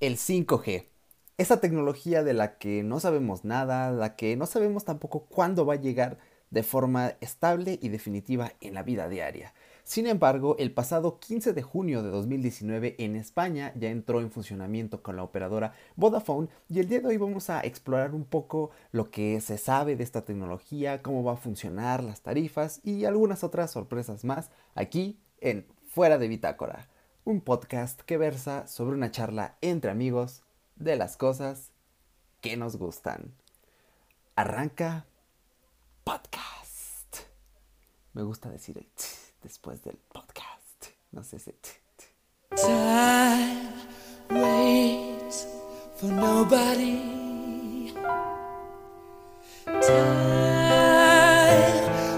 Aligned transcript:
el 0.00 0.16
5G. 0.16 0.86
Esa 1.36 1.60
tecnología 1.60 2.24
de 2.24 2.32
la 2.32 2.56
que 2.56 2.82
no 2.82 3.00
sabemos 3.00 3.44
nada, 3.44 3.90
la 3.90 4.16
que 4.16 4.34
no 4.34 4.46
sabemos 4.46 4.86
tampoco 4.86 5.26
cuándo 5.26 5.66
va 5.66 5.74
a 5.74 5.80
llegar 5.80 6.18
de 6.48 6.62
forma 6.62 7.12
estable 7.20 7.78
y 7.82 7.90
definitiva 7.90 8.52
en 8.62 8.74
la 8.74 8.82
vida 8.82 9.08
diaria. 9.10 9.52
Sin 9.84 10.06
embargo, 10.06 10.56
el 10.58 10.72
pasado 10.72 11.18
15 11.18 11.52
de 11.52 11.62
junio 11.62 12.02
de 12.02 12.10
2019 12.10 12.96
en 12.98 13.14
España 13.14 13.72
ya 13.76 13.90
entró 13.90 14.20
en 14.20 14.30
funcionamiento 14.30 15.02
con 15.02 15.16
la 15.16 15.22
operadora 15.22 15.74
Vodafone 15.96 16.48
y 16.68 16.80
el 16.80 16.88
día 16.88 17.00
de 17.00 17.08
hoy 17.08 17.16
vamos 17.18 17.50
a 17.50 17.60
explorar 17.60 18.14
un 18.14 18.24
poco 18.24 18.70
lo 18.92 19.10
que 19.10 19.40
se 19.42 19.58
sabe 19.58 19.96
de 19.96 20.04
esta 20.04 20.24
tecnología, 20.24 21.02
cómo 21.02 21.24
va 21.24 21.32
a 21.32 21.36
funcionar, 21.36 22.02
las 22.02 22.22
tarifas 22.22 22.80
y 22.84 23.04
algunas 23.04 23.44
otras 23.44 23.70
sorpresas 23.70 24.24
más 24.24 24.50
aquí 24.74 25.20
en 25.40 25.66
Fuera 25.88 26.18
de 26.18 26.28
Bitácora, 26.28 26.88
un 27.24 27.40
podcast 27.40 28.00
que 28.00 28.16
versa 28.16 28.66
sobre 28.66 28.94
una 28.94 29.10
charla 29.10 29.56
entre 29.60 29.90
amigos 29.90 30.42
de 30.76 30.96
las 30.96 31.16
cosas 31.16 31.70
que 32.40 32.56
nos 32.56 32.76
gustan. 32.76 33.34
Arranca 34.36 35.04
podcast. 36.04 37.16
Me 38.14 38.22
gusta 38.22 38.48
decir 38.50 38.78
el 38.78 38.88
después 39.42 39.82
del 39.82 39.96
podcast. 40.12 40.86
No 41.12 41.22
sé 41.22 41.38
si. 41.38 41.52
Time 42.56 43.70
waits 44.30 45.46
for 45.96 46.10
nobody. 46.10 47.92
Time 49.64 50.24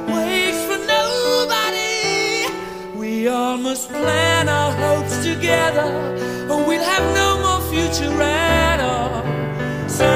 waits 0.08 0.64
for 0.64 0.78
nobody. 0.86 2.46
We 2.96 3.28
all 3.28 3.58
plan 3.88 4.48
our 4.48 4.91
together, 5.34 5.88
or 6.50 6.58
we'll 6.66 6.82
have 6.82 7.04
no 7.14 7.28
more 7.44 7.60
future 7.70 8.22
at 8.22 8.80
all. 8.80 9.22
Time 9.88 10.12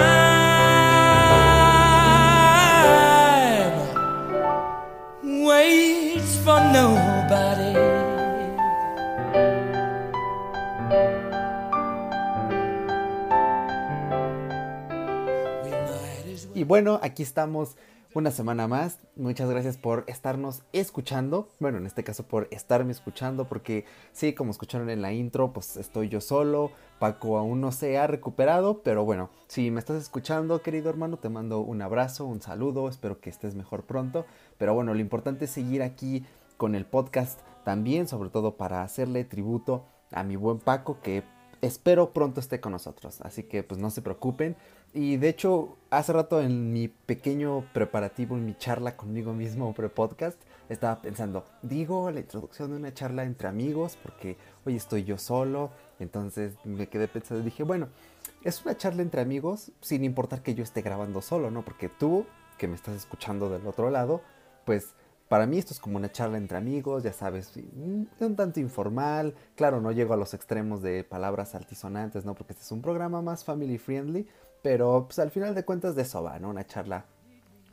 waits 5.47 6.37
for 6.45 6.61
nobody. 6.73 7.75
Y 16.55 16.65
bueno, 16.65 16.99
aquí 17.03 17.23
estamos 17.23 17.77
una 18.15 18.31
semana 18.31 18.67
más. 18.69 18.99
Muchas 19.17 19.49
gracias 19.51 19.77
por 19.77 20.05
estarnos 20.07 20.63
escuchando. 20.73 21.49
Bueno, 21.61 21.79
en 21.79 21.87
este 21.87 22.05
caso 22.05 22.27
por 22.27 22.49
estarme 22.51 22.93
escuchando, 22.93 23.49
porque 23.49 23.85
sí, 24.13 24.33
como 24.33 24.51
escucharon 24.51 24.91
en 24.91 25.03
la 25.03 25.13
intro, 25.13 25.53
pues 25.53 25.77
estoy 25.77 26.09
yo 26.09 26.21
solo. 26.21 26.71
Paco 26.99 27.39
aún 27.39 27.61
no 27.61 27.73
se 27.73 27.99
ha 27.99 28.07
recuperado, 28.07 28.83
pero 28.83 29.05
bueno, 29.05 29.31
si 29.49 29.71
me 29.71 29.81
estás 29.81 30.01
escuchando, 30.03 30.63
querido 30.63 30.89
hermano, 30.89 31.19
te 31.19 31.29
mando 31.29 31.61
un 31.61 31.83
abrazo, 31.83 32.25
un 32.25 32.41
saludo. 32.41 32.89
Espero 32.89 33.21
que 33.21 33.31
estés 33.31 33.55
mejor 33.55 33.85
pronto. 33.85 34.25
Pero 34.59 34.75
bueno, 34.75 34.95
lo 34.95 35.01
importante 35.01 35.45
es 35.45 35.51
seguir 35.51 35.83
aquí 35.83 36.25
con 36.57 36.75
el 36.75 36.87
podcast 36.87 37.41
también, 37.65 38.09
sobre 38.09 38.31
todo 38.31 38.57
para 38.57 38.83
hacerle 38.83 39.25
tributo 39.25 39.85
a 40.13 40.23
mi 40.23 40.37
buen 40.37 40.59
Paco, 40.59 41.01
que 41.03 41.23
espero 41.63 42.13
pronto 42.13 42.41
esté 42.41 42.61
con 42.61 42.73
nosotros. 42.73 43.21
Así 43.23 43.45
que 43.45 43.63
pues 43.63 43.81
no 43.81 43.91
se 43.91 44.03
preocupen. 44.03 44.57
Y 44.95 45.17
de 45.17 45.29
hecho, 45.29 45.77
hace 45.91 46.13
rato 46.13 46.41
en 46.41 46.73
mi 46.73 46.89
pequeño 46.89 47.65
preparativo, 47.73 48.37
en 48.37 48.47
mi 48.47 48.57
charla 48.57 48.97
conmigo 48.97 49.33
mismo 49.35 49.75
pre-podcast, 49.75 50.41
estaba 50.69 51.03
pensando, 51.03 51.45
digo 51.63 52.11
la 52.11 52.21
introducción 52.21 52.71
de 52.71 52.77
una 52.77 52.95
charla 52.95 53.25
entre 53.25 53.49
amigos, 53.49 53.99
porque 54.03 54.37
hoy 54.65 54.77
estoy 54.77 55.05
yo 55.05 55.19
solo. 55.19 55.71
Entonces 55.99 56.55
me 56.65 56.89
quedé 56.89 57.09
pensando 57.09 57.45
dije, 57.45 57.63
bueno, 57.63 57.89
es 58.43 58.65
una 58.65 58.77
charla 58.77 59.03
entre 59.03 59.21
amigos, 59.21 59.73
sin 59.81 60.05
importar 60.05 60.43
que 60.43 60.55
yo 60.55 60.63
esté 60.63 60.83
grabando 60.83 61.21
solo, 61.21 61.51
¿no? 61.51 61.63
Porque 61.63 61.89
tú, 61.89 62.27
que 62.59 62.69
me 62.69 62.75
estás 62.75 62.95
escuchando 62.95 63.51
del 63.51 63.67
otro 63.67 63.91
lado, 63.91 64.23
pues 64.65 64.95
para 65.29 65.47
mí 65.47 65.59
esto 65.59 65.75
es 65.75 65.81
como 65.81 65.97
una 65.97 66.13
charla 66.13 66.39
entre 66.39 66.57
amigos, 66.57 67.03
ya 67.03 67.13
sabes, 67.13 67.53
un 67.75 68.37
tanto 68.37 68.61
informal. 68.61 69.35
Claro, 69.57 69.81
no 69.81 69.91
llego 69.91 70.15
a 70.15 70.17
los 70.17 70.35
extremos 70.35 70.83
de 70.83 71.03
palabras 71.03 71.55
altisonantes, 71.55 72.25
¿no? 72.25 72.35
Porque 72.35 72.53
este 72.53 72.65
es 72.65 72.73
un 72.73 72.81
programa 72.81 73.23
más 73.23 73.45
family 73.45 73.79
friendly, 73.79 74.27
pero 74.63 75.07
pues 75.07 75.19
al 75.19 75.31
final 75.31 75.55
de 75.55 75.65
cuentas 75.65 75.97
de 75.97 76.03
eso 76.03 76.23
va, 76.23 76.39
¿no? 76.39 76.51
Una 76.51 76.67
charla 76.67 77.07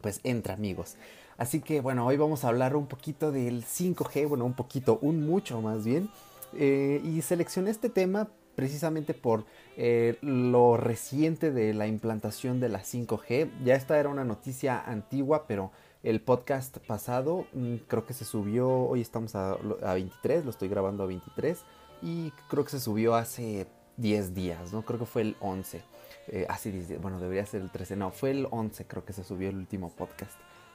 pues 0.01 0.19
entre 0.23 0.53
amigos. 0.53 0.95
Así 1.37 1.61
que 1.61 1.81
bueno, 1.81 2.05
hoy 2.05 2.17
vamos 2.17 2.43
a 2.43 2.49
hablar 2.49 2.75
un 2.75 2.87
poquito 2.87 3.31
del 3.31 3.63
5G, 3.63 4.27
bueno, 4.27 4.45
un 4.45 4.53
poquito, 4.53 4.99
un 5.01 5.25
mucho 5.25 5.61
más 5.61 5.85
bien. 5.85 6.09
Eh, 6.55 7.01
y 7.03 7.21
seleccioné 7.21 7.71
este 7.71 7.89
tema 7.89 8.29
precisamente 8.55 9.13
por 9.13 9.45
eh, 9.77 10.17
lo 10.21 10.77
reciente 10.77 11.51
de 11.51 11.73
la 11.73 11.87
implantación 11.87 12.59
de 12.59 12.69
la 12.69 12.79
5G. 12.79 13.49
Ya 13.63 13.75
esta 13.75 13.99
era 13.99 14.09
una 14.09 14.23
noticia 14.23 14.79
antigua, 14.79 15.45
pero 15.47 15.71
el 16.03 16.19
podcast 16.19 16.77
pasado 16.79 17.47
mm, 17.53 17.75
creo 17.87 18.05
que 18.05 18.13
se 18.13 18.25
subió, 18.25 18.69
hoy 18.69 19.01
estamos 19.01 19.35
a, 19.35 19.53
a 19.53 19.93
23, 19.93 20.43
lo 20.43 20.51
estoy 20.51 20.67
grabando 20.67 21.03
a 21.03 21.07
23, 21.07 21.63
y 22.01 22.31
creo 22.49 22.65
que 22.65 22.71
se 22.71 22.81
subió 22.81 23.15
hace 23.15 23.65
10 23.97 24.33
días, 24.33 24.73
¿no? 24.73 24.83
Creo 24.83 24.99
que 24.99 25.05
fue 25.05 25.21
el 25.21 25.37
11. 25.39 25.81
Eh, 26.27 26.47
dice, 26.65 26.97
bueno, 26.97 27.19
debería 27.19 27.45
ser 27.45 27.61
el 27.61 27.69
13, 27.69 27.95
no, 27.95 28.11
fue 28.11 28.31
el 28.31 28.47
11 28.51 28.85
creo 28.85 29.05
que 29.05 29.13
se 29.13 29.23
subió 29.23 29.49
el 29.49 29.55
último 29.55 29.89
podcast. 29.89 30.33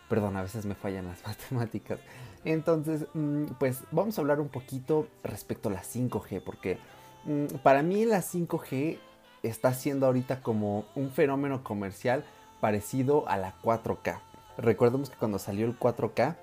Perdón, 0.08 0.38
a 0.38 0.42
veces 0.42 0.64
me 0.64 0.74
fallan 0.74 1.06
las 1.06 1.22
matemáticas. 1.26 2.00
Entonces, 2.44 3.06
mm, 3.12 3.44
pues 3.58 3.82
vamos 3.90 4.16
a 4.16 4.22
hablar 4.22 4.40
un 4.40 4.48
poquito 4.48 5.06
respecto 5.22 5.68
a 5.68 5.72
la 5.72 5.82
5G, 5.82 6.42
porque 6.42 6.78
mm, 7.24 7.58
para 7.62 7.82
mí 7.82 8.06
la 8.06 8.22
5G 8.22 8.98
está 9.42 9.74
siendo 9.74 10.06
ahorita 10.06 10.42
como 10.42 10.86
un 10.94 11.10
fenómeno 11.10 11.62
comercial 11.62 12.24
parecido 12.60 13.28
a 13.28 13.36
la 13.36 13.54
4K. 13.62 14.27
Recordemos 14.58 15.08
que 15.08 15.16
cuando 15.16 15.38
salió 15.38 15.66
el 15.66 15.78
4K, 15.78 16.36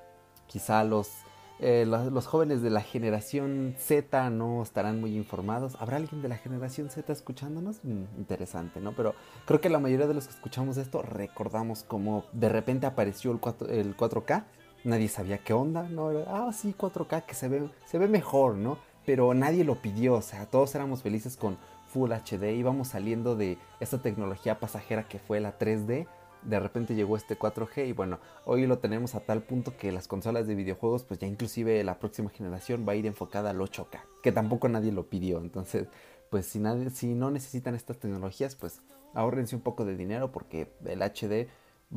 quizá 0.48 0.84
los 0.84 1.26
eh, 1.60 1.86
los, 1.88 2.28
jóvenes 2.28 2.62
de 2.62 2.70
la 2.70 2.82
generación 2.82 3.76
Z 3.78 4.30
no 4.30 4.62
estarán 4.62 5.00
muy 5.00 5.16
informados. 5.16 5.78
¿Habrá 5.80 5.98
alguien 5.98 6.22
de 6.22 6.28
la 6.28 6.36
generación 6.36 6.90
Z 6.90 7.14
escuchándonos? 7.14 7.80
Mm, 7.84 8.18
interesante, 8.18 8.82
¿no? 8.82 8.92
Pero 8.92 9.16
creo 9.46 9.62
que 9.62 9.70
la 9.70 9.80
mayoría 9.80 10.06
de 10.08 10.14
los 10.14 10.28
que 10.28 10.34
escuchamos 10.34 10.76
esto 10.76 11.02
recordamos 11.02 11.84
como 11.84 12.26
de 12.34 12.50
repente 12.50 12.88
apareció 12.88 13.32
el, 13.32 13.40
4, 13.40 13.70
el 13.70 13.96
4K. 13.96 14.44
Nadie 14.84 15.08
sabía 15.08 15.38
qué 15.38 15.54
onda, 15.54 15.84
¿no? 15.84 16.12
Ah, 16.28 16.52
sí, 16.52 16.76
4K, 16.78 17.26
que 17.26 17.34
se 17.36 17.48
ve, 17.48 17.70
se 17.86 17.98
ve 17.98 18.10
mejor, 18.10 18.56
¿no? 18.56 18.78
Pero 19.06 19.34
nadie 19.34 19.64
lo 19.64 19.76
pidió, 19.76 20.16
o 20.16 20.22
sea, 20.22 20.48
todos 20.48 20.76
éramos 20.76 21.04
felices 21.04 21.38
con 21.38 21.58
Full 21.88 22.12
HD, 22.12 22.54
íbamos 22.56 22.90
saliendo 22.90 23.36
de 23.36 23.58
esta 23.80 24.00
tecnología 24.02 24.60
pasajera 24.60 25.08
que 25.08 25.20
fue 25.20 25.40
la 25.40 25.58
3D 25.58 26.08
de 26.46 26.60
repente 26.60 26.96
llegó 26.96 27.18
este 27.18 27.38
4G 27.38 27.88
y 27.88 27.92
bueno, 27.94 28.20
hoy 28.46 28.68
lo 28.68 28.80
tenemos 28.80 29.16
a 29.16 29.20
tal 29.20 29.42
punto 29.42 29.76
que 29.78 29.92
las 29.92 30.08
consolas 30.08 30.48
de 30.48 30.56
videojuegos 30.56 31.04
pues 31.04 31.20
ya 31.20 31.28
inclusive 31.28 31.84
la 31.84 32.00
próxima 32.00 32.30
generación 32.30 32.86
va 32.88 32.94
a 32.94 32.96
ir 32.96 33.06
enfocada 33.06 33.50
al 33.50 33.58
8K, 33.58 34.00
que 34.22 34.32
tampoco 34.32 34.70
nadie 34.70 34.92
lo 34.92 35.08
pidió, 35.08 35.40
entonces 35.40 35.88
pues 36.30 36.46
si, 36.46 36.60
nadie, 36.60 36.90
si 36.90 37.08
no 37.08 37.32
necesitan 37.32 37.76
estas 37.76 37.98
tecnologías 37.98 38.56
pues 38.56 38.82
ahorrense 39.14 39.56
un 39.56 39.62
poco 39.62 39.86
de 39.86 39.96
dinero 39.96 40.32
porque 40.32 40.72
el 40.86 41.02
HD 41.02 41.48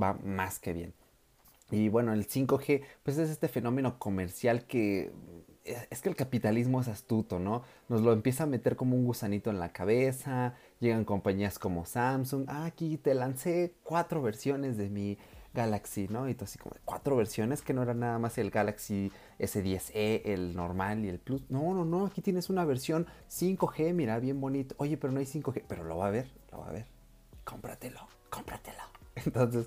va 0.01 0.15
más 0.25 0.59
que 0.59 0.73
bien. 0.73 0.95
Y 1.71 1.91
bueno, 1.91 2.13
el 2.13 2.27
5G 2.27 2.83
pues 3.03 3.19
es 3.19 3.29
este 3.29 3.49
fenómeno 3.49 3.99
comercial 3.99 4.65
que 4.65 5.13
es 5.91 6.03
que 6.03 6.09
el 6.09 6.17
capitalismo 6.17 6.81
es 6.81 6.89
astuto, 6.89 7.39
¿no? 7.39 7.63
Nos 7.89 8.03
lo 8.03 8.13
empieza 8.13 8.45
a 8.45 8.47
meter 8.47 8.77
como 8.77 8.97
un 8.97 9.05
gusanito 9.05 9.51
en 9.51 9.59
la 9.59 9.73
cabeza, 9.73 10.55
llegan 10.81 11.05
compañías 11.05 11.59
como 11.59 11.85
Samsung, 11.85 12.45
ah, 12.49 12.65
aquí 12.65 12.97
te 12.97 13.15
lancé 13.15 13.75
cuatro 13.83 14.23
versiones 14.23 14.77
de 14.77 14.89
mi 14.89 15.19
Galaxy, 15.55 16.09
¿no? 16.09 16.29
Y 16.29 16.35
todo 16.35 16.45
así 16.45 16.59
como 16.59 16.77
cuatro 16.85 17.17
versiones 17.17 17.63
que 17.63 17.73
no 17.75 17.83
era 17.83 17.95
nada 17.95 18.19
más 18.19 18.39
el 18.39 18.51
Galaxy 18.51 19.11
S10e, 19.39 20.23
el 20.25 20.55
normal 20.55 21.05
y 21.05 21.09
el 21.09 21.19
Plus. 21.19 21.43
No, 21.51 21.75
no, 21.75 21.85
no, 21.85 22.07
aquí 22.07 22.23
tienes 22.23 22.51
una 22.51 22.65
versión 22.65 23.07
5G, 23.31 23.93
mira, 23.95 24.19
bien 24.19 24.41
bonito. 24.41 24.75
Oye, 24.79 24.97
pero 24.97 25.13
no 25.13 25.21
hay 25.21 25.27
5G, 25.27 25.65
pero 25.67 25.85
lo 25.85 25.99
va 25.99 26.09
a 26.09 26.11
ver, 26.11 26.31
lo 26.53 26.61
va 26.61 26.69
a 26.69 26.73
ver. 26.73 26.87
Cómpratelo, 27.45 28.01
cómpratelo. 28.31 28.83
Entonces, 29.17 29.67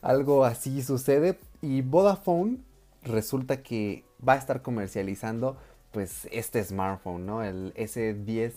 algo 0.00 0.44
así 0.44 0.82
sucede 0.82 1.38
y 1.60 1.82
Vodafone 1.82 2.58
resulta 3.06 3.62
que 3.62 4.04
va 4.26 4.34
a 4.34 4.36
estar 4.36 4.62
comercializando 4.62 5.56
pues 5.92 6.28
este 6.30 6.62
smartphone, 6.62 7.24
¿no? 7.24 7.42
El 7.42 7.72
S10, 7.74 8.52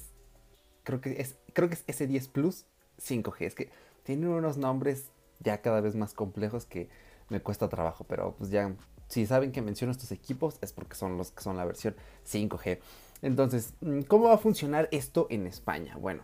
creo 0.83 0.99
que 0.99 1.21
es, 1.21 1.37
creo 1.53 1.69
que 1.69 1.75
es 1.75 1.87
S10 1.87 2.29
Plus 2.29 2.65
5G. 2.99 3.45
Es 3.45 3.55
que 3.55 3.69
tiene 4.03 4.27
unos 4.27 4.57
nombres 4.57 5.11
ya 5.39 5.61
cada 5.61 5.81
vez 5.81 5.95
más 5.95 6.13
complejos 6.13 6.65
que 6.65 6.89
me 7.29 7.39
cuesta 7.39 7.69
trabajo, 7.69 8.05
pero 8.05 8.35
pues 8.37 8.49
ya, 8.49 8.75
si 9.07 9.25
saben 9.25 9.51
que 9.51 9.61
menciono 9.61 9.91
estos 9.91 10.11
equipos 10.11 10.57
es 10.61 10.73
porque 10.73 10.95
son 10.95 11.17
los 11.17 11.31
que 11.31 11.43
son 11.43 11.55
la 11.57 11.65
versión 11.65 11.95
5G. 12.25 12.79
Entonces, 13.21 13.73
mm, 13.81 14.01
¿cómo 14.01 14.25
va 14.25 14.35
a 14.35 14.37
funcionar 14.37 14.89
esto 14.91 15.27
en 15.29 15.45
España? 15.47 15.95
Bueno, 15.97 16.23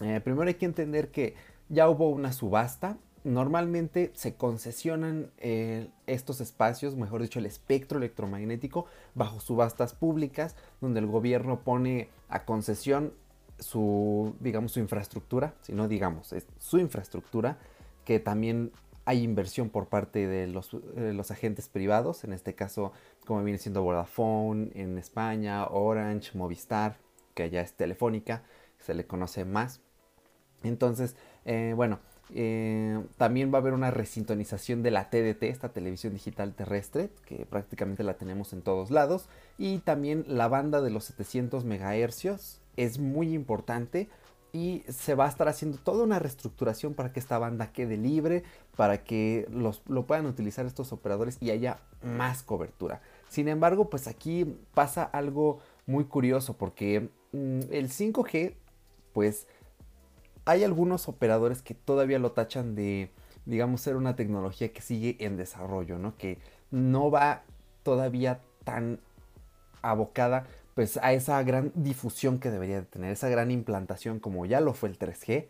eh, 0.00 0.20
primero 0.20 0.48
hay 0.48 0.54
que 0.54 0.66
entender 0.66 1.10
que 1.10 1.34
ya 1.68 1.88
hubo 1.88 2.08
una 2.08 2.32
subasta 2.32 2.98
normalmente 3.24 4.12
se 4.14 4.34
concesionan 4.34 5.30
eh, 5.38 5.88
estos 6.06 6.40
espacios, 6.40 6.94
mejor 6.94 7.22
dicho, 7.22 7.38
el 7.38 7.46
espectro 7.46 7.98
electromagnético, 7.98 8.86
bajo 9.14 9.40
subastas 9.40 9.94
públicas, 9.94 10.56
donde 10.80 11.00
el 11.00 11.06
gobierno 11.06 11.60
pone 11.60 12.10
a 12.28 12.44
concesión 12.44 13.14
su, 13.58 14.36
digamos, 14.40 14.72
su 14.72 14.80
infraestructura, 14.80 15.54
si 15.62 15.72
no 15.72 15.88
digamos, 15.88 16.32
es 16.32 16.46
su 16.58 16.78
infraestructura, 16.78 17.58
que 18.04 18.20
también 18.20 18.72
hay 19.06 19.22
inversión 19.22 19.70
por 19.70 19.88
parte 19.88 20.26
de 20.26 20.46
los, 20.46 20.72
los, 20.72 21.30
agentes 21.30 21.68
privados, 21.68 22.24
en 22.24 22.32
este 22.32 22.54
caso 22.54 22.92
como 23.26 23.42
viene 23.42 23.58
siendo 23.58 23.82
Vodafone 23.82 24.70
en 24.74 24.98
España, 24.98 25.66
Orange, 25.66 26.36
Movistar, 26.36 26.98
que 27.34 27.48
ya 27.50 27.60
es 27.60 27.74
telefónica, 27.74 28.42
se 28.78 28.94
le 28.94 29.06
conoce 29.06 29.44
más. 29.44 29.80
Entonces, 30.62 31.16
eh, 31.44 31.72
bueno, 31.76 32.00
eh, 32.32 33.02
también 33.16 33.52
va 33.52 33.58
a 33.58 33.60
haber 33.60 33.74
una 33.74 33.90
resintonización 33.90 34.82
de 34.82 34.90
la 34.90 35.10
TDT, 35.10 35.44
esta 35.44 35.70
televisión 35.70 36.14
digital 36.14 36.54
terrestre, 36.54 37.10
que 37.26 37.46
prácticamente 37.46 38.02
la 38.02 38.14
tenemos 38.14 38.52
en 38.52 38.62
todos 38.62 38.90
lados. 38.90 39.28
Y 39.58 39.78
también 39.78 40.24
la 40.26 40.48
banda 40.48 40.80
de 40.80 40.90
los 40.90 41.04
700 41.04 41.64
MHz 41.64 42.60
es 42.76 42.98
muy 42.98 43.34
importante 43.34 44.08
y 44.52 44.84
se 44.88 45.16
va 45.16 45.26
a 45.26 45.28
estar 45.28 45.48
haciendo 45.48 45.78
toda 45.78 46.04
una 46.04 46.20
reestructuración 46.20 46.94
para 46.94 47.12
que 47.12 47.18
esta 47.18 47.38
banda 47.38 47.72
quede 47.72 47.96
libre, 47.96 48.44
para 48.76 49.02
que 49.02 49.48
los, 49.50 49.82
lo 49.88 50.06
puedan 50.06 50.26
utilizar 50.26 50.64
estos 50.64 50.92
operadores 50.92 51.38
y 51.40 51.50
haya 51.50 51.80
más 52.02 52.44
cobertura. 52.44 53.02
Sin 53.28 53.48
embargo, 53.48 53.90
pues 53.90 54.06
aquí 54.06 54.44
pasa 54.72 55.02
algo 55.02 55.58
muy 55.86 56.04
curioso 56.04 56.56
porque 56.56 57.10
mm, 57.32 57.60
el 57.70 57.88
5G, 57.88 58.54
pues 59.12 59.48
hay 60.44 60.64
algunos 60.64 61.08
operadores 61.08 61.62
que 61.62 61.74
todavía 61.74 62.18
lo 62.18 62.32
tachan 62.32 62.74
de, 62.74 63.10
digamos, 63.46 63.80
ser 63.80 63.96
una 63.96 64.16
tecnología 64.16 64.72
que 64.72 64.82
sigue 64.82 65.16
en 65.20 65.36
desarrollo, 65.36 65.98
¿no? 65.98 66.16
Que 66.16 66.38
no 66.70 67.10
va 67.10 67.42
todavía 67.82 68.40
tan 68.64 69.00
abocada 69.82 70.46
pues 70.74 70.96
a 71.02 71.12
esa 71.12 71.40
gran 71.44 71.70
difusión 71.74 72.40
que 72.40 72.50
debería 72.50 72.80
de 72.80 72.86
tener, 72.86 73.12
esa 73.12 73.28
gran 73.28 73.50
implantación 73.50 74.18
como 74.18 74.44
ya 74.44 74.60
lo 74.60 74.74
fue 74.74 74.88
el 74.88 74.98
3G 74.98 75.46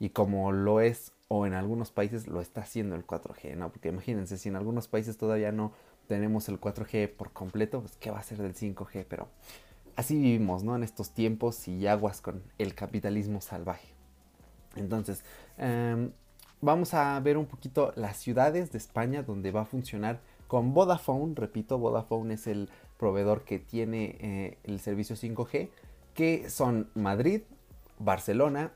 y 0.00 0.08
como 0.10 0.50
lo 0.50 0.80
es 0.80 1.12
o 1.28 1.46
en 1.46 1.54
algunos 1.54 1.90
países 1.90 2.26
lo 2.26 2.40
está 2.40 2.62
haciendo 2.62 2.96
el 2.96 3.06
4G, 3.06 3.56
¿no? 3.56 3.70
Porque 3.70 3.88
imagínense, 3.88 4.38
si 4.38 4.48
en 4.48 4.56
algunos 4.56 4.88
países 4.88 5.16
todavía 5.16 5.52
no 5.52 5.72
tenemos 6.08 6.48
el 6.48 6.60
4G 6.60 7.08
por 7.08 7.32
completo, 7.32 7.80
pues 7.80 7.96
qué 7.96 8.10
va 8.10 8.18
a 8.18 8.22
ser 8.22 8.38
del 8.38 8.54
5G, 8.54 9.06
pero 9.08 9.28
así 9.96 10.16
vivimos, 10.16 10.62
¿no? 10.62 10.76
En 10.76 10.82
estos 10.82 11.10
tiempos 11.10 11.68
y 11.68 11.86
aguas 11.86 12.20
con 12.20 12.42
el 12.58 12.74
capitalismo 12.74 13.40
salvaje. 13.40 13.95
Entonces, 14.76 15.24
em, 15.58 16.12
vamos 16.60 16.94
a 16.94 17.18
ver 17.20 17.36
un 17.36 17.46
poquito 17.46 17.92
las 17.96 18.16
ciudades 18.16 18.72
de 18.72 18.78
España 18.78 19.22
donde 19.22 19.50
va 19.50 19.62
a 19.62 19.64
funcionar 19.64 20.20
con 20.46 20.74
Vodafone. 20.74 21.34
Repito, 21.34 21.78
Vodafone 21.78 22.34
es 22.34 22.46
el 22.46 22.70
proveedor 22.98 23.44
que 23.44 23.58
tiene 23.58 24.16
eh, 24.20 24.58
el 24.64 24.80
servicio 24.80 25.16
5G, 25.16 25.70
que 26.14 26.48
son 26.50 26.90
Madrid, 26.94 27.42
Barcelona, 27.98 28.72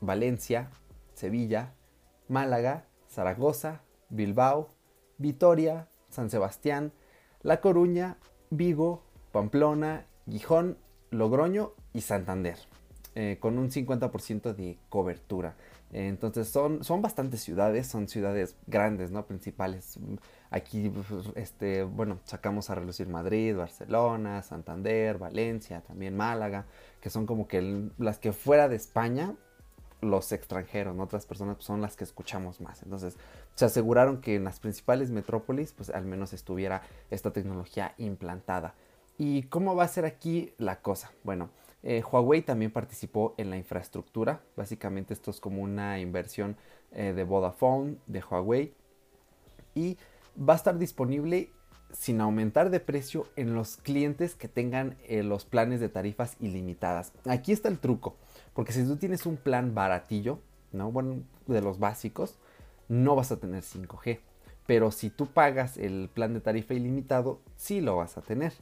Valencia, 0.00 0.70
Sevilla, 1.14 1.74
Málaga, 2.28 2.86
Zaragoza, 3.08 3.82
Bilbao, 4.08 4.68
Vitoria, 5.18 5.88
San 6.08 6.30
Sebastián, 6.30 6.92
La 7.42 7.60
Coruña, 7.60 8.18
Vigo, 8.50 9.02
Pamplona, 9.32 10.06
Gijón, 10.28 10.78
Logroño 11.10 11.72
y 11.92 12.02
Santander. 12.02 12.56
Eh, 13.14 13.36
con 13.40 13.58
un 13.58 13.70
50% 13.70 14.54
de 14.54 14.78
cobertura. 14.88 15.54
entonces 15.92 16.48
son, 16.48 16.82
son 16.82 17.02
bastantes 17.02 17.42
ciudades, 17.42 17.86
son 17.86 18.08
ciudades 18.08 18.56
grandes, 18.66 19.10
¿no? 19.10 19.26
Principales. 19.26 19.98
Aquí, 20.50 20.90
este, 21.34 21.82
bueno, 21.82 22.20
sacamos 22.24 22.70
a 22.70 22.74
relucir 22.74 23.08
Madrid, 23.08 23.54
Barcelona, 23.54 24.42
Santander, 24.42 25.18
Valencia, 25.18 25.82
también 25.82 26.16
Málaga, 26.16 26.64
que 27.02 27.10
son 27.10 27.26
como 27.26 27.46
que 27.46 27.90
las 27.98 28.18
que 28.18 28.32
fuera 28.32 28.70
de 28.70 28.76
España, 28.76 29.34
los 30.00 30.32
extranjeros, 30.32 30.98
otras 30.98 31.26
personas 31.26 31.56
pues, 31.56 31.66
son 31.66 31.82
las 31.82 31.96
que 31.96 32.04
escuchamos 32.04 32.62
más. 32.62 32.82
Entonces, 32.82 33.18
se 33.54 33.66
aseguraron 33.66 34.22
que 34.22 34.36
en 34.36 34.44
las 34.44 34.58
principales 34.58 35.10
metrópolis, 35.10 35.74
pues 35.74 35.90
al 35.90 36.06
menos 36.06 36.32
estuviera 36.32 36.80
esta 37.10 37.30
tecnología 37.30 37.94
implantada. 37.98 38.74
¿Y 39.18 39.42
cómo 39.44 39.76
va 39.76 39.84
a 39.84 39.88
ser 39.88 40.06
aquí 40.06 40.54
la 40.56 40.80
cosa? 40.80 41.12
Bueno, 41.22 41.50
eh, 41.82 42.02
Huawei 42.02 42.42
también 42.42 42.70
participó 42.70 43.34
en 43.38 43.50
la 43.50 43.56
infraestructura. 43.56 44.42
Básicamente 44.56 45.14
esto 45.14 45.30
es 45.30 45.40
como 45.40 45.62
una 45.62 45.98
inversión 45.98 46.56
eh, 46.92 47.12
de 47.12 47.24
Vodafone, 47.24 47.96
de 48.06 48.22
Huawei. 48.22 48.74
Y 49.74 49.98
va 50.38 50.52
a 50.52 50.56
estar 50.56 50.78
disponible 50.78 51.50
sin 51.92 52.20
aumentar 52.20 52.70
de 52.70 52.80
precio 52.80 53.26
en 53.36 53.54
los 53.54 53.76
clientes 53.76 54.34
que 54.34 54.48
tengan 54.48 54.96
eh, 55.06 55.22
los 55.22 55.44
planes 55.44 55.80
de 55.80 55.88
tarifas 55.88 56.36
ilimitadas. 56.40 57.12
Aquí 57.26 57.52
está 57.52 57.68
el 57.68 57.78
truco. 57.78 58.16
Porque 58.54 58.72
si 58.72 58.84
tú 58.84 58.96
tienes 58.96 59.26
un 59.26 59.36
plan 59.36 59.74
baratillo, 59.74 60.38
¿no? 60.72 60.90
Bueno, 60.90 61.22
de 61.46 61.60
los 61.60 61.78
básicos, 61.78 62.38
no 62.88 63.16
vas 63.16 63.32
a 63.32 63.38
tener 63.38 63.62
5G. 63.62 64.20
Pero 64.66 64.90
si 64.90 65.10
tú 65.10 65.26
pagas 65.26 65.76
el 65.76 66.08
plan 66.12 66.34
de 66.34 66.40
tarifa 66.40 66.74
ilimitado, 66.74 67.40
sí 67.56 67.80
lo 67.80 67.96
vas 67.96 68.16
a 68.16 68.22
tener. 68.22 68.52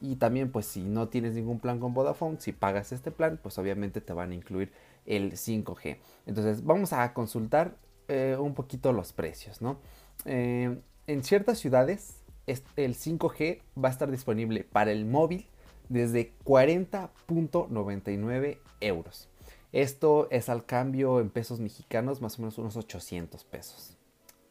Y 0.00 0.16
también 0.16 0.50
pues 0.50 0.66
si 0.66 0.82
no 0.82 1.08
tienes 1.08 1.34
ningún 1.34 1.60
plan 1.60 1.80
con 1.80 1.94
Vodafone, 1.94 2.40
si 2.40 2.52
pagas 2.52 2.92
este 2.92 3.10
plan, 3.10 3.38
pues 3.42 3.58
obviamente 3.58 4.00
te 4.00 4.12
van 4.12 4.32
a 4.32 4.34
incluir 4.34 4.72
el 5.06 5.32
5G. 5.32 5.98
Entonces 6.26 6.64
vamos 6.64 6.92
a 6.92 7.12
consultar 7.12 7.76
eh, 8.08 8.36
un 8.38 8.54
poquito 8.54 8.92
los 8.92 9.12
precios, 9.12 9.62
¿no? 9.62 9.78
Eh, 10.24 10.78
en 11.06 11.24
ciertas 11.24 11.58
ciudades 11.58 12.22
el 12.46 12.94
5G 12.94 13.60
va 13.82 13.88
a 13.88 13.92
estar 13.92 14.10
disponible 14.10 14.64
para 14.64 14.92
el 14.92 15.04
móvil 15.04 15.46
desde 15.88 16.32
40.99 16.44 18.58
euros. 18.80 19.28
Esto 19.72 20.28
es 20.30 20.48
al 20.48 20.64
cambio 20.64 21.20
en 21.20 21.28
pesos 21.30 21.58
mexicanos 21.60 22.22
más 22.22 22.38
o 22.38 22.42
menos 22.42 22.58
unos 22.58 22.76
800 22.76 23.44
pesos. 23.44 23.96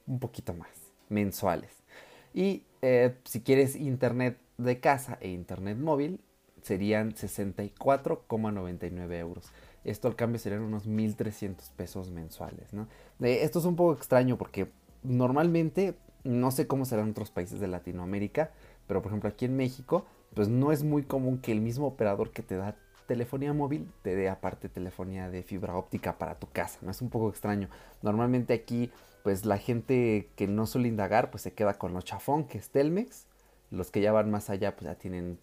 Un 0.08 0.20
poquito 0.20 0.54
más, 0.54 0.70
mensuales. 1.10 1.72
Y 2.34 2.64
eh, 2.82 3.16
si 3.24 3.42
quieres 3.42 3.76
internet 3.76 4.38
de 4.58 4.80
casa 4.80 5.18
e 5.22 5.30
internet 5.30 5.78
móvil 5.78 6.22
serían 6.62 7.14
64,99 7.14 9.20
euros. 9.20 9.52
Esto 9.84 10.08
al 10.08 10.16
cambio 10.16 10.40
serían 10.40 10.64
unos 10.64 10.88
1.300 10.88 11.70
pesos 11.76 12.10
mensuales. 12.10 12.74
¿no? 12.74 12.88
esto 13.20 13.60
es 13.60 13.66
un 13.66 13.76
poco 13.76 13.94
extraño 13.94 14.38
porque 14.38 14.72
normalmente, 15.04 15.96
no 16.24 16.50
sé 16.50 16.66
cómo 16.66 16.86
serán 16.86 17.12
otros 17.12 17.30
países 17.30 17.60
de 17.60 17.68
Latinoamérica, 17.68 18.52
pero 18.88 19.02
por 19.02 19.12
ejemplo 19.12 19.30
aquí 19.30 19.46
en 19.46 19.56
México, 19.56 20.06
pues 20.34 20.50
no 20.50 20.72
es 20.72 20.84
muy 20.84 21.04
común 21.04 21.38
que 21.38 21.52
el 21.52 21.62
mismo 21.62 21.86
operador 21.86 22.32
que 22.32 22.42
te 22.42 22.56
da 22.56 22.76
telefonía 23.06 23.54
móvil 23.54 23.92
te 24.02 24.16
dé 24.16 24.30
aparte 24.30 24.70
telefonía 24.70 25.30
de 25.30 25.44
fibra 25.44 25.78
óptica 25.78 26.18
para 26.18 26.40
tu 26.40 26.50
casa, 26.50 26.80
¿no? 26.82 26.90
Es 26.90 27.02
un 27.02 27.10
poco 27.10 27.30
extraño. 27.30 27.70
Normalmente 28.02 28.54
aquí, 28.54 28.92
pues 29.24 29.46
la 29.46 29.60
gente 29.60 30.30
que 30.36 30.48
no 30.48 30.66
suele 30.66 30.88
indagar, 30.88 31.30
pues 31.30 31.44
se 31.44 31.54
queda 31.54 31.76
con 31.76 31.94
lo 31.94 32.02
chafón, 32.02 32.46
que 32.46 32.58
es 32.58 32.70
Telmex, 32.70 33.28
los 33.72 33.92
que 33.92 34.02
ya 34.02 34.12
van 34.12 34.32
más 34.32 34.50
allá, 34.50 34.76
pues 34.76 34.86
ya 34.86 34.96
tienen, 34.96 35.40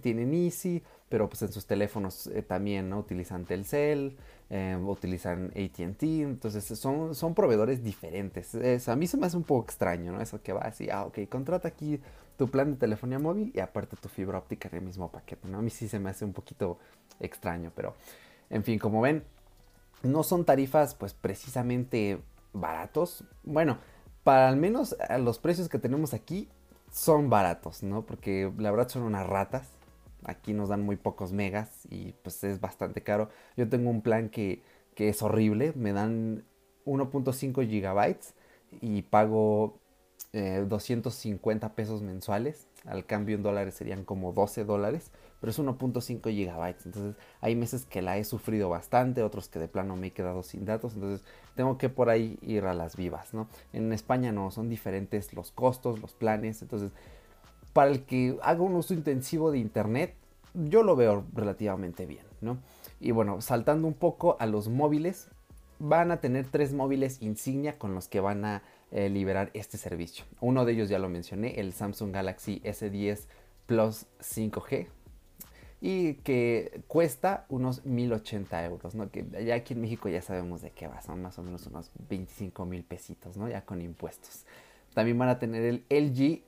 tienen 0.00 0.34
Easy, 0.34 0.82
pero 1.08 1.28
pues 1.28 1.42
en 1.42 1.52
sus 1.52 1.66
teléfonos 1.66 2.26
eh, 2.28 2.42
también, 2.42 2.88
¿no? 2.88 2.98
Utilizan 2.98 3.44
Telcel, 3.44 4.16
eh, 4.50 4.78
utilizan 4.84 5.52
ATT, 5.56 6.02
entonces 6.02 6.64
son, 6.64 7.14
son 7.14 7.34
proveedores 7.34 7.82
diferentes. 7.82 8.54
a 8.88 8.96
mí 8.96 9.06
se 9.06 9.16
me 9.16 9.26
hace 9.26 9.36
un 9.36 9.44
poco 9.44 9.64
extraño, 9.64 10.12
¿no? 10.12 10.20
Eso 10.20 10.42
que 10.42 10.52
va 10.52 10.62
así, 10.62 10.90
ah, 10.90 11.04
ok, 11.04 11.20
contrata 11.28 11.68
aquí 11.68 12.00
tu 12.36 12.50
plan 12.50 12.72
de 12.72 12.76
telefonía 12.76 13.18
móvil 13.18 13.52
y 13.54 13.60
aparte 13.60 13.96
tu 13.96 14.08
fibra 14.08 14.38
óptica 14.38 14.68
en 14.68 14.78
el 14.78 14.82
mismo 14.82 15.10
paquete, 15.10 15.48
¿no? 15.48 15.58
A 15.58 15.62
mí 15.62 15.70
sí 15.70 15.88
se 15.88 15.98
me 15.98 16.10
hace 16.10 16.24
un 16.24 16.32
poquito 16.32 16.78
extraño, 17.20 17.72
pero 17.74 17.94
en 18.50 18.64
fin, 18.64 18.78
como 18.78 19.00
ven, 19.00 19.24
no 20.02 20.22
son 20.22 20.44
tarifas 20.44 20.94
pues 20.94 21.14
precisamente 21.14 22.20
baratos. 22.52 23.24
Bueno, 23.42 23.78
para 24.22 24.48
al 24.48 24.56
menos 24.56 24.96
los 25.18 25.38
precios 25.38 25.68
que 25.68 25.78
tenemos 25.78 26.14
aquí, 26.14 26.48
son 26.94 27.28
baratos, 27.28 27.82
¿no? 27.82 28.06
Porque 28.06 28.52
la 28.56 28.70
verdad 28.70 28.88
son 28.88 29.02
unas 29.02 29.26
ratas. 29.26 29.68
Aquí 30.24 30.54
nos 30.54 30.68
dan 30.68 30.82
muy 30.82 30.96
pocos 30.96 31.32
megas 31.32 31.86
y 31.90 32.12
pues 32.22 32.44
es 32.44 32.60
bastante 32.60 33.02
caro. 33.02 33.30
Yo 33.56 33.68
tengo 33.68 33.90
un 33.90 34.00
plan 34.00 34.28
que, 34.30 34.62
es 34.96 35.22
horrible. 35.22 35.72
Me 35.74 35.92
dan 35.92 36.44
1.5 36.86 37.68
gigabytes 37.68 38.34
y 38.80 39.02
pago 39.02 39.80
250 40.32 41.66
eh, 41.66 41.70
pesos 41.74 42.00
mensuales. 42.02 42.68
Al 42.84 43.04
cambio 43.04 43.34
en 43.34 43.42
dólares 43.42 43.74
serían 43.74 44.04
como 44.04 44.32
12 44.32 44.64
dólares 44.64 45.10
pero 45.40 45.50
es 45.50 45.58
1.5 45.58 46.30
gigabytes. 46.30 46.86
Entonces 46.86 47.16
hay 47.40 47.56
meses 47.56 47.84
que 47.84 48.02
la 48.02 48.18
he 48.18 48.24
sufrido 48.24 48.68
bastante, 48.68 49.22
otros 49.22 49.48
que 49.48 49.58
de 49.58 49.68
plano 49.68 49.96
me 49.96 50.08
he 50.08 50.12
quedado 50.12 50.42
sin 50.42 50.64
datos. 50.64 50.94
Entonces 50.94 51.24
tengo 51.54 51.78
que 51.78 51.88
por 51.88 52.10
ahí 52.10 52.38
ir 52.42 52.64
a 52.64 52.74
las 52.74 52.96
vivas, 52.96 53.34
¿no? 53.34 53.48
En 53.72 53.92
España 53.92 54.32
no, 54.32 54.50
son 54.50 54.68
diferentes 54.68 55.32
los 55.34 55.50
costos, 55.50 56.00
los 56.00 56.14
planes. 56.14 56.62
Entonces, 56.62 56.92
para 57.72 57.90
el 57.90 58.04
que 58.04 58.38
haga 58.42 58.62
un 58.62 58.74
uso 58.74 58.94
intensivo 58.94 59.50
de 59.50 59.58
internet, 59.58 60.14
yo 60.54 60.82
lo 60.82 60.96
veo 60.96 61.24
relativamente 61.34 62.06
bien, 62.06 62.24
¿no? 62.40 62.58
Y 63.00 63.10
bueno, 63.10 63.40
saltando 63.40 63.88
un 63.88 63.94
poco 63.94 64.36
a 64.38 64.46
los 64.46 64.68
móviles, 64.68 65.28
van 65.78 66.10
a 66.10 66.20
tener 66.20 66.46
tres 66.46 66.72
móviles 66.72 67.20
insignia 67.20 67.78
con 67.78 67.94
los 67.94 68.08
que 68.08 68.20
van 68.20 68.44
a 68.44 68.62
eh, 68.90 69.08
liberar 69.08 69.50
este 69.54 69.76
servicio. 69.76 70.24
Uno 70.40 70.64
de 70.64 70.72
ellos 70.72 70.88
ya 70.88 70.98
lo 70.98 71.08
mencioné, 71.08 71.60
el 71.60 71.72
Samsung 71.72 72.12
Galaxy 72.12 72.60
S10 72.64 73.26
Plus 73.66 74.06
5G, 74.20 74.86
y 75.86 76.14
que 76.14 76.80
cuesta 76.88 77.44
unos 77.50 77.84
1080 77.84 78.64
euros, 78.64 78.94
¿no? 78.94 79.10
Que 79.10 79.26
ya 79.44 79.56
aquí 79.56 79.74
en 79.74 79.82
México 79.82 80.08
ya 80.08 80.22
sabemos 80.22 80.62
de 80.62 80.70
qué 80.70 80.88
va, 80.88 81.02
son 81.02 81.20
más 81.20 81.38
o 81.38 81.42
menos 81.42 81.66
unos 81.66 81.90
25 82.08 82.64
mil 82.64 82.84
pesitos, 82.84 83.36
¿no? 83.36 83.50
Ya 83.50 83.66
con 83.66 83.82
impuestos. 83.82 84.46
También 84.94 85.18
van 85.18 85.28
a 85.28 85.38
tener 85.38 85.62
el 85.62 85.84
LG 85.90 86.40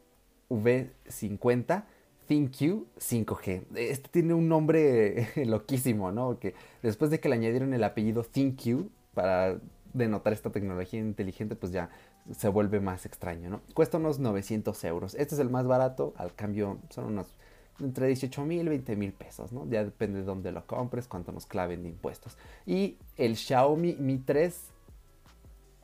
V50 0.48 1.84
ThinQ 2.26 2.86
5G. 2.98 3.64
Este 3.74 4.08
tiene 4.08 4.32
un 4.32 4.48
nombre 4.48 5.28
loquísimo, 5.44 6.12
¿no? 6.12 6.38
Que 6.38 6.54
después 6.82 7.10
de 7.10 7.20
que 7.20 7.28
le 7.28 7.34
añadieron 7.34 7.74
el 7.74 7.84
apellido 7.84 8.22
ThinQ 8.22 8.88
para 9.12 9.60
denotar 9.92 10.32
esta 10.32 10.48
tecnología 10.48 11.00
inteligente, 11.00 11.56
pues 11.56 11.72
ya 11.72 11.90
se 12.34 12.48
vuelve 12.48 12.80
más 12.80 13.04
extraño, 13.04 13.50
¿no? 13.50 13.60
Cuesta 13.74 13.98
unos 13.98 14.18
900 14.18 14.82
euros. 14.84 15.14
Este 15.14 15.34
es 15.34 15.40
el 15.42 15.50
más 15.50 15.66
barato, 15.66 16.14
al 16.16 16.34
cambio 16.34 16.78
son 16.88 17.04
unos 17.04 17.34
entre 17.80 18.06
18 18.06 18.44
mil 18.44 18.66
y 18.66 18.68
20 18.68 18.96
mil 18.96 19.12
pesos, 19.12 19.52
¿no? 19.52 19.68
Ya 19.68 19.84
depende 19.84 20.20
de 20.20 20.24
dónde 20.24 20.52
lo 20.52 20.66
compres, 20.66 21.08
cuánto 21.08 21.32
nos 21.32 21.46
claven 21.46 21.82
de 21.82 21.90
impuestos. 21.90 22.36
Y 22.64 22.96
el 23.16 23.36
Xiaomi 23.36 23.96
Mi 23.96 24.18
3, 24.18 24.60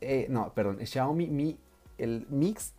eh, 0.00 0.26
no, 0.30 0.52
perdón, 0.54 0.78
el 0.80 0.87
Xiaomi 0.87 1.26
Mi, 1.28 1.58
el 1.99 2.26
Mix 2.30 2.72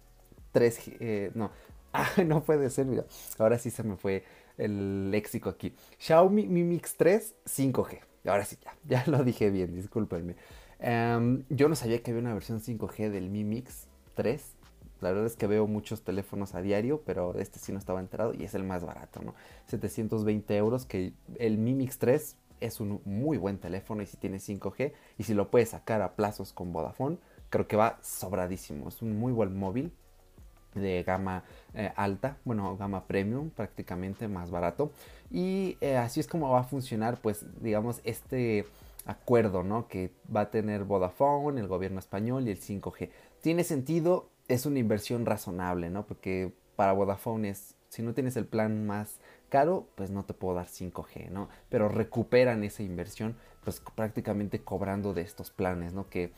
3, 0.52 0.82
eh, 1.00 1.32
no, 1.36 1.52
ah, 1.94 2.10
no 2.26 2.44
puede 2.44 2.70
ser, 2.70 2.86
mira, 2.86 3.06
ahora 3.38 3.58
sí 3.58 3.70
se 3.70 3.84
me 3.84 3.96
fue 3.96 4.24
el 4.58 5.12
léxico 5.12 5.50
aquí. 5.50 5.76
Xiaomi 6.00 6.48
Mi 6.48 6.64
Mix 6.64 6.96
3 6.96 7.36
5G. 7.46 8.00
Ahora 8.26 8.46
sí, 8.46 8.58
ya, 8.64 8.76
ya 9.06 9.12
lo 9.12 9.24
dije 9.24 9.50
bien, 9.50 9.76
discúlpenme. 9.76 10.36
Em, 10.80 11.44
yo 11.50 11.70
no 11.70 11.76
sabía 11.76 12.02
que 12.02 12.12
había 12.12 12.22
una 12.22 12.34
versión 12.34 12.60
5G 12.60 13.10
del 13.10 13.30
Mi 13.30 13.44
Mix 13.44 13.88
3 14.16 14.56
la 15.04 15.10
verdad 15.10 15.28
es 15.28 15.36
que 15.36 15.48
veo 15.48 15.68
muchos 15.68 16.02
teléfonos 16.02 16.56
a 16.56 16.62
diario, 16.62 17.04
pero 17.06 17.38
este 17.38 17.60
sí 17.60 17.72
no 17.72 17.78
estaba 17.78 18.00
enterado 18.00 18.34
y 18.34 18.44
es 18.44 18.56
el 18.56 18.64
más 18.64 18.84
barato, 18.84 19.22
¿no? 19.22 19.36
720 19.68 20.58
euros, 20.58 20.86
que 20.86 21.14
el 21.38 21.58
Mi 21.58 21.74
Mix 21.74 22.00
3 22.00 22.38
es 22.62 22.80
un 22.80 23.02
muy 23.06 23.38
buen 23.38 23.58
teléfono 23.58 24.02
y 24.02 24.06
si 24.06 24.18
tiene 24.18 24.38
5G 24.38 24.94
y 25.18 25.24
si 25.24 25.34
lo 25.34 25.52
puedes 25.52 25.70
sacar 25.70 26.02
a 26.02 26.16
plazos 26.16 26.54
con 26.54 26.72
Vodafone, 26.72 27.18
creo 27.50 27.68
que 27.68 27.76
va 27.76 28.00
sobradísimo. 28.02 28.88
Es 28.88 29.02
un 29.02 29.20
muy 29.20 29.34
buen 29.34 29.56
móvil 29.56 29.92
de 30.74 31.04
gama 31.04 31.44
eh, 31.74 31.92
alta, 31.96 32.38
bueno, 32.46 32.76
gama 32.78 33.06
premium 33.06 33.50
prácticamente 33.50 34.28
más 34.28 34.50
barato. 34.50 34.92
Y 35.30 35.78
eh, 35.82 35.98
así 35.98 36.20
es 36.20 36.28
como 36.28 36.50
va 36.50 36.62
a 36.62 36.64
funcionar, 36.64 37.20
pues, 37.22 37.46
digamos, 37.62 38.02
este 38.06 38.66
acuerdo, 39.06 39.64
¿no? 39.64 39.88
Que 39.88 40.12
va 40.34 40.42
a 40.42 40.52
tener 40.52 40.84
Vodafone, 40.86 41.60
el 41.60 41.68
gobierno 41.68 42.00
español 42.00 42.48
y 42.48 42.52
el 42.52 42.60
5G. 42.60 43.10
Tiene 43.42 43.64
sentido 43.64 44.30
es 44.54 44.66
una 44.66 44.80
inversión 44.80 45.26
razonable, 45.26 45.90
¿no? 45.90 46.06
Porque 46.06 46.54
para 46.76 46.94
Vodafone 46.94 47.50
es, 47.50 47.76
si 47.90 48.02
no 48.02 48.14
tienes 48.14 48.36
el 48.38 48.46
plan 48.46 48.86
más 48.86 49.20
caro, 49.50 49.88
pues 49.96 50.10
no 50.10 50.26
te 50.26 50.34
puedo 50.34 50.56
dar 50.56 50.68
5G, 50.68 51.30
¿no? 51.30 51.50
Pero 51.70 51.90
recuperan 51.90 52.64
esa 52.64 52.84
inversión, 52.84 53.36
pues 53.64 53.82
prácticamente 53.96 54.62
cobrando 54.62 55.14
de 55.14 55.22
estos 55.22 55.52
planes, 55.52 55.94
¿no? 55.94 56.10
Que 56.10 56.32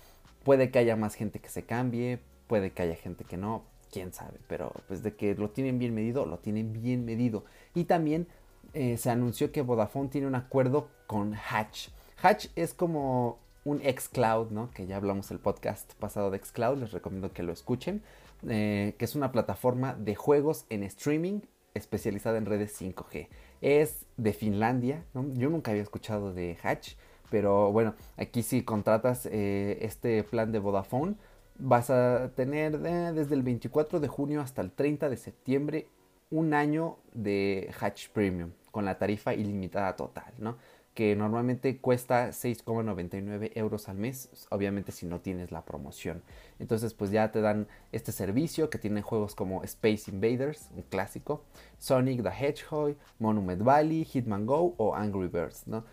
puede 0.43 0.71
que 0.71 0.79
haya 0.79 0.95
más 0.95 1.15
gente 1.15 1.39
que 1.39 1.49
se 1.49 1.63
cambie, 1.63 2.19
puede 2.47 2.71
que 2.71 2.83
haya 2.83 2.95
gente 2.95 3.23
que 3.23 3.37
no, 3.37 3.63
quién 3.91 4.13
sabe, 4.13 4.39
pero 4.47 4.71
pues 4.87 5.03
de 5.03 5.15
que 5.15 5.35
lo 5.35 5.49
tienen 5.49 5.79
bien 5.79 5.93
medido, 5.93 6.25
lo 6.25 6.39
tienen 6.39 6.73
bien 6.73 7.05
medido. 7.05 7.45
Y 7.73 7.85
también 7.85 8.27
eh, 8.73 8.97
se 8.97 9.09
anunció 9.09 9.51
que 9.51 9.61
Vodafone 9.61 10.09
tiene 10.09 10.27
un 10.27 10.35
acuerdo 10.35 10.89
con 11.07 11.33
Hatch. 11.33 11.89
Hatch 12.21 12.47
es 12.55 12.73
como 12.73 13.39
un 13.65 13.81
xCloud, 13.81 14.51
¿no? 14.51 14.71
Que 14.71 14.85
ya 14.85 14.95
hablamos 14.95 15.31
el 15.31 15.39
podcast 15.39 15.93
pasado 15.95 16.31
de 16.31 16.39
xCloud, 16.39 16.77
les 16.77 16.91
recomiendo 16.91 17.33
que 17.33 17.43
lo 17.43 17.51
escuchen, 17.51 18.01
eh, 18.47 18.95
que 18.97 19.05
es 19.05 19.15
una 19.15 19.31
plataforma 19.31 19.95
de 19.95 20.15
juegos 20.15 20.65
en 20.69 20.83
streaming 20.83 21.41
especializada 21.73 22.37
en 22.37 22.45
redes 22.45 22.79
5G. 22.79 23.27
Es 23.61 24.05
de 24.17 24.33
Finlandia, 24.33 25.03
yo 25.13 25.49
nunca 25.49 25.71
había 25.71 25.83
escuchado 25.83 26.31
de 26.31 26.57
Hatch, 26.63 26.93
pero 27.29 27.71
bueno, 27.71 27.95
aquí 28.17 28.43
si 28.43 28.63
contratas 28.63 29.25
eh, 29.25 29.79
este 29.81 30.23
plan 30.23 30.51
de 30.51 30.59
Vodafone, 30.59 31.15
vas 31.57 31.89
a 31.89 32.31
tener 32.35 32.79
desde 32.79 33.33
el 33.33 33.41
24 33.41 33.99
de 33.99 34.07
junio 34.07 34.41
hasta 34.41 34.61
el 34.61 34.71
30 34.71 35.09
de 35.09 35.17
septiembre 35.17 35.87
un 36.29 36.53
año 36.53 36.97
de 37.13 37.73
Hatch 37.79 38.09
Premium 38.09 38.51
con 38.71 38.85
la 38.85 38.97
tarifa 38.97 39.33
ilimitada 39.33 39.95
total, 39.95 40.33
¿no? 40.37 40.57
Que 40.95 41.15
normalmente 41.15 41.77
cuesta 41.77 42.29
6,99 42.29 43.51
euros 43.55 43.89
al 43.89 43.97
mes, 43.97 44.47
obviamente 44.49 44.93
si 44.93 45.05
no 45.05 45.19
tienes 45.19 45.51
la 45.51 45.65
promoción. 45.65 46.23
Entonces 46.57 46.93
pues 46.93 47.11
ya 47.11 47.31
te 47.31 47.41
dan 47.41 47.67
este 47.91 48.13
servicio 48.13 48.69
que 48.69 48.77
tiene 48.77 49.01
juegos 49.01 49.35
como 49.35 49.61
Space 49.63 50.09
Invaders, 50.09 50.69
un 50.73 50.83
clásico, 50.83 51.43
Sonic 51.77 52.23
the 52.23 52.29
Hedgehog, 52.29 52.95
Monument 53.19 53.61
Valley, 53.61 54.05
Hitman 54.05 54.45
Go 54.45 54.73
o 54.77 54.95
Angry 54.95 55.27
Birds. 55.27 55.65
¿no? 55.67 55.83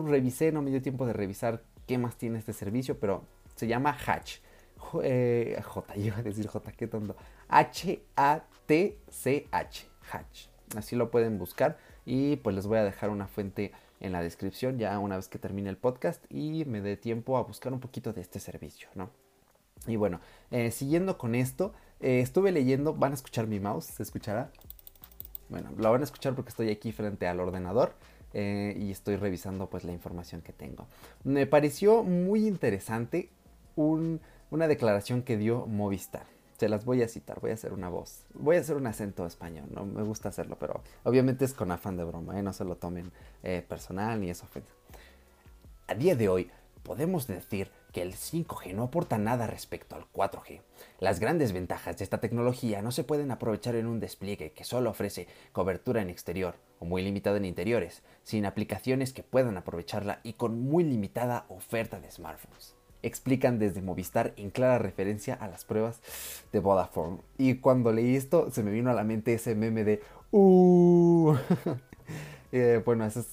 revisé, 0.00 0.50
no 0.50 0.60
me 0.60 0.70
dio 0.70 0.82
tiempo 0.82 1.06
de 1.06 1.12
revisar 1.12 1.62
qué 1.86 1.96
más 1.96 2.16
tiene 2.16 2.40
este 2.40 2.52
servicio, 2.52 2.98
pero 2.98 3.24
se 3.54 3.68
llama 3.68 3.96
Hatch. 4.06 4.38
Eh, 5.04 5.62
J, 5.64 5.96
iba 5.98 6.16
a 6.16 6.22
decir 6.22 6.48
J, 6.48 6.72
qué 6.72 6.88
tonto. 6.88 7.14
H-A-T-C-H, 7.46 8.46
Hatch. 10.10 10.48
Así 10.76 10.96
lo 10.96 11.12
pueden 11.12 11.38
buscar 11.38 11.78
y 12.04 12.36
pues 12.36 12.56
les 12.56 12.66
voy 12.66 12.78
a 12.78 12.84
dejar 12.84 13.10
una 13.10 13.28
fuente 13.28 13.70
en 14.02 14.12
la 14.12 14.20
descripción 14.20 14.78
ya 14.78 14.98
una 14.98 15.16
vez 15.16 15.28
que 15.28 15.38
termine 15.38 15.70
el 15.70 15.78
podcast 15.78 16.24
y 16.28 16.64
me 16.66 16.80
dé 16.80 16.96
tiempo 16.96 17.38
a 17.38 17.42
buscar 17.42 17.72
un 17.72 17.80
poquito 17.80 18.12
de 18.12 18.20
este 18.20 18.40
servicio, 18.40 18.88
¿no? 18.94 19.10
Y 19.86 19.96
bueno, 19.96 20.20
eh, 20.50 20.70
siguiendo 20.70 21.18
con 21.18 21.34
esto, 21.34 21.72
eh, 22.00 22.20
estuve 22.20 22.52
leyendo, 22.52 22.94
van 22.94 23.12
a 23.12 23.14
escuchar 23.14 23.46
mi 23.46 23.60
mouse, 23.60 23.86
¿se 23.86 24.02
escuchará? 24.02 24.50
Bueno, 25.48 25.70
lo 25.76 25.90
van 25.90 26.00
a 26.00 26.04
escuchar 26.04 26.34
porque 26.34 26.50
estoy 26.50 26.70
aquí 26.70 26.92
frente 26.92 27.26
al 27.26 27.40
ordenador 27.40 27.94
eh, 28.32 28.76
y 28.78 28.90
estoy 28.90 29.16
revisando 29.16 29.70
pues 29.70 29.84
la 29.84 29.92
información 29.92 30.40
que 30.42 30.52
tengo. 30.52 30.86
Me 31.24 31.46
pareció 31.46 32.02
muy 32.02 32.46
interesante 32.46 33.30
una 33.76 34.68
declaración 34.68 35.22
que 35.22 35.36
dio 35.36 35.66
Movistar 35.66 36.31
se 36.62 36.68
las 36.68 36.84
voy 36.84 37.02
a 37.02 37.08
citar, 37.08 37.40
voy 37.40 37.50
a 37.50 37.54
hacer 37.54 37.72
una 37.72 37.88
voz, 37.88 38.24
voy 38.34 38.54
a 38.54 38.60
hacer 38.60 38.76
un 38.76 38.86
acento 38.86 39.26
español, 39.26 39.66
no 39.74 39.84
me 39.84 40.04
gusta 40.04 40.28
hacerlo, 40.28 40.56
pero 40.60 40.80
obviamente 41.02 41.44
es 41.44 41.54
con 41.54 41.72
afán 41.72 41.96
de 41.96 42.04
broma, 42.04 42.38
¿eh? 42.38 42.42
no 42.44 42.52
se 42.52 42.64
lo 42.64 42.76
tomen 42.76 43.10
eh, 43.42 43.66
personal 43.68 44.20
ni 44.20 44.30
ofende. 44.30 44.68
A 45.88 45.96
día 45.96 46.14
de 46.14 46.28
hoy 46.28 46.52
podemos 46.84 47.26
decir 47.26 47.72
que 47.92 48.00
el 48.02 48.14
5G 48.14 48.74
no 48.74 48.84
aporta 48.84 49.18
nada 49.18 49.48
respecto 49.48 49.96
al 49.96 50.04
4G. 50.12 50.60
Las 51.00 51.18
grandes 51.18 51.52
ventajas 51.52 51.98
de 51.98 52.04
esta 52.04 52.20
tecnología 52.20 52.80
no 52.80 52.92
se 52.92 53.02
pueden 53.02 53.32
aprovechar 53.32 53.74
en 53.74 53.88
un 53.88 53.98
despliegue 53.98 54.52
que 54.52 54.62
solo 54.62 54.90
ofrece 54.90 55.26
cobertura 55.50 56.00
en 56.00 56.10
exterior 56.10 56.54
o 56.78 56.84
muy 56.84 57.02
limitada 57.02 57.38
en 57.38 57.44
interiores, 57.44 58.04
sin 58.22 58.46
aplicaciones 58.46 59.12
que 59.12 59.24
puedan 59.24 59.56
aprovecharla 59.56 60.20
y 60.22 60.34
con 60.34 60.60
muy 60.60 60.84
limitada 60.84 61.44
oferta 61.48 61.98
de 61.98 62.12
smartphones 62.12 62.76
explican 63.02 63.58
desde 63.58 63.82
Movistar 63.82 64.32
en 64.36 64.50
clara 64.50 64.78
referencia 64.78 65.34
a 65.34 65.48
las 65.48 65.64
pruebas 65.64 66.00
de 66.52 66.60
Vodafone. 66.60 67.18
Y 67.38 67.56
cuando 67.56 67.92
leí 67.92 68.16
esto 68.16 68.50
se 68.50 68.62
me 68.62 68.70
vino 68.70 68.90
a 68.90 68.94
la 68.94 69.04
mente 69.04 69.34
ese 69.34 69.54
meme 69.54 69.84
de 69.84 70.02
uh. 70.30 71.34
eh, 72.52 72.80
bueno, 72.84 73.04
eso 73.04 73.24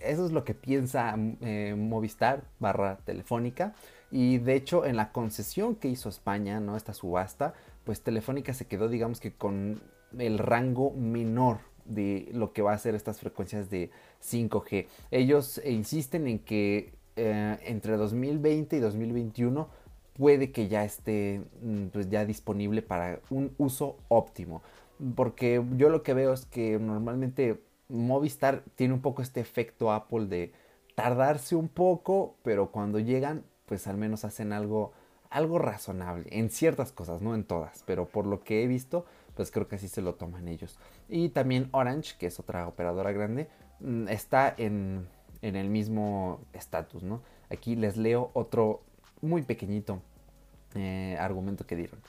es, 0.00 0.18
lo 0.18 0.44
que 0.44 0.54
piensa 0.54 1.14
eh, 1.40 1.74
Movistar 1.76 2.44
barra 2.58 2.98
Telefónica. 3.04 3.74
Y 4.10 4.38
de 4.38 4.54
hecho 4.54 4.84
en 4.84 4.96
la 4.96 5.10
concesión 5.12 5.74
que 5.74 5.88
hizo 5.88 6.08
España, 6.08 6.60
¿no? 6.60 6.76
Esta 6.76 6.94
subasta, 6.94 7.54
pues 7.84 8.00
Telefónica 8.02 8.54
se 8.54 8.66
quedó 8.66 8.88
digamos 8.88 9.20
que 9.20 9.32
con 9.32 9.82
el 10.18 10.38
rango 10.38 10.92
menor 10.92 11.58
de 11.84 12.28
lo 12.32 12.52
que 12.52 12.62
va 12.62 12.72
a 12.72 12.78
ser 12.78 12.94
estas 12.94 13.20
frecuencias 13.20 13.70
de 13.70 13.90
5G. 14.22 14.86
Ellos 15.10 15.60
insisten 15.64 16.26
en 16.26 16.38
que 16.38 16.93
eh, 17.16 17.58
entre 17.64 17.96
2020 17.96 18.76
y 18.76 18.80
2021 18.80 19.68
puede 20.16 20.52
que 20.52 20.68
ya 20.68 20.84
esté 20.84 21.42
mm, 21.62 21.86
pues 21.86 22.08
ya 22.08 22.24
disponible 22.24 22.82
para 22.82 23.20
un 23.30 23.54
uso 23.58 23.96
óptimo. 24.08 24.62
Porque 25.16 25.62
yo 25.76 25.88
lo 25.90 26.02
que 26.02 26.14
veo 26.14 26.32
es 26.32 26.46
que 26.46 26.78
normalmente 26.78 27.60
Movistar 27.88 28.62
tiene 28.76 28.94
un 28.94 29.00
poco 29.00 29.22
este 29.22 29.40
efecto 29.40 29.92
Apple 29.92 30.26
de 30.26 30.52
tardarse 30.94 31.56
un 31.56 31.68
poco, 31.68 32.36
pero 32.42 32.70
cuando 32.70 32.98
llegan, 32.98 33.44
pues 33.66 33.86
al 33.86 33.96
menos 33.96 34.24
hacen 34.24 34.52
algo, 34.52 34.92
algo 35.30 35.58
razonable. 35.58 36.26
En 36.30 36.50
ciertas 36.50 36.92
cosas, 36.92 37.20
no 37.20 37.34
en 37.34 37.44
todas, 37.44 37.82
pero 37.86 38.06
por 38.06 38.26
lo 38.26 38.42
que 38.44 38.62
he 38.62 38.66
visto, 38.66 39.04
pues 39.34 39.50
creo 39.50 39.68
que 39.68 39.76
así 39.76 39.88
se 39.88 40.02
lo 40.02 40.14
toman 40.14 40.48
ellos. 40.48 40.78
Y 41.08 41.30
también 41.30 41.68
Orange, 41.72 42.14
que 42.18 42.26
es 42.26 42.38
otra 42.38 42.66
operadora 42.68 43.12
grande, 43.12 43.48
mm, 43.80 44.08
está 44.08 44.54
en, 44.56 45.08
en 45.44 45.56
el 45.56 45.68
mismo 45.68 46.40
estatus, 46.54 47.02
¿no? 47.02 47.20
Aquí 47.50 47.76
les 47.76 47.98
leo 47.98 48.30
otro 48.32 48.80
muy 49.20 49.42
pequeñito 49.42 50.00
eh, 50.74 51.16
argumento 51.20 51.66
que 51.66 51.76
dieron. 51.76 52.00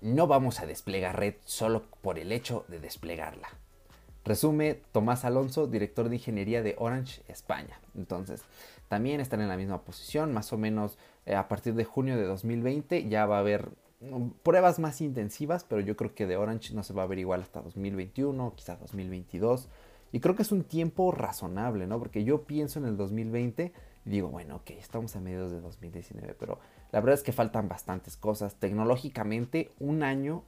No 0.00 0.26
vamos 0.26 0.60
a 0.60 0.66
desplegar 0.66 1.18
red 1.18 1.34
solo 1.44 1.82
por 2.00 2.18
el 2.18 2.32
hecho 2.32 2.64
de 2.68 2.80
desplegarla. 2.80 3.48
Resume 4.24 4.80
Tomás 4.92 5.26
Alonso, 5.26 5.66
director 5.66 6.08
de 6.08 6.16
ingeniería 6.16 6.62
de 6.62 6.74
Orange 6.78 7.22
España. 7.28 7.78
Entonces, 7.94 8.44
también 8.88 9.20
están 9.20 9.42
en 9.42 9.48
la 9.48 9.58
misma 9.58 9.82
posición, 9.82 10.32
más 10.32 10.50
o 10.54 10.58
menos 10.58 10.96
eh, 11.26 11.34
a 11.34 11.48
partir 11.48 11.74
de 11.74 11.84
junio 11.84 12.16
de 12.16 12.24
2020 12.24 13.08
ya 13.10 13.26
va 13.26 13.36
a 13.36 13.40
haber 13.40 13.68
mm, 14.00 14.30
pruebas 14.42 14.78
más 14.78 15.02
intensivas, 15.02 15.64
pero 15.64 15.82
yo 15.82 15.96
creo 15.96 16.14
que 16.14 16.26
de 16.26 16.38
Orange 16.38 16.72
no 16.72 16.82
se 16.82 16.94
va 16.94 17.02
a 17.02 17.06
ver 17.06 17.18
igual 17.18 17.42
hasta 17.42 17.60
2021, 17.60 18.54
quizás 18.56 18.80
2022 18.80 19.68
Y 20.12 20.20
creo 20.20 20.34
que 20.34 20.42
es 20.42 20.52
un 20.52 20.64
tiempo 20.64 21.12
razonable, 21.12 21.86
¿no? 21.86 21.98
Porque 21.98 22.24
yo 22.24 22.42
pienso 22.42 22.78
en 22.78 22.86
el 22.86 22.96
2020 22.96 23.72
y 24.06 24.10
digo, 24.10 24.28
bueno, 24.28 24.56
ok, 24.56 24.70
estamos 24.70 25.14
a 25.16 25.20
mediados 25.20 25.52
de 25.52 25.60
2019, 25.60 26.34
pero 26.38 26.58
la 26.90 27.00
verdad 27.00 27.14
es 27.14 27.22
que 27.22 27.32
faltan 27.32 27.68
bastantes 27.68 28.16
cosas. 28.16 28.54
Tecnológicamente, 28.56 29.70
un 29.78 30.02
año 30.02 30.42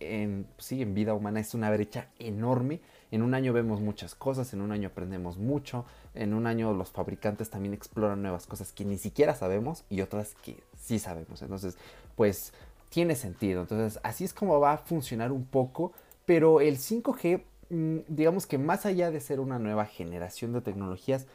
en, 0.00 0.46
sí, 0.58 0.82
en 0.82 0.94
vida 0.94 1.14
humana 1.14 1.40
es 1.40 1.54
una 1.54 1.70
brecha 1.70 2.08
enorme. 2.18 2.80
En 3.10 3.22
un 3.22 3.34
año 3.34 3.52
vemos 3.52 3.80
muchas 3.80 4.14
cosas, 4.14 4.52
en 4.52 4.60
un 4.60 4.72
año 4.72 4.88
aprendemos 4.88 5.38
mucho, 5.38 5.84
en 6.14 6.34
un 6.34 6.46
año 6.46 6.72
los 6.72 6.90
fabricantes 6.90 7.50
también 7.50 7.74
exploran 7.74 8.22
nuevas 8.22 8.46
cosas 8.46 8.72
que 8.72 8.84
ni 8.84 8.98
siquiera 8.98 9.34
sabemos 9.34 9.84
y 9.88 10.00
otras 10.00 10.34
que 10.42 10.62
sí 10.78 10.98
sabemos. 10.98 11.42
Entonces, 11.42 11.78
pues 12.16 12.52
tiene 12.88 13.14
sentido. 13.14 13.62
Entonces, 13.62 14.00
así 14.02 14.24
es 14.24 14.34
como 14.34 14.58
va 14.60 14.72
a 14.72 14.78
funcionar 14.78 15.32
un 15.32 15.44
poco, 15.44 15.92
pero 16.24 16.60
el 16.60 16.78
5G, 16.78 17.38
mm, 17.38 17.42
digamos 17.68 18.46
que 18.46 18.58
más 18.58 18.86
allá 18.86 19.10
de 19.10 19.20
ser 19.20 19.40
una 19.40 19.58
nueva 19.58 19.86
generación 19.86 20.52
de 20.52 20.60
tecnologías, 20.60 21.26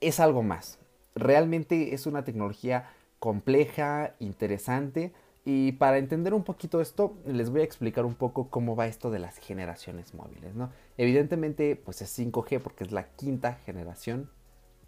es 0.00 0.20
algo 0.20 0.42
más. 0.42 0.78
Realmente 1.14 1.94
es 1.94 2.06
una 2.06 2.24
tecnología 2.24 2.90
compleja, 3.18 4.14
interesante, 4.20 5.12
y 5.44 5.72
para 5.72 5.96
entender 5.96 6.34
un 6.34 6.44
poquito 6.44 6.82
esto, 6.82 7.16
les 7.24 7.48
voy 7.48 7.62
a 7.62 7.64
explicar 7.64 8.04
un 8.04 8.14
poco 8.14 8.48
cómo 8.50 8.76
va 8.76 8.86
esto 8.86 9.10
de 9.10 9.18
las 9.18 9.38
generaciones 9.38 10.12
móviles, 10.12 10.54
¿no? 10.54 10.70
Evidentemente, 10.98 11.74
pues 11.74 12.02
es 12.02 12.18
5G 12.18 12.60
porque 12.60 12.84
es 12.84 12.92
la 12.92 13.08
quinta 13.14 13.54
generación 13.64 14.28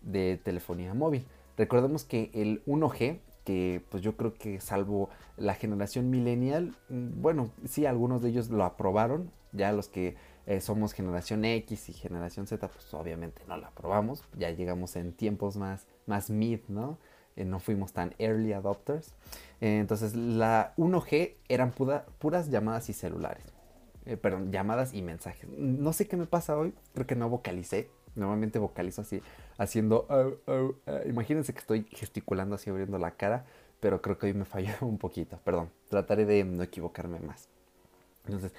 de 0.02 0.38
telefonía 0.42 0.92
móvil. 0.92 1.24
Recordemos 1.56 2.04
que 2.04 2.30
el 2.34 2.62
1G, 2.66 3.20
que 3.44 3.82
pues 3.90 4.02
yo 4.02 4.18
creo 4.18 4.34
que 4.34 4.60
salvo 4.60 5.08
la 5.38 5.54
generación 5.54 6.10
millennial, 6.10 6.76
mm, 6.90 7.22
bueno, 7.22 7.50
sí, 7.64 7.86
algunos 7.86 8.20
de 8.20 8.28
ellos 8.28 8.50
lo 8.50 8.64
aprobaron, 8.64 9.30
ya 9.52 9.72
los 9.72 9.88
que 9.88 10.16
eh, 10.46 10.60
somos 10.60 10.92
generación 10.92 11.44
X 11.44 11.88
y 11.88 11.92
generación 11.92 12.46
Z, 12.46 12.66
pues 12.68 12.92
obviamente 12.94 13.42
no 13.46 13.56
lo 13.56 13.66
aprobamos, 13.66 14.24
ya 14.36 14.50
llegamos 14.50 14.96
en 14.96 15.12
tiempos 15.12 15.56
más, 15.56 15.86
más 16.06 16.30
mid, 16.30 16.60
¿no? 16.68 16.98
Eh, 17.36 17.44
no 17.44 17.60
fuimos 17.60 17.92
tan 17.92 18.14
early 18.18 18.52
adopters. 18.52 19.14
Eh, 19.60 19.78
entonces 19.78 20.14
la 20.14 20.74
1G 20.76 21.34
eran 21.48 21.72
puras 21.72 22.50
llamadas 22.50 22.88
y 22.88 22.92
celulares. 22.92 23.44
Perdón, 24.22 24.50
llamadas 24.50 24.94
y 24.94 25.02
mensajes. 25.02 25.48
No 25.50 25.92
sé 25.92 26.08
qué 26.08 26.16
me 26.16 26.26
pasa 26.26 26.56
hoy, 26.56 26.74
creo 26.94 27.06
que 27.06 27.14
no 27.14 27.28
vocalicé. 27.28 27.90
Normalmente 28.16 28.58
vocalizo 28.58 29.02
así, 29.02 29.22
haciendo... 29.56 30.08
imagínense 31.06 31.52
que 31.52 31.60
estoy 31.60 31.86
gesticulando 31.90 32.56
así, 32.56 32.70
abriendo 32.70 32.98
la 32.98 33.12
cara, 33.12 33.44
pero 33.78 34.02
creo 34.02 34.18
que 34.18 34.26
hoy 34.26 34.34
me 34.34 34.46
falló 34.46 34.72
un 34.80 34.98
poquito. 34.98 35.38
Perdón, 35.44 35.70
trataré 35.88 36.24
de 36.24 36.42
no 36.44 36.62
equivocarme 36.62 37.20
más. 37.20 37.48
Entonces, 38.32 38.52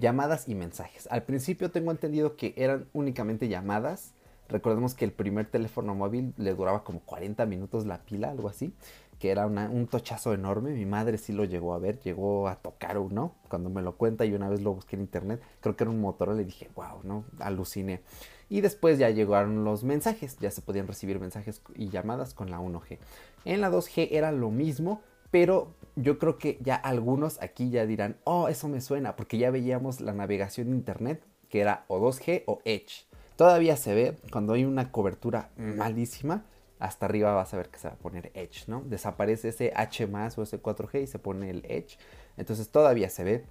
llamadas 0.00 0.48
y 0.48 0.54
mensajes. 0.54 1.06
Al 1.10 1.22
principio 1.22 1.70
tengo 1.70 1.90
entendido 1.90 2.36
que 2.36 2.54
eran 2.56 2.88
únicamente 2.92 3.48
llamadas 3.48 4.14
Recordemos 4.48 4.94
que 4.94 5.04
el 5.04 5.12
primer 5.12 5.46
teléfono 5.46 5.94
móvil 5.94 6.32
le 6.38 6.54
duraba 6.54 6.82
como 6.82 7.00
40 7.00 7.44
minutos 7.46 7.84
la 7.84 7.98
pila, 7.98 8.30
algo 8.30 8.48
así, 8.48 8.72
que 9.18 9.30
era 9.30 9.46
un 9.46 9.86
tochazo 9.88 10.32
enorme. 10.32 10.72
Mi 10.72 10.86
madre 10.86 11.18
sí 11.18 11.32
lo 11.32 11.44
llegó 11.44 11.74
a 11.74 11.78
ver, 11.78 12.00
llegó 12.00 12.48
a 12.48 12.56
tocar 12.56 12.96
uno 12.96 13.34
cuando 13.48 13.68
me 13.68 13.82
lo 13.82 13.96
cuenta 13.96 14.24
y 14.24 14.32
una 14.32 14.48
vez 14.48 14.62
lo 14.62 14.72
busqué 14.72 14.96
en 14.96 15.02
internet. 15.02 15.42
Creo 15.60 15.76
que 15.76 15.84
era 15.84 15.90
un 15.90 16.00
Motorola 16.00 16.40
y 16.40 16.46
dije, 16.46 16.70
wow, 16.74 17.00
¿no? 17.04 17.24
Aluciné. 17.40 18.00
Y 18.48 18.62
después 18.62 18.98
ya 18.98 19.10
llegaron 19.10 19.64
los 19.64 19.84
mensajes, 19.84 20.38
ya 20.38 20.50
se 20.50 20.62
podían 20.62 20.86
recibir 20.86 21.20
mensajes 21.20 21.60
y 21.74 21.90
llamadas 21.90 22.32
con 22.32 22.50
la 22.50 22.58
1G. 22.58 22.98
En 23.44 23.60
la 23.60 23.70
2G 23.70 24.08
era 24.12 24.32
lo 24.32 24.50
mismo, 24.50 25.02
pero 25.30 25.74
yo 25.96 26.18
creo 26.18 26.38
que 26.38 26.58
ya 26.60 26.76
algunos 26.76 27.40
aquí 27.42 27.70
ya 27.70 27.86
dirán, 27.86 28.16
oh, 28.24 28.48
eso 28.48 28.68
me 28.68 28.80
suena, 28.80 29.16
porque 29.16 29.38
ya 29.38 29.50
veíamos 29.50 30.00
la 30.00 30.12
navegación 30.12 30.68
de 30.68 30.76
internet, 30.76 31.22
que 31.48 31.60
era 31.60 31.84
o 31.88 31.98
2G 31.98 32.44
o 32.46 32.60
Edge. 32.64 33.06
Todavía 33.36 33.76
se 33.76 33.94
ve 33.94 34.16
cuando 34.32 34.54
hay 34.54 34.64
una 34.64 34.90
cobertura 34.90 35.50
malísima. 35.56 36.44
Hasta 36.80 37.06
arriba 37.06 37.34
vas 37.34 37.54
a 37.54 37.56
ver 37.56 37.68
que 37.70 37.78
se 37.78 37.88
va 37.88 37.94
a 37.94 37.98
poner 37.98 38.30
Edge, 38.34 38.64
¿no? 38.68 38.82
Desaparece 38.82 39.48
ese 39.48 39.72
H 39.74 40.06
más 40.06 40.38
o 40.38 40.42
ese 40.42 40.62
4G 40.62 41.02
y 41.02 41.06
se 41.06 41.18
pone 41.18 41.50
el 41.50 41.64
Edge. 41.68 41.98
Entonces 42.36 42.68
todavía 42.70 43.10
se 43.10 43.24
ve. 43.24 43.44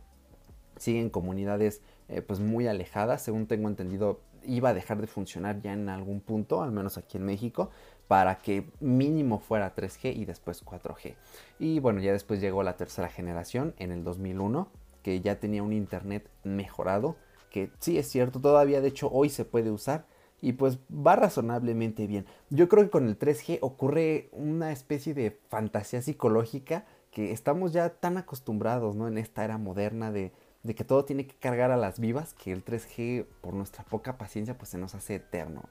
Siguen 0.78 1.10
comunidades 1.10 1.82
eh, 2.10 2.22
pues 2.22 2.40
muy 2.40 2.68
alejadas. 2.68 3.22
Según 3.22 3.48
tengo 3.48 3.68
entendido, 3.68 4.22
iba 4.44 4.70
a 4.70 4.74
dejar 4.74 5.02
de 5.02 5.08
funcionar 5.08 5.62
ya 5.62 5.74
en 5.74 5.90
algún 5.90 6.22
punto, 6.22 6.62
al 6.62 6.72
menos 6.72 6.98
aquí 6.98 7.18
en 7.18 7.26
México, 7.26 7.70
para 8.08 8.38
que 8.38 8.70
mínimo 8.80 9.40
fuera 9.40 9.76
3G 9.76 10.16
y 10.16 10.26
después 10.26 10.64
4G. 10.64 11.16
Y 11.60 11.80
bueno, 11.80 12.00
ya 12.00 12.12
después 12.12 12.40
llegó 12.42 12.64
la 12.64 12.78
tercera 12.78 13.10
generación 13.10 13.74
en 13.78 13.92
el 13.92 14.04
2001, 14.04 14.70
que 15.04 15.22
ya 15.22 15.40
tenía 15.40 15.64
un 15.64 15.74
internet 15.74 16.30
mejorado 16.44 17.16
que 17.50 17.72
sí 17.80 17.98
es 17.98 18.08
cierto, 18.08 18.40
todavía 18.40 18.82
de 18.82 18.90
hecho 18.90 19.10
hoy 19.12 19.30
se 19.30 19.46
puede 19.46 19.72
usar 19.72 20.06
y 20.42 20.54
pues 20.54 20.80
va 20.92 21.16
razonablemente 21.16 22.08
bien. 22.08 22.26
Yo 22.50 22.70
creo 22.70 22.84
que 22.84 22.90
con 22.90 23.08
el 23.08 23.18
3G 23.18 23.60
ocurre 23.62 24.30
una 24.32 24.72
especie 24.72 25.14
de 25.14 25.40
fantasía 25.50 26.02
psicológica 26.02 26.86
que 27.12 27.32
estamos 27.32 27.74
ya 27.74 27.90
tan 27.90 28.18
acostumbrados 28.18 28.96
¿no? 28.96 29.08
en 29.08 29.18
esta 29.18 29.44
era 29.44 29.58
moderna 29.58 30.12
de, 30.12 30.32
que 30.76 30.84
todo 30.84 31.06
tiene 31.06 31.26
que 31.26 31.36
cargar 31.36 31.72
a 31.72 31.78
las 31.78 32.00
vivas 32.00 32.34
que 32.34 32.52
el 32.52 32.64
3G 32.64 33.26
por 33.42 33.54
nuestra 33.54 33.84
poca 33.86 34.18
paciencia 34.18 34.58
pues 34.58 34.70
se 34.70 34.78
nos 34.78 34.94
hace 34.94 35.16
eterno. 35.16 35.64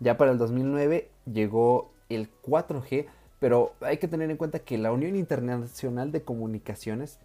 Ya 0.00 0.16
para 0.16 0.32
el 0.32 0.38
2009 0.38 1.10
llegó 1.32 1.92
el 2.08 2.28
4G, 2.42 3.06
pero 3.40 3.74
hay 3.80 3.98
que 3.98 4.08
tener 4.08 4.30
en 4.30 4.36
cuenta 4.36 4.58
que 4.58 4.78
la 4.78 4.92
Unión 4.92 5.16
Internacional 5.16 6.12
de 6.12 6.22
Comunicaciones 6.22 7.18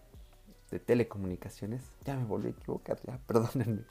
de 0.72 0.80
telecomunicaciones, 0.80 1.82
ya 2.06 2.16
me 2.16 2.26
volví 2.26 2.48
a 2.48 2.52
equivocar, 2.52 3.00
ya, 3.06 3.20
perdónenme, 3.28 3.82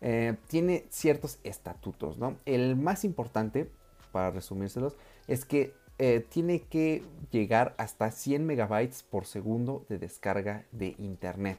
eh, 0.00 0.36
tiene 0.48 0.86
ciertos 0.90 1.38
estatutos, 1.44 2.18
¿no? 2.18 2.36
El 2.46 2.76
más 2.76 3.04
importante, 3.04 3.70
para 4.12 4.30
resumírselos, 4.30 4.96
es 5.28 5.44
que 5.44 5.74
eh, 5.98 6.24
tiene 6.28 6.62
que 6.62 7.02
llegar 7.30 7.74
hasta 7.76 8.10
100 8.10 8.46
megabytes 8.46 9.02
por 9.02 9.26
segundo 9.26 9.84
de 9.88 9.98
descarga 9.98 10.64
de 10.72 10.94
internet. 10.98 11.58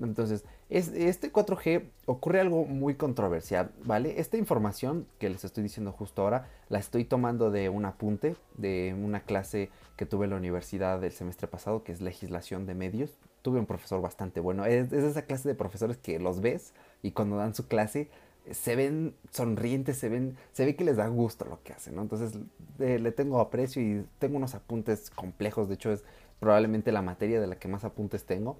Entonces, 0.00 0.44
este 0.78 1.32
4G 1.32 1.84
ocurre 2.06 2.40
algo 2.40 2.64
muy 2.64 2.94
controversial, 2.94 3.72
¿vale? 3.84 4.20
Esta 4.20 4.36
información 4.36 5.06
que 5.18 5.28
les 5.28 5.44
estoy 5.44 5.62
diciendo 5.62 5.92
justo 5.92 6.22
ahora 6.22 6.48
la 6.68 6.78
estoy 6.78 7.04
tomando 7.04 7.50
de 7.50 7.68
un 7.68 7.84
apunte 7.84 8.36
de 8.56 8.96
una 8.98 9.20
clase 9.20 9.70
que 9.96 10.06
tuve 10.06 10.24
en 10.24 10.30
la 10.30 10.36
universidad 10.36 11.00
del 11.00 11.12
semestre 11.12 11.46
pasado, 11.46 11.84
que 11.84 11.92
es 11.92 12.00
legislación 12.00 12.66
de 12.66 12.74
medios 12.74 13.18
tuve 13.42 13.58
un 13.58 13.66
profesor 13.66 14.00
bastante 14.00 14.40
bueno. 14.40 14.64
Es, 14.64 14.92
esa 14.92 15.22
clase 15.22 15.48
de 15.48 15.54
profesores 15.54 15.98
que 15.98 16.18
los 16.18 16.40
ves 16.40 16.72
y 17.02 17.10
cuando 17.10 17.36
dan 17.36 17.54
su 17.54 17.66
clase 17.66 18.08
se 18.50 18.74
ven 18.74 19.14
sonrientes, 19.30 19.98
se 19.98 20.08
ven, 20.08 20.36
se 20.52 20.64
ve 20.64 20.74
que 20.74 20.84
les 20.84 20.96
da 20.96 21.06
gusto 21.06 21.44
lo 21.44 21.62
que 21.62 21.72
hacen, 21.72 21.94
¿no? 21.94 22.02
Entonces 22.02 22.32
le 22.78 23.12
tengo 23.12 23.40
aprecio 23.40 23.82
y 23.82 24.04
tengo 24.18 24.36
unos 24.36 24.54
apuntes 24.54 25.10
complejos. 25.10 25.68
De 25.68 25.74
hecho, 25.74 25.92
es 25.92 26.02
probablemente 26.40 26.90
la 26.90 27.02
materia 27.02 27.40
de 27.40 27.46
la 27.46 27.56
que 27.56 27.68
más 27.68 27.84
apuntes 27.84 28.24
tengo. 28.24 28.58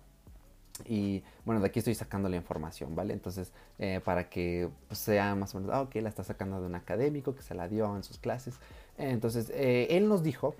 Y 0.87 1.23
bueno, 1.45 1.61
de 1.61 1.67
aquí 1.67 1.79
estoy 1.79 1.95
sacando 1.95 2.29
la 2.29 2.37
información, 2.37 2.95
¿vale? 2.95 3.13
Entonces, 3.13 3.53
eh, 3.79 4.01
para 4.05 4.29
que 4.29 4.69
pues, 4.89 4.99
sea 4.99 5.35
más 5.35 5.55
o 5.55 5.61
menos, 5.61 5.75
ah, 5.75 5.83
ok, 5.83 5.97
la 5.97 6.09
está 6.09 6.25
sacando 6.25 6.61
de 6.61 6.67
un 6.67 6.75
académico 6.75 7.35
que 7.35 7.43
se 7.43 7.55
la 7.55 7.69
dio 7.69 7.95
en 7.97 8.03
sus 8.03 8.19
clases. 8.19 8.55
entonces, 8.97 9.51
eh, 9.51 9.89
él 9.91 10.09
nos 10.09 10.23
dijo, 10.23 10.55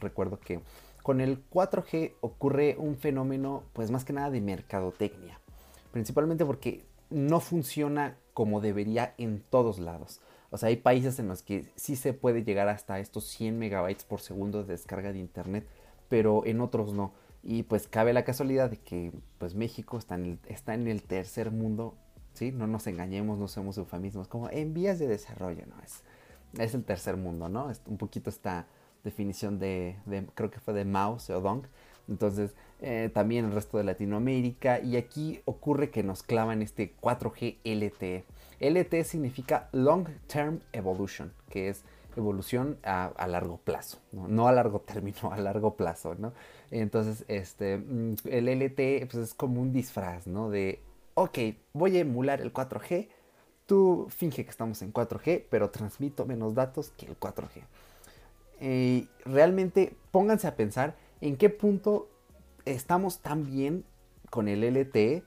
recuerdo 0.00 0.38
que 0.40 0.60
con 1.02 1.20
el 1.20 1.38
4G 1.50 2.14
ocurre 2.20 2.76
un 2.78 2.96
fenómeno, 2.96 3.64
pues 3.72 3.90
más 3.90 4.04
que 4.04 4.12
nada 4.12 4.30
de 4.30 4.40
mercadotecnia, 4.40 5.38
principalmente 5.90 6.44
porque 6.44 6.84
no 7.10 7.40
funciona 7.40 8.16
como 8.34 8.60
debería 8.60 9.14
en 9.18 9.42
todos 9.50 9.78
lados. 9.78 10.20
O 10.50 10.58
sea, 10.58 10.68
hay 10.68 10.76
países 10.76 11.18
en 11.18 11.28
los 11.28 11.42
que 11.42 11.66
sí 11.76 11.96
se 11.96 12.12
puede 12.12 12.44
llegar 12.44 12.68
hasta 12.68 13.00
estos 13.00 13.24
100 13.24 13.58
megabytes 13.58 14.04
por 14.04 14.20
segundo 14.20 14.62
de 14.62 14.72
descarga 14.72 15.12
de 15.12 15.18
internet, 15.18 15.66
pero 16.08 16.44
en 16.44 16.60
otros 16.60 16.92
no. 16.92 17.12
Y 17.42 17.64
pues 17.64 17.88
cabe 17.88 18.12
la 18.12 18.24
casualidad 18.24 18.70
de 18.70 18.78
que 18.78 19.12
pues 19.38 19.54
México 19.54 19.98
está 19.98 20.14
en 20.14 20.88
el, 20.88 21.02
tercer 21.02 21.50
mundo, 21.50 21.94
¿sí? 22.34 22.52
No 22.52 22.66
nos 22.66 22.86
engañemos, 22.86 23.38
no 23.38 23.48
somos 23.48 23.76
eufemismos, 23.78 24.28
como 24.28 24.48
en 24.50 24.74
vías 24.74 24.98
de 24.98 25.08
desarrollo, 25.08 25.66
¿no? 25.66 25.74
Es, 25.82 26.02
es 26.58 26.74
el 26.74 26.84
tercer 26.84 27.16
mundo, 27.16 27.48
¿no? 27.48 27.70
un 27.86 27.98
poquito 27.98 28.30
está 28.30 28.66
definición 29.04 29.58
de, 29.58 29.96
creo 30.34 30.50
que 30.50 30.60
fue 30.60 30.74
de 30.74 30.84
Mao 30.84 31.18
Zedong. 31.18 31.66
Entonces, 32.08 32.54
eh, 32.80 33.10
también 33.12 33.44
el 33.44 33.52
resto 33.52 33.78
de 33.78 33.84
Latinoamérica. 33.84 34.80
Y 34.80 34.96
aquí 34.96 35.40
ocurre 35.44 35.90
que 35.90 36.02
nos 36.02 36.22
clavan 36.22 36.62
este 36.62 36.94
4G 37.00 37.58
LTE. 37.64 38.24
LTE 38.60 39.04
significa 39.04 39.68
Long 39.72 40.08
Term 40.26 40.60
Evolution, 40.72 41.32
que 41.48 41.68
es 41.68 41.84
evolución 42.16 42.78
a, 42.84 43.26
largo 43.26 43.56
plazo, 43.56 43.98
¿no? 44.12 44.46
a 44.46 44.52
largo 44.52 44.80
término, 44.80 45.16
a 45.32 45.38
largo 45.38 45.76
plazo, 45.76 46.14
¿no? 46.14 46.32
Entonces, 46.72 47.24
este, 47.28 47.76
mm, 47.76 48.14
el 48.24 48.48
LTE 48.48 49.06
pues, 49.10 49.28
es 49.28 49.34
como 49.34 49.60
un 49.60 49.72
disfraz, 49.72 50.26
¿no? 50.26 50.50
De, 50.50 50.80
ok, 51.14 51.38
voy 51.72 51.96
a 51.98 52.00
emular 52.00 52.40
el 52.40 52.52
4G, 52.52 53.08
tú 53.66 54.06
finge 54.10 54.44
que 54.44 54.50
estamos 54.50 54.82
en 54.82 54.92
4G, 54.92 55.44
pero 55.50 55.70
transmito 55.70 56.26
menos 56.26 56.54
datos 56.54 56.90
que 56.96 57.06
el 57.06 57.18
4G. 57.18 57.62
Eh, 58.60 59.06
realmente 59.24 59.94
pónganse 60.10 60.46
a 60.46 60.56
pensar 60.56 60.96
en 61.20 61.36
qué 61.36 61.50
punto 61.50 62.08
estamos 62.64 63.20
tan 63.20 63.44
bien 63.44 63.84
con 64.30 64.48
el 64.48 64.64
LTE 64.64 65.22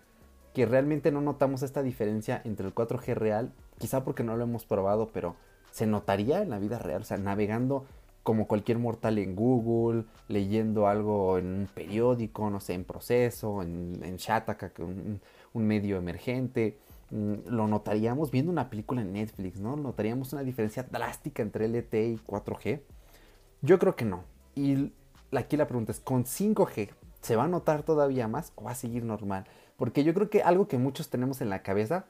que 0.54 0.66
realmente 0.66 1.12
no 1.12 1.22
notamos 1.22 1.62
esta 1.64 1.84
diferencia 1.84 2.42
entre 2.44 2.66
el 2.66 2.74
4G 2.74 3.14
real 3.14 3.54
quizá 3.78 4.04
porque 4.04 4.24
no 4.24 4.36
lo 4.36 4.44
hemos 4.44 4.66
probado, 4.66 5.10
pero 5.14 5.36
se 5.72 5.86
notaría 5.86 6.42
en 6.42 6.50
la 6.50 6.60
vida 6.60 6.80
real, 6.80 7.02
o 7.02 7.06
sea, 7.06 7.18
navegando 7.18 7.86
como 8.26 8.48
cualquier 8.48 8.80
mortal 8.80 9.20
en 9.20 9.36
Google, 9.36 10.06
leyendo 10.28 10.88
algo 10.88 11.38
en 11.38 11.46
un 11.46 11.68
periódico, 11.68 12.50
no 12.50 12.60
sé, 12.60 12.74
en 12.74 12.84
proceso, 12.84 13.62
en, 13.62 14.00
en 14.02 14.18
Shataka, 14.18 14.72
un, 14.80 15.22
un 15.54 15.68
medio 15.68 15.98
emergente, 15.98 16.80
mm, 17.12 17.50
lo 17.50 17.68
notaríamos 17.68 18.32
viendo 18.32 18.52
una 18.52 18.72
película 18.72 19.04
en 19.04 19.14
Netflix, 19.14 19.60
¿no? 19.60 19.76
Notaríamos 19.76 20.34
una 20.34 20.42
diferencia 20.42 20.82
drástica 20.82 21.44
entre 21.44 21.68
LTE 21.68 22.08
y 22.08 22.18
4G. 22.18 22.82
Yo 23.62 23.78
creo 23.78 23.96
que 23.96 24.06
no. 24.06 24.24
Y 24.56 24.92
aquí 25.32 25.56
la 25.56 25.68
pregunta 25.68 25.92
es, 25.92 26.00
¿con 26.00 26.26
5G 26.26 26.90
se 27.22 27.36
va 27.36 27.44
a 27.44 27.48
notar 27.48 27.84
todavía 27.84 28.28
más 28.28 28.54
o 28.56 28.64
va 28.64 28.72
a 28.72 28.76
seguir 28.76 29.04
normal? 29.04 29.46
Porque 29.78 30.04
yo 30.04 30.16
creo 30.16 30.32
que 30.32 30.42
algo 30.42 30.68
que 30.68 30.80
muchos 30.80 31.12
tenemos 31.12 31.42
en 31.42 31.52
la 31.52 31.62
cabeza 31.62 32.08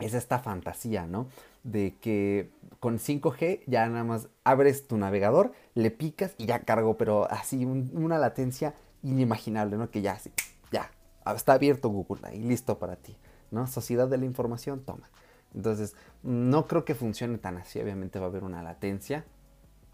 es 0.00 0.14
esta 0.14 0.38
fantasía, 0.38 1.06
¿no? 1.06 1.28
De 1.64 1.96
que 2.00 2.50
con 2.78 2.98
5G 2.98 3.62
ya 3.66 3.88
nada 3.88 4.04
más 4.04 4.28
abres 4.44 4.86
tu 4.86 4.96
navegador, 4.96 5.52
le 5.74 5.90
picas 5.90 6.34
y 6.38 6.46
ya 6.46 6.60
cargo, 6.60 6.96
pero 6.96 7.30
así 7.30 7.64
una 7.64 8.18
latencia 8.18 8.74
inimaginable, 9.02 9.76
¿no? 9.76 9.90
Que 9.90 10.02
ya, 10.02 10.12
así, 10.12 10.30
ya, 10.70 10.90
está 11.34 11.54
abierto 11.54 11.88
Google 11.88 12.26
ahí, 12.26 12.40
listo 12.40 12.78
para 12.78 12.96
ti, 12.96 13.16
¿no? 13.50 13.66
Sociedad 13.66 14.08
de 14.08 14.18
la 14.18 14.26
información, 14.26 14.80
toma. 14.84 15.08
Entonces, 15.54 15.94
no 16.22 16.66
creo 16.66 16.84
que 16.84 16.94
funcione 16.94 17.38
tan 17.38 17.56
así, 17.56 17.80
obviamente 17.80 18.18
va 18.18 18.26
a 18.26 18.28
haber 18.28 18.44
una 18.44 18.62
latencia. 18.62 19.24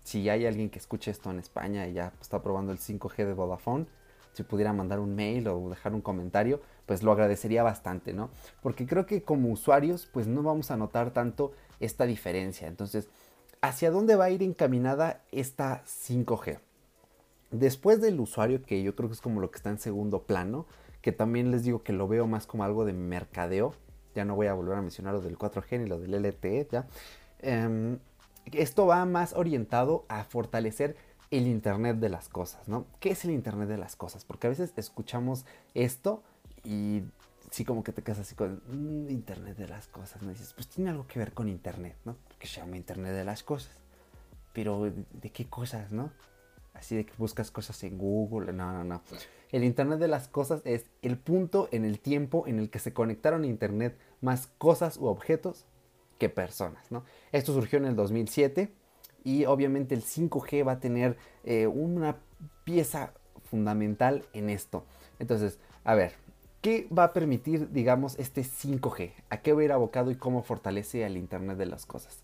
Si 0.03 0.29
hay 0.29 0.47
alguien 0.47 0.71
que 0.71 0.79
escuche 0.79 1.11
esto 1.11 1.31
en 1.31 1.39
España 1.39 1.87
y 1.87 1.93
ya 1.93 2.13
está 2.21 2.43
probando 2.43 2.73
el 2.73 2.79
5G 2.79 3.17
de 3.25 3.35
Vodafone, 3.35 3.87
si 4.41 4.45
pudiera 4.45 4.73
mandar 4.73 5.01
un 5.01 5.15
mail 5.15 5.47
o 5.49 5.69
dejar 5.69 5.93
un 5.93 6.01
comentario, 6.01 6.63
pues 6.87 7.03
lo 7.03 7.13
agradecería 7.13 7.63
bastante, 7.63 8.15
¿no? 8.15 8.31
Porque 8.63 8.87
creo 8.87 9.05
que 9.05 9.23
como 9.23 9.51
usuarios, 9.51 10.09
pues 10.11 10.27
no 10.27 10.43
vamos 10.43 10.71
a 10.71 10.79
notar 10.79 11.11
tanto 11.11 11.53
esta 11.79 12.07
diferencia. 12.07 12.67
Entonces, 12.67 13.09
¿hacia 13.61 13.91
dónde 13.91 14.17
va 14.17 14.25
a 14.25 14.31
ir 14.31 14.43
encaminada 14.43 15.23
esta 15.31 15.85
5G? 15.85 16.59
Después 17.51 18.01
del 18.01 18.19
usuario, 18.19 18.63
que 18.63 18.83
yo 18.83 18.97
creo 18.97 19.11
que 19.11 19.15
es 19.15 19.21
como 19.21 19.43
lo 19.43 19.51
que 19.51 19.59
está 19.59 19.69
en 19.69 19.79
segundo 19.79 20.23
plano, 20.23 20.65
que 21.03 21.13
también 21.13 21.51
les 21.51 21.65
digo 21.65 21.83
que 21.83 21.93
lo 21.93 22.09
veo 22.09 22.27
más 22.27 22.47
como 22.47 22.65
algo 22.65 22.87
de 22.87 22.95
mercadeo, 22.95 23.75
ya 24.15 24.25
no 24.25 24.37
voy 24.37 24.47
a 24.47 24.55
volver 24.55 24.79
a 24.79 24.83
mencionar 24.83 25.13
lo 25.13 25.21
del 25.21 25.37
4G 25.37 25.81
ni 25.81 25.87
lo 25.87 26.01
del 26.01 26.15
LTE, 26.15 26.67
ya. 26.71 26.87
Em, 27.41 27.99
esto 28.53 28.87
va 28.87 29.05
más 29.05 29.35
orientado 29.35 30.07
a 30.09 30.25
fortalecer 30.25 30.97
el 31.31 31.47
Internet 31.47 31.99
de 31.99 32.09
las 32.09 32.29
cosas, 32.29 32.69
¿no? 32.69 32.87
¿Qué 32.99 33.11
es 33.11 33.25
el 33.25 33.31
Internet 33.31 33.69
de 33.69 33.79
las 33.79 33.97
cosas? 33.97 34.25
Porque 34.25 34.49
a 34.49 34.51
veces 34.51 34.73
escuchamos 34.77 35.47
esto 35.75 36.23
y 36.65 37.03
sí 37.51 37.65
como 37.65 37.85
que 37.85 37.93
te 37.93 38.03
quedas 38.03 38.21
así 38.21 38.35
con 38.35 38.63
mm, 38.67 39.11
Internet 39.11 39.57
de 39.57 39.69
las 39.69 39.87
cosas, 39.87 40.23
¿no? 40.23 40.31
dices, 40.31 40.53
pues 40.55 40.69
tiene 40.69 40.91
algo 40.91 41.07
que 41.07 41.19
ver 41.19 41.33
con 41.33 41.49
Internet, 41.49 41.97
¿no? 42.05 42.17
Que 42.39 42.47
se 42.47 42.61
llama 42.61 42.77
Internet 42.77 43.15
de 43.15 43.25
las 43.25 43.43
cosas. 43.43 43.73
Pero 44.53 44.91
¿de 45.13 45.31
qué 45.31 45.47
cosas, 45.47 45.93
no? 45.93 46.11
Así 46.75 46.97
de 46.97 47.07
que 47.07 47.13
buscas 47.19 47.51
cosas 47.51 47.83
en 47.85 47.99
Google, 47.99 48.53
no, 48.53 48.73
no, 48.73 48.85
no. 48.85 49.03
El 49.53 49.65
Internet 49.65 50.01
de 50.01 50.09
las 50.09 50.29
cosas 50.29 50.63
es 50.65 50.87
el 51.03 51.17
punto 51.19 51.69
en 51.73 51.85
el 51.85 52.01
tiempo 52.01 52.45
en 52.47 52.59
el 52.59 52.71
que 52.71 52.79
se 52.79 52.93
conectaron 52.93 53.45
a 53.45 53.47
Internet 53.47 53.97
más 54.21 54.49
cosas 54.59 54.97
u 54.97 55.07
objetos 55.07 55.67
que 56.19 56.29
personas, 56.29 56.91
¿no? 56.91 57.05
Esto 57.33 57.53
surgió 57.53 57.79
en 57.79 57.87
el 57.87 57.97
2007 57.97 58.73
y 59.25 59.45
obviamente 59.45 59.95
el 59.95 60.03
5G 60.03 60.67
va 60.67 60.73
a 60.73 60.81
tener 60.81 61.17
eh, 61.45 61.67
una 61.67 62.17
pieza 62.65 63.13
fundamental 63.51 64.25
en 64.33 64.51
esto. 64.51 64.85
Entonces, 65.19 65.59
a 65.85 65.95
ver, 65.95 66.13
¿Qué 66.61 66.87
va 66.97 67.05
a 67.05 67.13
permitir, 67.15 67.71
digamos, 67.73 68.19
este 68.19 68.43
5G? 68.43 69.13
¿A 69.31 69.39
qué 69.39 69.55
va 69.55 69.63
a 69.63 69.65
ir 69.65 69.73
abocado 69.73 70.11
y 70.11 70.17
cómo 70.17 70.43
fortalece 70.43 71.07
al 71.07 71.17
Internet 71.17 71.57
de 71.57 71.65
las 71.65 71.87
Cosas? 71.87 72.19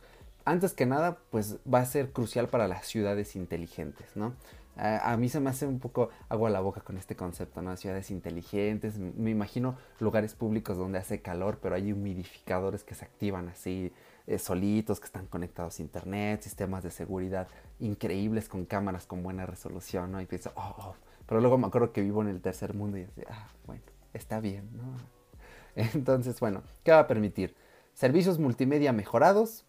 Antes 0.44 0.74
que 0.74 0.84
nada, 0.84 1.16
pues 1.30 1.56
va 1.72 1.78
a 1.80 1.86
ser 1.86 2.12
crucial 2.12 2.48
para 2.48 2.68
las 2.68 2.86
ciudades 2.86 3.34
inteligentes, 3.34 4.14
¿no? 4.14 4.34
A, 4.76 5.16
mí 5.16 5.30
se 5.30 5.40
me 5.40 5.48
hace 5.48 5.66
un 5.66 5.78
poco 5.78 6.10
agua 6.28 6.50
a 6.50 6.52
la 6.52 6.60
boca 6.60 6.82
con 6.82 6.98
este 6.98 7.16
concepto, 7.16 7.62
¿no? 7.62 7.74
Ciudades 7.78 8.10
inteligentes, 8.10 8.98
me 8.98 9.30
imagino 9.30 9.78
lugares 10.00 10.34
públicos 10.34 10.76
donde 10.76 10.98
hace 10.98 11.22
calor, 11.22 11.58
pero 11.62 11.74
hay 11.74 11.90
humidificadores 11.92 12.84
que 12.84 12.94
se 12.94 13.06
activan 13.06 13.48
así 13.48 13.90
eh, 14.26 14.38
solitos, 14.38 15.00
que 15.00 15.06
están 15.06 15.26
conectados 15.26 15.78
a 15.78 15.82
internet, 15.82 16.42
sistemas 16.42 16.82
de 16.82 16.90
seguridad 16.90 17.48
increíbles 17.78 18.48
con 18.48 18.64
cámaras 18.64 19.06
con 19.06 19.22
buena 19.22 19.46
resolución, 19.46 20.12
¿no? 20.12 20.20
Y 20.20 20.26
pienso, 20.26 20.52
oh, 20.56 20.74
oh. 20.78 20.94
pero 21.26 21.40
luego 21.40 21.58
me 21.58 21.66
acuerdo 21.66 21.92
que 21.92 22.02
vivo 22.02 22.22
en 22.22 22.28
el 22.28 22.40
tercer 22.40 22.74
mundo 22.74 22.98
y 22.98 23.02
así, 23.02 23.22
ah, 23.28 23.48
bueno 23.66 23.82
está 24.16 24.40
bien, 24.40 24.68
¿no? 24.76 25.82
Entonces, 25.94 26.40
bueno, 26.40 26.62
¿qué 26.82 26.90
va 26.90 27.00
a 27.00 27.06
permitir? 27.06 27.54
Servicios 27.94 28.38
multimedia 28.38 28.92
mejorados, 28.92 29.64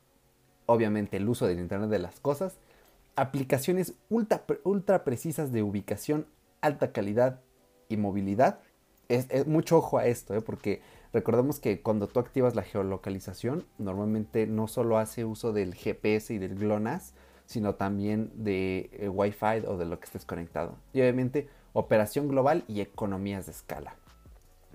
obviamente 0.65 1.17
el 1.17 1.29
uso 1.29 1.47
del 1.47 1.59
Internet 1.59 1.89
de 1.89 1.99
las 1.99 2.19
Cosas, 2.19 2.57
aplicaciones 3.15 3.93
ultra, 4.09 4.43
ultra 4.63 5.03
precisas 5.03 5.51
de 5.51 5.63
ubicación, 5.63 6.27
alta 6.61 6.91
calidad 6.91 7.41
y 7.89 7.97
movilidad. 7.97 8.59
Es, 9.09 9.47
mucho 9.47 9.77
ojo 9.77 9.97
a 9.97 10.05
esto, 10.07 10.35
¿eh? 10.35 10.41
porque 10.41 10.81
recordemos 11.17 11.59
que 11.59 11.81
cuando 11.81 12.07
tú 12.07 12.19
activas 12.19 12.53
la 12.53 12.61
geolocalización, 12.61 13.65
normalmente 13.79 14.45
no 14.45 14.67
solo 14.67 14.99
hace 14.99 15.25
uso 15.25 15.51
del 15.51 15.73
GPS 15.73 16.31
y 16.31 16.37
del 16.37 16.53
GLONASS, 16.53 17.15
sino 17.47 17.73
también 17.73 18.31
de 18.35 18.91
eh, 18.93 19.09
Wi-Fi 19.09 19.65
o 19.67 19.77
de 19.77 19.85
lo 19.85 19.99
que 19.99 20.05
estés 20.05 20.25
conectado. 20.25 20.75
Y 20.93 21.01
obviamente 21.01 21.49
operación 21.73 22.27
global 22.27 22.65
y 22.67 22.81
economías 22.81 23.47
de 23.47 23.53
escala. 23.53 23.95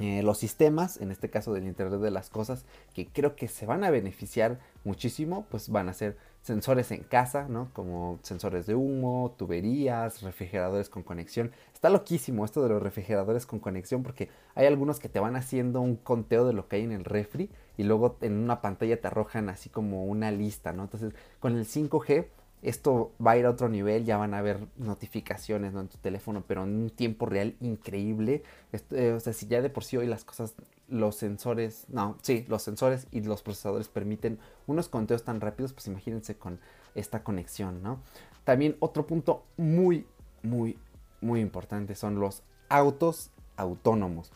Eh, 0.00 0.24
los 0.24 0.38
sistemas, 0.38 1.00
en 1.00 1.12
este 1.12 1.30
caso 1.30 1.52
del 1.52 1.64
Internet 1.64 2.00
de 2.00 2.10
las 2.10 2.28
Cosas, 2.28 2.64
que 2.92 3.06
creo 3.06 3.36
que 3.36 3.46
se 3.46 3.66
van 3.66 3.84
a 3.84 3.90
beneficiar 3.90 4.58
muchísimo, 4.82 5.46
pues 5.48 5.68
van 5.68 5.88
a 5.88 5.94
ser 5.94 6.16
sensores 6.42 6.90
en 6.90 7.04
casa, 7.04 7.46
¿no? 7.48 7.70
Como 7.72 8.18
sensores 8.22 8.66
de 8.66 8.74
humo, 8.74 9.34
tuberías, 9.38 10.22
refrigeradores 10.22 10.88
con 10.88 11.02
conexión. 11.02 11.52
Está 11.72 11.88
loquísimo 11.88 12.44
esto 12.44 12.62
de 12.62 12.68
los 12.68 12.82
refrigeradores 12.82 13.46
con 13.46 13.60
conexión 13.60 14.02
porque 14.02 14.28
hay 14.54 14.66
algunos 14.66 14.98
que 14.98 15.08
te 15.08 15.20
van 15.20 15.36
haciendo 15.36 15.80
un 15.80 15.96
conteo 15.96 16.44
de 16.44 16.52
lo 16.52 16.68
que 16.68 16.76
hay 16.76 16.82
en 16.82 16.92
el 16.92 17.04
refri 17.04 17.48
y 17.76 17.84
luego 17.84 18.16
en 18.20 18.34
una 18.34 18.60
pantalla 18.60 19.00
te 19.00 19.06
arrojan 19.06 19.48
así 19.48 19.70
como 19.70 20.04
una 20.04 20.30
lista, 20.32 20.72
¿no? 20.72 20.82
Entonces, 20.82 21.14
con 21.40 21.56
el 21.56 21.64
5G 21.64 22.26
esto 22.62 23.12
va 23.24 23.32
a 23.32 23.36
ir 23.36 23.46
a 23.46 23.50
otro 23.50 23.68
nivel, 23.68 24.04
ya 24.04 24.16
van 24.16 24.34
a 24.34 24.38
haber 24.38 24.68
notificaciones 24.76 25.74
en 25.74 25.88
tu 25.88 25.98
teléfono, 25.98 26.44
pero 26.46 26.62
en 26.62 26.70
un 26.70 26.90
tiempo 26.90 27.26
real 27.26 27.56
increíble. 27.60 28.44
Eh, 28.92 29.12
o 29.16 29.20
sea, 29.20 29.32
si 29.32 29.46
ya 29.48 29.60
de 29.60 29.68
por 29.68 29.82
sí 29.82 29.96
hoy 29.96 30.06
las 30.06 30.24
cosas, 30.24 30.54
los 30.92 31.16
sensores, 31.16 31.86
no, 31.88 32.18
sí, 32.20 32.44
los 32.48 32.62
sensores 32.62 33.06
y 33.10 33.22
los 33.22 33.42
procesadores 33.42 33.88
permiten 33.88 34.38
unos 34.66 34.90
conteos 34.90 35.24
tan 35.24 35.40
rápidos, 35.40 35.72
pues 35.72 35.86
imagínense 35.86 36.36
con 36.36 36.60
esta 36.94 37.24
conexión, 37.24 37.82
¿no? 37.82 38.00
También 38.44 38.76
otro 38.78 39.06
punto 39.06 39.44
muy, 39.56 40.06
muy, 40.42 40.78
muy 41.22 41.40
importante 41.40 41.94
son 41.94 42.20
los 42.20 42.42
autos 42.68 43.30
autónomos. 43.56 44.30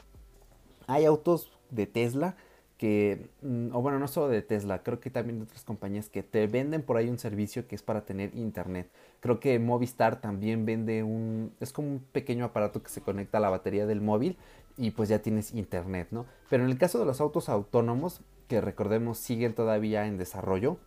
Hay 0.86 1.04
autos 1.04 1.52
de 1.70 1.86
Tesla 1.86 2.36
que, 2.78 3.28
mm, 3.42 3.74
o 3.74 3.82
bueno, 3.82 3.98
no 3.98 4.08
solo 4.08 4.28
de 4.28 4.40
Tesla, 4.40 4.82
creo 4.82 4.98
que 4.98 5.10
también 5.10 5.38
de 5.38 5.44
otras 5.44 5.64
compañías 5.64 6.08
que 6.08 6.22
te 6.22 6.46
venden 6.46 6.82
por 6.82 6.96
ahí 6.96 7.08
un 7.08 7.18
servicio 7.18 7.66
que 7.66 7.74
es 7.74 7.82
para 7.82 8.06
tener 8.06 8.34
internet. 8.34 8.90
Creo 9.20 9.40
que 9.40 9.58
Movistar 9.58 10.20
también 10.20 10.64
vende 10.64 11.02
un, 11.02 11.52
es 11.60 11.72
como 11.72 11.88
un 11.88 12.00
pequeño 12.00 12.46
aparato 12.46 12.82
que 12.82 12.88
se 12.88 13.02
conecta 13.02 13.38
a 13.38 13.40
la 13.42 13.50
batería 13.50 13.86
del 13.86 14.00
móvil 14.00 14.38
y 14.76 14.90
pues 14.90 15.08
ya 15.08 15.20
tienes 15.20 15.52
internet, 15.52 16.08
¿no? 16.10 16.26
Pero 16.50 16.64
en 16.64 16.70
el 16.70 16.78
caso 16.78 16.98
de 16.98 17.06
los 17.06 17.20
autos 17.20 17.48
autónomos, 17.48 18.20
que 18.48 18.60
recordemos 18.60 19.18
siguen 19.18 19.54
todavía 19.54 20.06
en 20.06 20.18
desarrollo, 20.18 20.78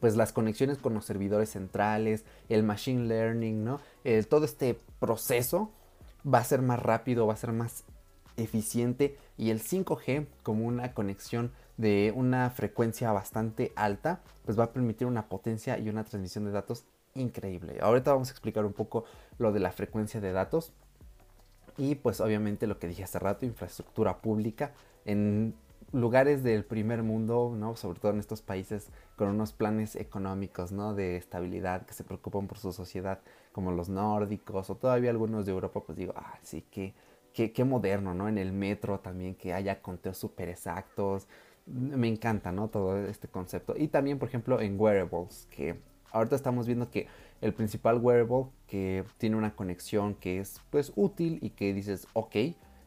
pues 0.00 0.16
las 0.16 0.32
conexiones 0.32 0.78
con 0.78 0.94
los 0.94 1.04
servidores 1.04 1.50
centrales, 1.50 2.24
el 2.48 2.62
machine 2.62 3.06
learning, 3.06 3.64
¿no? 3.64 3.80
todo 4.28 4.44
este 4.44 4.78
proceso 5.00 5.70
va 6.26 6.38
a 6.38 6.44
ser 6.44 6.60
más 6.60 6.82
rápido, 6.82 7.26
va 7.26 7.32
a 7.32 7.38
ser 7.38 7.52
más 7.52 7.84
eficiente 8.36 9.16
y 9.38 9.50
el 9.50 9.62
5G 9.62 10.26
como 10.42 10.66
una 10.66 10.92
conexión 10.92 11.52
de 11.76 12.12
una 12.14 12.50
frecuencia 12.50 13.12
bastante 13.12 13.72
alta, 13.76 14.20
pues 14.44 14.58
va 14.58 14.64
a 14.64 14.72
permitir 14.72 15.06
una 15.06 15.28
potencia 15.28 15.78
y 15.78 15.88
una 15.88 16.04
transmisión 16.04 16.44
de 16.44 16.50
datos 16.50 16.84
increíble. 17.14 17.78
Ahorita 17.80 18.12
vamos 18.12 18.28
a 18.28 18.32
explicar 18.32 18.64
un 18.64 18.72
poco 18.72 19.04
lo 19.38 19.52
de 19.52 19.60
la 19.60 19.72
frecuencia 19.72 20.20
de 20.20 20.32
datos 20.32 20.72
y 21.78 21.96
pues 21.96 22.20
obviamente 22.20 22.66
lo 22.66 22.78
que 22.78 22.88
dije 22.88 23.04
hace 23.04 23.18
rato, 23.18 23.46
infraestructura 23.46 24.18
pública 24.20 24.72
en 25.04 25.54
lugares 25.92 26.42
del 26.42 26.64
primer 26.64 27.02
mundo, 27.02 27.54
¿no? 27.56 27.76
Sobre 27.76 28.00
todo 28.00 28.12
en 28.12 28.18
estos 28.18 28.42
países 28.42 28.90
con 29.16 29.28
unos 29.28 29.52
planes 29.52 29.96
económicos, 29.96 30.72
¿no? 30.72 30.94
De 30.94 31.16
estabilidad 31.16 31.86
que 31.86 31.94
se 31.94 32.04
preocupan 32.04 32.48
por 32.48 32.58
su 32.58 32.72
sociedad, 32.72 33.20
como 33.52 33.72
los 33.72 33.88
nórdicos 33.88 34.68
o 34.70 34.76
todavía 34.76 35.10
algunos 35.10 35.46
de 35.46 35.52
Europa, 35.52 35.80
pues 35.80 35.96
digo, 35.96 36.12
ah, 36.16 36.38
sí 36.42 36.62
que 36.62 36.94
qué, 37.44 37.64
moderno, 37.64 38.14
¿no? 38.14 38.28
En 38.28 38.38
el 38.38 38.52
metro 38.52 39.00
también 39.00 39.34
que 39.34 39.52
haya 39.52 39.82
conteos 39.82 40.16
súper 40.16 40.48
exactos. 40.48 41.28
Me 41.66 42.08
encanta, 42.08 42.52
¿no? 42.52 42.68
Todo 42.68 42.98
este 43.06 43.28
concepto. 43.28 43.74
Y 43.76 43.88
también, 43.88 44.18
por 44.18 44.28
ejemplo, 44.28 44.60
en 44.60 44.80
wearables, 44.80 45.46
que 45.50 45.78
ahorita 46.12 46.36
estamos 46.36 46.66
viendo 46.66 46.90
que 46.90 47.08
el 47.40 47.52
principal 47.52 47.98
wearable 47.98 48.46
que 48.66 49.04
tiene 49.18 49.36
una 49.36 49.54
conexión 49.54 50.14
que 50.14 50.40
es 50.40 50.60
pues 50.70 50.92
útil 50.96 51.38
y 51.42 51.50
que 51.50 51.72
dices, 51.74 52.08
ok, 52.12 52.36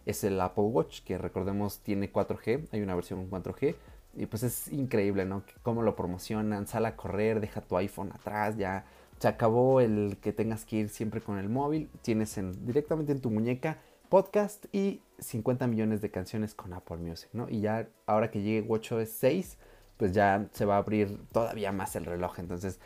es 0.06 0.24
el 0.24 0.40
Apple 0.42 0.66
Watch, 0.66 1.02
que 1.04 1.18
recordemos 1.18 1.80
tiene 1.80 2.12
4G, 2.12 2.68
hay 2.72 2.82
una 2.82 2.96
versión 2.96 3.30
4G 3.30 3.76
Y 4.16 4.26
pues 4.26 4.44
es 4.44 4.68
increíble, 4.70 5.26
¿no? 5.26 5.44
Cómo 5.62 5.84
lo 5.84 5.96
promocionan, 5.96 6.68
sal 6.68 6.86
a 6.86 6.96
correr, 6.96 7.40
deja 7.40 7.62
tu 7.62 7.78
iPhone 7.78 8.12
atrás, 8.12 8.58
ya 8.58 8.86
se 9.20 9.28
acabó 9.28 9.82
el 9.82 10.18
que 10.22 10.34
tengas 10.34 10.66
que 10.66 10.78
ir 10.78 10.90
siempre 10.90 11.22
con 11.22 11.38
el 11.38 11.50
móvil, 11.50 11.90
tienes 12.02 12.38
en, 12.38 12.66
directamente 12.66 13.12
en 13.12 13.22
tu 13.22 13.30
muñeca 13.30 13.78
podcast 14.10 14.66
y 14.74 15.02
50 15.20 15.68
millones 15.68 16.02
de 16.02 16.10
canciones 16.10 16.56
con 16.56 16.74
Apple 16.74 16.98
Music, 16.98 17.30
¿no? 17.34 17.48
Y 17.50 17.62
ya 17.62 17.88
ahora 18.08 18.32
que 18.32 18.42
llegue 18.42 18.68
WatchOS 18.68 19.10
6, 19.10 19.58
pues 19.98 20.14
ya 20.14 20.48
se 20.54 20.66
va 20.66 20.76
a 20.76 20.80
abrir 20.80 21.20
todavía 21.32 21.72
más 21.72 21.96
el 21.96 22.06
reloj. 22.06 22.40
Entonces, 22.40 22.80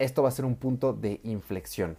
esto 0.00 0.22
va 0.22 0.30
a 0.30 0.32
ser 0.32 0.46
un 0.46 0.56
punto 0.56 0.92
de 0.92 1.20
inflexión. 1.22 1.96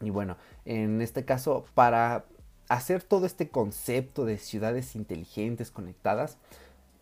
Y 0.00 0.10
bueno, 0.10 0.36
en 0.64 1.00
este 1.00 1.24
caso, 1.24 1.64
para 1.74 2.26
hacer 2.68 3.02
todo 3.02 3.26
este 3.26 3.48
concepto 3.48 4.24
de 4.24 4.38
ciudades 4.38 4.94
inteligentes 4.94 5.70
conectadas, 5.70 6.36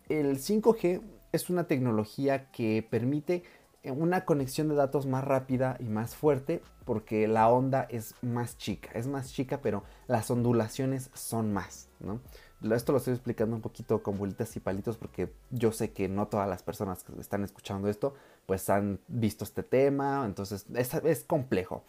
el 0.09 0.39
5G 0.39 1.01
es 1.33 1.49
una 1.49 1.65
tecnología 1.65 2.49
que 2.51 2.87
permite 2.89 3.43
una 3.83 4.23
conexión 4.23 4.69
de 4.69 4.75
datos 4.75 5.05
más 5.05 5.25
rápida 5.25 5.75
y 5.79 5.85
más 5.85 6.15
fuerte 6.15 6.61
porque 6.85 7.27
la 7.27 7.49
onda 7.49 7.85
es 7.89 8.15
más 8.21 8.57
chica, 8.57 8.89
es 8.93 9.07
más 9.07 9.33
chica 9.33 9.59
pero 9.61 9.83
las 10.07 10.31
ondulaciones 10.31 11.09
son 11.13 11.51
más, 11.51 11.89
¿no? 11.99 12.21
Esto 12.73 12.93
lo 12.93 12.99
estoy 12.99 13.13
explicando 13.13 13.57
un 13.57 13.61
poquito 13.61 14.01
con 14.01 14.17
bolitas 14.17 14.55
y 14.55 14.61
palitos 14.61 14.97
porque 14.97 15.33
yo 15.51 15.73
sé 15.73 15.91
que 15.91 16.07
no 16.07 16.27
todas 16.27 16.47
las 16.47 16.63
personas 16.63 17.03
que 17.03 17.19
están 17.19 17.43
escuchando 17.43 17.89
esto 17.89 18.13
pues 18.45 18.69
han 18.69 18.99
visto 19.07 19.43
este 19.43 19.63
tema, 19.63 20.23
entonces 20.25 20.65
es, 20.75 20.93
es 20.93 21.23
complejo. 21.23 21.83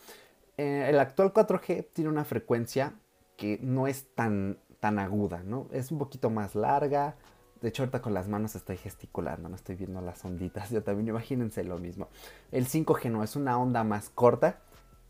Eh, 0.57 0.87
el 0.89 1.01
actual 1.01 1.33
4G 1.33 1.87
tiene 1.93 2.11
una 2.11 2.25
frecuencia 2.25 2.95
que 3.37 3.59
no 3.61 3.87
es 3.87 4.07
tan, 4.15 4.59
tan 4.81 4.99
aguda, 4.99 5.43
¿no? 5.43 5.69
Es 5.73 5.91
un 5.91 5.99
poquito 5.99 6.31
más 6.31 6.55
larga, 6.55 7.17
de 7.65 7.71
hecho, 7.71 7.83
ahorita 7.83 8.03
con 8.03 8.13
las 8.13 8.29
manos 8.29 8.57
estoy 8.57 8.77
gesticulando, 8.77 9.49
no 9.49 9.57
estoy 9.57 9.75
viendo 9.77 10.03
las 10.03 10.23
onditas. 10.23 10.69
Yo 10.71 10.83
también, 10.83 11.09
imagínense 11.09 11.65
lo 11.65 11.79
mismo. 11.79 12.09
El 12.53 12.67
5G 12.67 13.11
no 13.11 13.25
es 13.25 13.37
una 13.37 13.59
onda 13.59 13.85
más 13.85 14.11
corta, 14.11 14.61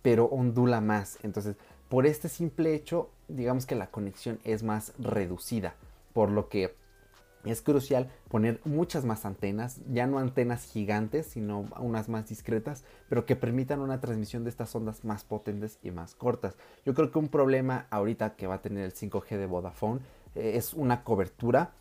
pero 0.03 0.27
ondula 0.27 0.81
más. 0.81 1.19
Entonces, 1.25 1.57
por 1.89 2.07
este 2.07 2.29
simple 2.29 2.73
hecho, 2.73 3.11
digamos 3.27 3.67
que 3.67 3.75
la 3.75 3.89
conexión 3.89 4.39
es 4.45 4.63
más 4.63 4.93
reducida. 5.01 5.75
Por 6.13 6.31
lo 6.31 6.49
que 6.49 6.77
es 7.51 7.63
crucial 7.63 8.11
poner 8.29 8.61
muchas 8.65 9.05
más 9.05 9.25
antenas, 9.25 9.81
ya 9.91 10.07
no 10.07 10.19
antenas 10.19 10.65
gigantes, 10.65 11.27
sino 11.27 11.67
unas 11.79 12.09
más 12.09 12.29
discretas, 12.29 12.85
pero 13.09 13.27
que 13.27 13.37
permitan 13.37 13.81
una 13.81 14.01
transmisión 14.01 14.45
de 14.45 14.51
estas 14.51 14.75
ondas 14.75 15.05
más 15.05 15.25
potentes 15.25 15.79
y 15.83 15.91
más 15.91 16.15
cortas. 16.15 16.57
Yo 16.85 16.95
creo 16.95 17.11
que 17.11 17.19
un 17.19 17.29
problema 17.29 17.87
ahorita 17.91 18.37
que 18.37 18.47
va 18.47 18.57
a 18.57 18.63
tener 18.63 18.85
el 18.85 18.95
5G 18.95 19.37
de 19.37 19.47
Vodafone 19.47 20.01
eh, 20.35 20.53
es 20.57 20.75
una 20.75 21.05
cobertura 21.05 21.73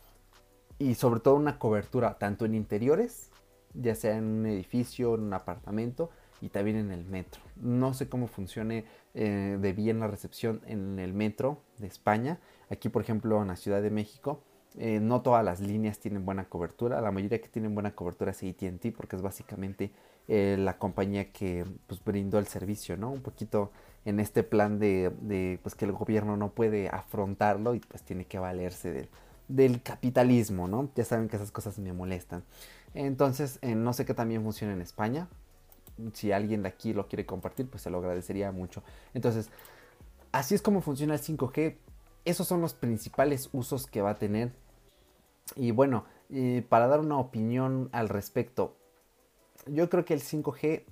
y 0.80 0.95
sobre 0.95 1.19
todo 1.19 1.36
una 1.36 1.60
cobertura 1.60 2.17
tanto 2.17 2.45
en 2.45 2.56
interiores, 2.56 3.32
ya 3.73 3.95
sea 3.95 4.17
en 4.17 4.26
un 4.26 4.45
edificio, 4.45 5.15
en 5.15 5.21
un 5.21 5.34
apartamento 5.34 6.10
y 6.41 6.49
también 6.49 6.78
en 6.78 6.91
el 6.91 7.06
metro. 7.06 7.41
No 7.56 7.93
sé 7.93 8.10
cómo 8.10 8.28
funcione 8.28 8.86
eh, 9.13 9.58
de 9.60 9.73
bien 9.73 9.99
la 9.99 10.08
recepción 10.08 10.62
en 10.65 10.99
el 10.99 11.13
metro 11.13 11.62
de 11.78 11.88
España. 11.88 12.39
Aquí, 12.69 12.89
por 12.89 13.02
ejemplo, 13.02 13.41
en 13.41 13.47
la 13.47 13.56
Ciudad 13.56 13.82
de 13.82 13.91
México, 13.91 14.43
eh, 14.77 14.99
no 14.99 15.21
todas 15.21 15.43
las 15.45 15.59
líneas 15.59 15.99
tienen 15.99 16.25
buena 16.25 16.45
cobertura. 16.45 17.01
La 17.01 17.12
mayoría 17.12 17.41
que 17.41 17.49
tienen 17.49 17.73
buena 17.73 17.91
cobertura 17.91 18.31
es 18.31 18.43
ATT 18.43 18.95
porque 18.95 19.15
es 19.15 19.21
básicamente 19.21 19.91
eh, 20.27 20.55
la 20.59 20.77
compañía 20.77 21.31
que 21.31 21.65
pues, 21.88 22.03
brindó 22.03 22.39
el 22.39 22.47
servicio, 22.47 22.97
¿no? 22.97 23.12
Un 23.12 23.21
poquito 23.21 23.71
en 24.05 24.19
este 24.19 24.43
plan 24.43 24.79
de, 24.79 25.12
de, 25.21 25.59
pues, 25.62 25.75
que 25.75 25.86
el 25.86 25.91
gobierno 25.91 26.38
no 26.38 26.51
puede 26.51 26.89
afrontarlo 26.89 27.75
y 27.75 27.79
pues 27.79 28.03
tiene 28.03 28.25
que 28.25 28.39
valerse 28.39 28.91
de, 28.91 29.09
del 29.47 29.81
capitalismo, 29.81 30.67
¿no? 30.67 30.89
Ya 30.95 31.05
saben 31.05 31.27
que 31.27 31.36
esas 31.36 31.51
cosas 31.51 31.77
me 31.79 31.93
molestan. 31.93 32.43
Entonces, 32.93 33.59
eh, 33.62 33.75
no 33.75 33.93
sé 33.93 34.05
qué 34.05 34.13
también 34.13 34.43
funciona 34.43 34.73
en 34.73 34.81
España. 34.81 35.27
Si 36.13 36.31
alguien 36.31 36.63
de 36.63 36.69
aquí 36.69 36.93
lo 36.93 37.07
quiere 37.07 37.25
compartir, 37.25 37.69
pues 37.69 37.83
se 37.83 37.89
lo 37.89 37.99
agradecería 37.99 38.51
mucho. 38.51 38.83
Entonces, 39.13 39.49
así 40.31 40.55
es 40.55 40.62
como 40.62 40.81
funciona 40.81 41.13
el 41.13 41.21
5G. 41.21 41.75
Esos 42.25 42.47
son 42.47 42.62
los 42.62 42.73
principales 42.73 43.49
usos 43.51 43.88
que 43.88 44.01
va 44.01 44.12
a 44.12 44.15
tener. 44.15 44.51
Y 45.56 45.71
bueno, 45.71 46.06
eh, 46.29 46.65
para 46.67 46.88
dar 46.88 46.99
una 46.99 47.17
opinión 47.17 47.89
al 47.91 48.10
respecto, 48.10 48.77
yo 49.67 49.89
creo 49.89 50.06
que 50.06 50.13
el 50.13 50.21
5G 50.21 50.84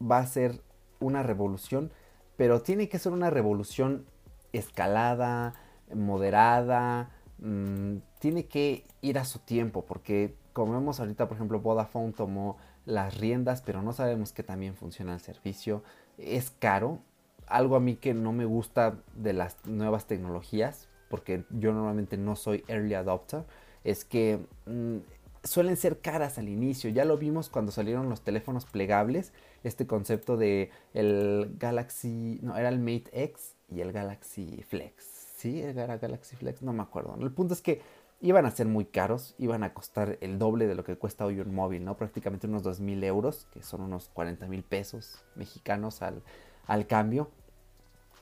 va 0.00 0.18
a 0.18 0.26
ser 0.26 0.62
una 1.00 1.22
revolución, 1.22 1.92
pero 2.36 2.62
tiene 2.62 2.88
que 2.88 2.98
ser 2.98 3.12
una 3.12 3.30
revolución 3.30 4.06
escalada, 4.52 5.54
moderada, 5.94 7.10
Mm, 7.38 7.98
tiene 8.20 8.46
que 8.46 8.86
ir 9.00 9.18
a 9.18 9.24
su 9.24 9.40
tiempo 9.40 9.84
porque 9.84 10.36
como 10.52 10.72
vemos 10.72 11.00
ahorita 11.00 11.26
por 11.26 11.36
ejemplo 11.36 11.60
Vodafone 11.60 12.12
tomó 12.12 12.56
las 12.86 13.18
riendas 13.18 13.60
pero 13.60 13.82
no 13.82 13.92
sabemos 13.92 14.32
que 14.32 14.42
también 14.42 14.76
funciona 14.76 15.14
el 15.14 15.20
servicio. 15.20 15.82
Es 16.16 16.50
caro 16.50 17.00
algo 17.46 17.76
a 17.76 17.80
mí 17.80 17.96
que 17.96 18.14
no 18.14 18.32
me 18.32 18.44
gusta 18.44 18.98
de 19.14 19.32
las 19.32 19.56
nuevas 19.66 20.06
tecnologías 20.06 20.88
porque 21.10 21.44
yo 21.50 21.72
normalmente 21.72 22.16
no 22.16 22.36
soy 22.36 22.64
early 22.68 22.94
adopter 22.94 23.44
es 23.84 24.04
que 24.04 24.38
mm, 24.66 24.98
suelen 25.44 25.76
ser 25.76 26.00
caras 26.00 26.38
al 26.38 26.48
inicio 26.48 26.90
ya 26.90 27.04
lo 27.04 27.18
vimos 27.18 27.50
cuando 27.50 27.70
salieron 27.70 28.08
los 28.08 28.22
teléfonos 28.22 28.64
plegables 28.64 29.32
este 29.62 29.86
concepto 29.86 30.36
de 30.36 30.70
el 30.94 31.54
Galaxy 31.58 32.40
no 32.42 32.56
era 32.56 32.70
el 32.70 32.78
Mate 32.78 33.10
X 33.12 33.54
y 33.70 33.80
el 33.80 33.92
Galaxy 33.92 34.62
Flex 34.62 35.14
sí, 35.44 35.60
era 35.60 35.98
Galaxy 35.98 36.36
Flex, 36.36 36.62
no 36.62 36.72
me 36.72 36.82
acuerdo. 36.82 37.14
El 37.20 37.30
punto 37.30 37.52
es 37.52 37.60
que 37.60 37.82
iban 38.22 38.46
a 38.46 38.50
ser 38.50 38.66
muy 38.66 38.86
caros, 38.86 39.34
iban 39.36 39.62
a 39.62 39.74
costar 39.74 40.16
el 40.22 40.38
doble 40.38 40.66
de 40.66 40.74
lo 40.74 40.84
que 40.84 40.96
cuesta 40.96 41.26
hoy 41.26 41.38
un 41.38 41.54
móvil, 41.54 41.84
¿no? 41.84 41.98
Prácticamente 41.98 42.46
unos 42.46 42.62
2 42.62 42.80
mil 42.80 43.04
euros, 43.04 43.46
que 43.52 43.62
son 43.62 43.82
unos 43.82 44.08
40 44.14 44.46
mil 44.46 44.62
pesos 44.62 45.22
mexicanos 45.34 46.00
al, 46.00 46.22
al 46.66 46.86
cambio. 46.86 47.30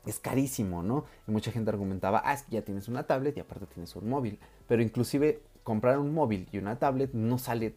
Es 0.04 0.18
carísimo, 0.18 0.82
¿no? 0.82 1.04
Y 1.28 1.30
mucha 1.30 1.52
gente 1.52 1.70
argumentaba, 1.70 2.22
ah, 2.24 2.32
es 2.32 2.42
que 2.42 2.56
ya 2.56 2.62
tienes 2.62 2.88
una 2.88 3.06
tablet 3.06 3.36
y 3.36 3.40
aparte 3.40 3.66
tienes 3.66 3.94
un 3.94 4.08
móvil. 4.08 4.40
Pero 4.66 4.82
inclusive 4.82 5.40
comprar 5.62 5.98
un 5.98 6.12
móvil 6.12 6.48
y 6.52 6.58
una 6.58 6.78
tablet 6.78 7.12
no 7.12 7.38
sale, 7.38 7.74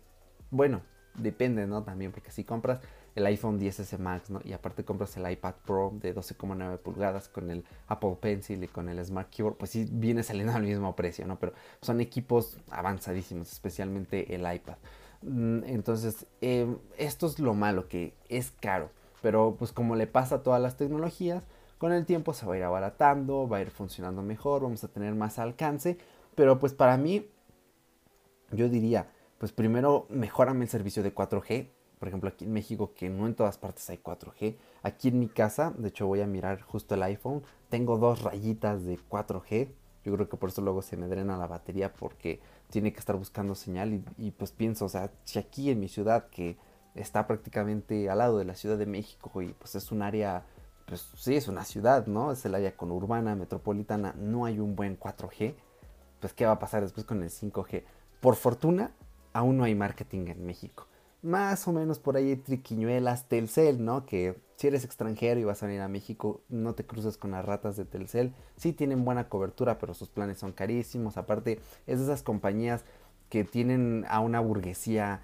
bueno, 0.51 0.81
depende, 1.15 1.67
¿no? 1.67 1.83
También, 1.83 2.11
porque 2.11 2.31
si 2.31 2.43
compras 2.43 2.79
el 3.15 3.25
iPhone 3.25 3.59
10S 3.59 3.97
Max, 3.97 4.29
¿no? 4.29 4.41
Y 4.43 4.53
aparte 4.53 4.83
compras 4.83 5.15
el 5.17 5.29
iPad 5.29 5.55
Pro 5.65 5.93
de 6.01 6.13
12,9 6.13 6.77
pulgadas 6.79 7.29
con 7.29 7.49
el 7.49 7.63
Apple 7.87 8.17
Pencil 8.19 8.63
y 8.63 8.67
con 8.67 8.89
el 8.89 9.03
Smart 9.03 9.29
Keyboard, 9.29 9.55
pues 9.55 9.71
sí 9.71 9.87
viene 9.89 10.21
saliendo 10.21 10.53
al 10.53 10.63
mismo 10.63 10.95
precio, 10.95 11.25
¿no? 11.25 11.39
Pero 11.39 11.53
son 11.81 12.01
equipos 12.01 12.57
avanzadísimos, 12.69 13.51
especialmente 13.51 14.35
el 14.35 14.41
iPad. 14.41 14.75
Mm, 15.21 15.63
entonces, 15.65 16.27
em, 16.41 16.77
esto 16.97 17.27
es 17.27 17.39
lo 17.39 17.53
malo, 17.53 17.87
que 17.87 18.13
es 18.29 18.51
caro. 18.51 18.89
Pero 19.21 19.55
pues 19.57 19.71
como 19.71 19.95
le 19.95 20.07
pasa 20.07 20.35
a 20.35 20.43
todas 20.43 20.61
las 20.61 20.77
tecnologías, 20.77 21.43
con 21.77 21.93
el 21.93 22.05
tiempo 22.05 22.33
se 22.33 22.45
va 22.45 22.55
a 22.55 22.57
ir 22.57 22.63
abaratando, 22.63 23.47
va 23.47 23.57
a 23.57 23.61
ir 23.61 23.71
funcionando 23.71 24.21
mejor, 24.21 24.61
vamos 24.61 24.83
a 24.83 24.87
tener 24.89 25.15
más 25.15 25.39
alcance. 25.39 25.97
Pero 26.35 26.59
pues 26.59 26.73
para 26.73 26.97
mí, 26.97 27.25
yo 28.51 28.69
diría, 28.69 29.09
pues 29.37 29.51
primero 29.51 30.05
mejorame 30.09 30.65
el 30.65 30.69
servicio 30.69 31.03
de 31.03 31.13
4G, 31.13 31.69
por 31.99 32.07
ejemplo, 32.09 32.29
aquí 32.29 32.45
en 32.45 32.53
México, 32.53 32.93
que 32.93 33.09
no 33.09 33.25
en 33.25 33.35
todas 33.35 33.57
partes 33.57 33.89
hay 33.89 33.97
4G. 33.97 34.57
Aquí 34.83 35.07
en 35.07 35.19
mi 35.19 35.27
casa, 35.27 35.73
de 35.77 35.89
hecho 35.89 36.07
voy 36.07 36.21
a 36.21 36.27
mirar 36.27 36.61
justo 36.61 36.95
el 36.95 37.03
iPhone, 37.03 37.43
tengo 37.69 37.97
dos 37.97 38.21
rayitas 38.21 38.83
de 38.85 38.99
4G. 38.99 39.69
Yo 40.03 40.13
creo 40.13 40.29
que 40.29 40.37
por 40.37 40.49
eso 40.49 40.61
luego 40.61 40.81
se 40.81 40.97
me 40.97 41.07
drena 41.07 41.37
la 41.37 41.47
batería 41.47 41.93
porque 41.93 42.39
tiene 42.69 42.93
que 42.93 42.99
estar 42.99 43.15
buscando 43.15 43.55
señal 43.55 44.03
y, 44.17 44.31
pues 44.31 44.51
pienso, 44.51 44.85
o 44.85 44.89
sea, 44.89 45.09
si 45.23 45.39
aquí 45.39 45.71
en 45.71 45.79
mi 45.79 45.87
ciudad 45.87 46.27
que 46.29 46.57
está 46.93 47.25
prácticamente 47.25 48.09
al 48.09 48.19
lado 48.19 48.37
de 48.37 48.45
la 48.45 48.55
Ciudad 48.55 48.77
de 48.77 48.85
México 48.85 49.41
y 49.41 49.53
pues 49.53 49.73
es 49.75 49.91
un 49.91 50.03
área, 50.03 50.45
pues 50.85 51.09
sí, 51.15 51.35
es 51.35 51.47
una 51.47 51.65
ciudad, 51.65 52.05
¿no? 52.05 52.31
Es 52.31 52.45
el 52.45 52.53
área 52.53 52.77
conurbana, 52.77 53.35
metropolitana, 53.35 54.13
no 54.17 54.45
hay 54.45 54.59
un 54.59 54.75
buen 54.75 54.99
4G, 54.99 55.55
pues 56.19 56.33
¿qué 56.33 56.45
va 56.45 56.53
a 56.53 56.59
pasar 56.59 56.83
después 56.83 57.05
con 57.05 57.23
el 57.23 57.31
5G? 57.31 57.83
Por 58.25 58.37
fortuna, 58.37 58.89
aún 59.33 59.55
no 59.55 59.65
hay 59.65 59.75
marketing 59.75 60.29
en 60.29 60.47
México 60.47 60.87
más 61.21 61.67
o 61.67 61.73
menos 61.73 61.97
por 61.97 62.17
ahí 62.17 62.35
triquiñuelas, 62.35 63.27
Telcel, 63.27 63.83
¿no? 63.83 64.05
Que 64.05 64.35
si 64.57 64.67
eres 64.67 64.85
extranjero 64.85 65.39
y 65.39 65.43
vas 65.43 65.63
a 65.63 65.65
venir 65.65 65.81
a 65.81 65.87
México, 65.87 66.41
no 66.49 66.75
te 66.75 66.85
cruces 66.85 67.17
con 67.17 67.31
las 67.31 67.43
ratas 67.43 67.75
de 67.77 67.85
Telcel. 67.85 68.33
Sí 68.57 68.73
tienen 68.73 69.03
buena 69.03 69.27
cobertura, 69.27 69.79
pero 69.79 69.95
sus 69.95 70.07
planes 70.07 70.37
son 70.37 70.51
carísimos. 70.53 71.17
Aparte, 71.17 71.59
es 71.87 71.97
de 71.97 72.05
esas 72.05 72.21
compañías 72.21 72.83
que 73.29 73.43
tienen 73.43 74.05
a 74.07 74.19
una 74.19 74.39
burguesía 74.39 75.21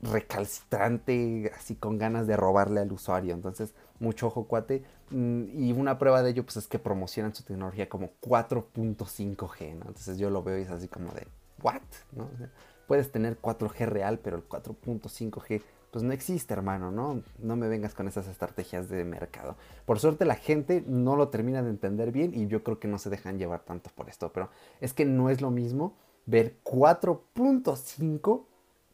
recalcitrante, 0.00 1.52
así 1.56 1.76
con 1.76 1.98
ganas 1.98 2.26
de 2.26 2.36
robarle 2.36 2.80
al 2.80 2.92
usuario. 2.92 3.32
Entonces, 3.32 3.74
mucho 4.00 4.26
ojo, 4.26 4.48
cuate. 4.48 4.82
Mm, 5.10 5.44
y 5.54 5.72
una 5.72 5.98
prueba 6.00 6.22
de 6.24 6.30
ello, 6.30 6.44
pues 6.44 6.56
es 6.56 6.66
que 6.66 6.80
promocionan 6.80 7.32
su 7.32 7.44
tecnología 7.44 7.88
como 7.88 8.10
4.5G, 8.20 9.74
¿no? 9.74 9.86
Entonces 9.86 10.18
yo 10.18 10.30
lo 10.30 10.42
veo 10.42 10.58
y 10.58 10.62
es 10.62 10.70
así 10.70 10.88
como 10.88 11.12
de, 11.12 11.28
¿what? 11.62 11.82
¿No? 12.12 12.28
puedes 12.86 13.12
tener 13.12 13.38
4G 13.40 13.86
real, 13.86 14.18
pero 14.18 14.36
el 14.36 14.48
4.5G 14.48 15.62
pues 15.90 16.04
no 16.04 16.12
existe, 16.12 16.52
hermano, 16.52 16.90
¿no? 16.90 17.22
No 17.38 17.56
me 17.56 17.68
vengas 17.68 17.94
con 17.94 18.08
esas 18.08 18.28
estrategias 18.28 18.88
de 18.88 19.04
mercado. 19.04 19.56
Por 19.86 19.98
suerte 19.98 20.24
la 20.24 20.34
gente 20.34 20.82
no 20.86 21.16
lo 21.16 21.28
termina 21.28 21.62
de 21.62 21.70
entender 21.70 22.12
bien 22.12 22.34
y 22.34 22.46
yo 22.46 22.62
creo 22.62 22.78
que 22.78 22.88
no 22.88 22.98
se 22.98 23.10
dejan 23.10 23.38
llevar 23.38 23.60
tanto 23.60 23.90
por 23.94 24.08
esto, 24.08 24.32
pero 24.32 24.50
es 24.80 24.92
que 24.92 25.04
no 25.04 25.30
es 25.30 25.40
lo 25.40 25.50
mismo 25.50 25.96
ver 26.26 26.56
4.5 26.64 28.44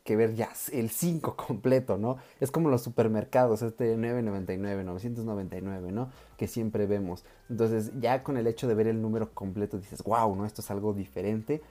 que 0.04 0.16
ver 0.16 0.34
ya 0.34 0.50
el 0.72 0.90
5 0.90 1.34
completo, 1.36 1.96
¿no? 1.96 2.18
Es 2.38 2.50
como 2.50 2.68
los 2.68 2.82
supermercados, 2.82 3.62
este 3.62 3.96
999, 3.96 4.84
999, 4.84 5.92
¿no? 5.92 6.10
Que 6.36 6.46
siempre 6.46 6.86
vemos. 6.86 7.24
Entonces 7.48 7.90
ya 7.98 8.22
con 8.22 8.36
el 8.36 8.46
hecho 8.46 8.68
de 8.68 8.74
ver 8.74 8.86
el 8.86 9.00
número 9.00 9.32
completo 9.32 9.78
dices, 9.78 10.02
wow, 10.04 10.36
¿no? 10.36 10.44
Esto 10.44 10.60
es 10.60 10.70
algo 10.70 10.92
diferente. 10.92 11.62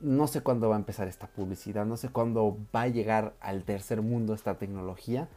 No 0.00 0.28
sé 0.28 0.42
cuándo 0.42 0.68
va 0.68 0.76
a 0.76 0.78
empezar 0.78 1.08
esta 1.08 1.26
publicidad, 1.26 1.84
no 1.84 1.96
sé 1.96 2.08
cuándo 2.08 2.56
va 2.74 2.82
a 2.82 2.88
llegar 2.88 3.34
al 3.40 3.64
tercer 3.64 4.00
mundo 4.00 4.32
esta 4.34 4.56
tecnología. 4.56 5.28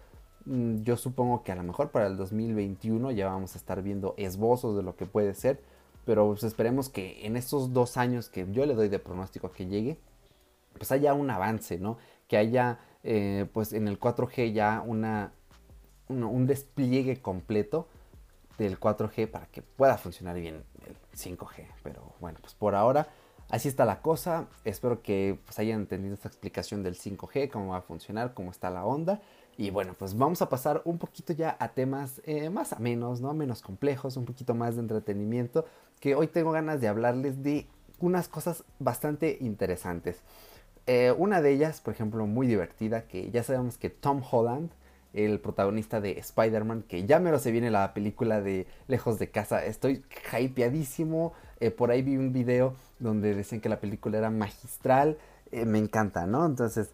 Mm, 0.46 0.84
yo 0.84 0.98
supongo 0.98 1.44
que 1.44 1.52
a 1.52 1.56
lo 1.56 1.64
mejor 1.64 1.92
para 1.92 2.08
el 2.08 2.18
2021 2.18 3.12
ya 3.12 3.28
vamos 3.28 3.56
a 3.56 3.58
estar 3.58 3.82
viendo 3.82 4.14
esbozos 4.18 4.76
de 4.76 4.84
lo 4.84 4.96
que 4.96 5.06
puede 5.06 5.34
ser, 5.34 5.62
pero 6.06 6.28
pues 6.28 6.44
esperemos 6.44 6.90
que 6.90 7.26
en 7.26 7.38
estos 7.38 7.74
dos 7.74 7.98
años 7.98 8.30
que 8.30 8.48
yo 8.52 8.66
le 8.66 8.76
doy 8.76 8.90
de 8.90 9.00
pronóstico 9.00 9.48
a 9.48 9.52
que 9.52 9.68
llegue, 9.68 9.98
pues 10.78 10.92
haya 10.92 11.14
un 11.14 11.30
avance, 11.30 11.80
¿no? 11.80 11.98
Que 12.28 12.38
haya, 12.38 12.80
eh, 13.04 13.48
pues 13.54 13.74
en 13.74 13.88
el 13.88 14.00
4G 14.00 14.54
ya 14.54 14.84
una, 14.86 15.34
un 16.08 16.46
despliegue 16.46 17.22
completo 17.22 17.88
del 18.58 18.80
4G 18.80 19.30
para 19.30 19.48
que 19.48 19.62
pueda 19.62 19.98
funcionar 19.98 20.36
bien 20.36 20.64
el 20.86 20.96
5G. 21.18 21.68
Pero 21.84 22.14
bueno, 22.20 22.40
pues 22.42 22.54
por 22.54 22.76
ahora 22.76 23.08
así 23.52 23.68
está 23.68 23.86
la 23.86 24.02
cosa. 24.02 24.48
Espero 24.66 25.04
que 25.04 25.38
pues, 25.46 25.60
hayan 25.60 25.82
entendido 25.82 26.16
esta 26.16 26.28
explicación 26.28 26.82
del 26.82 26.96
5G, 26.96 27.50
cómo 27.50 27.72
va 27.72 27.78
a 27.78 27.82
funcionar, 27.82 28.34
cómo 28.34 28.50
está 28.50 28.70
la 28.70 28.86
onda. 28.86 29.22
Y 29.58 29.70
bueno, 29.70 29.94
pues 30.00 30.18
vamos 30.18 30.42
a 30.42 30.50
pasar 30.50 30.82
un 30.86 30.98
poquito 30.98 31.34
ya 31.34 31.56
a 31.60 31.70
temas 31.70 32.22
eh, 32.26 32.50
más 32.50 32.74
amenos, 32.74 33.22
¿no? 33.22 33.34
Menos 33.34 33.62
complejos, 33.62 34.18
un 34.18 34.26
poquito 34.26 34.56
más 34.56 34.76
de 34.76 34.82
entretenimiento. 34.82 35.66
Que 36.00 36.16
hoy 36.16 36.28
tengo 36.28 36.52
ganas 36.52 36.82
de 36.82 36.88
hablarles 36.88 37.44
de 37.44 37.68
unas 38.00 38.28
cosas 38.28 38.64
bastante 38.80 39.38
interesantes. 39.42 40.22
Eh, 40.88 41.14
una 41.16 41.42
de 41.42 41.52
ellas, 41.52 41.82
por 41.82 41.94
ejemplo, 41.94 42.26
muy 42.26 42.48
divertida, 42.48 43.04
que 43.04 43.30
ya 43.30 43.44
sabemos 43.44 43.78
que 43.78 43.90
Tom 43.90 44.24
Holland, 44.30 44.72
el 45.14 45.40
protagonista 45.40 46.02
de 46.02 46.18
Spider-Man, 46.18 46.84
que 46.88 47.06
ya 47.06 47.20
me 47.20 47.32
lo 47.32 47.38
se 47.38 47.52
viene 47.52 47.70
la 47.70 47.94
película 47.94 48.42
de 48.42 48.66
Lejos 48.88 49.20
de 49.20 49.30
Casa, 49.30 49.64
estoy 49.66 50.04
hypeadísimo. 50.40 51.34
Eh, 51.60 51.70
por 51.70 51.92
ahí 51.92 52.02
vi 52.02 52.18
un 52.18 52.34
video 52.34 52.76
donde 53.02 53.36
decían 53.36 53.62
que 53.62 53.70
la 53.70 53.80
película 53.80 54.18
era 54.18 54.30
magistral. 54.30 55.18
Eh, 55.52 55.66
me 55.66 55.78
encanta, 55.80 56.26
¿no? 56.26 56.46
Entonces, 56.46 56.94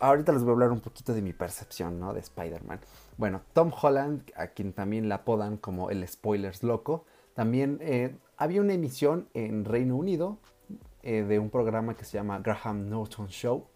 ahorita 0.00 0.32
les 0.32 0.42
voy 0.42 0.50
a 0.50 0.52
hablar 0.52 0.72
un 0.72 0.80
poquito 0.80 1.14
de 1.14 1.22
mi 1.22 1.32
percepción, 1.32 1.98
¿no? 1.98 2.12
De 2.12 2.20
Spider-Man. 2.20 2.80
Bueno, 3.16 3.40
Tom 3.52 3.72
Holland, 3.80 4.30
a 4.36 4.48
quien 4.48 4.72
también 4.72 5.08
la 5.08 5.16
apodan 5.16 5.56
como 5.56 5.90
el 5.90 6.06
Spoilers 6.06 6.62
Loco, 6.62 7.06
también 7.34 7.80
había 8.36 8.60
una 8.60 8.74
emisión 8.74 9.28
en 9.34 9.64
Reino 9.64 9.96
Unido 9.96 10.38
eh, 11.02 11.22
de 11.22 11.38
un 11.38 11.50
programa 11.50 11.94
que 11.94 12.04
se 12.06 12.16
llama 12.16 12.38
Graham 12.38 12.88
Norton 12.88 13.28
Show, 13.28 13.66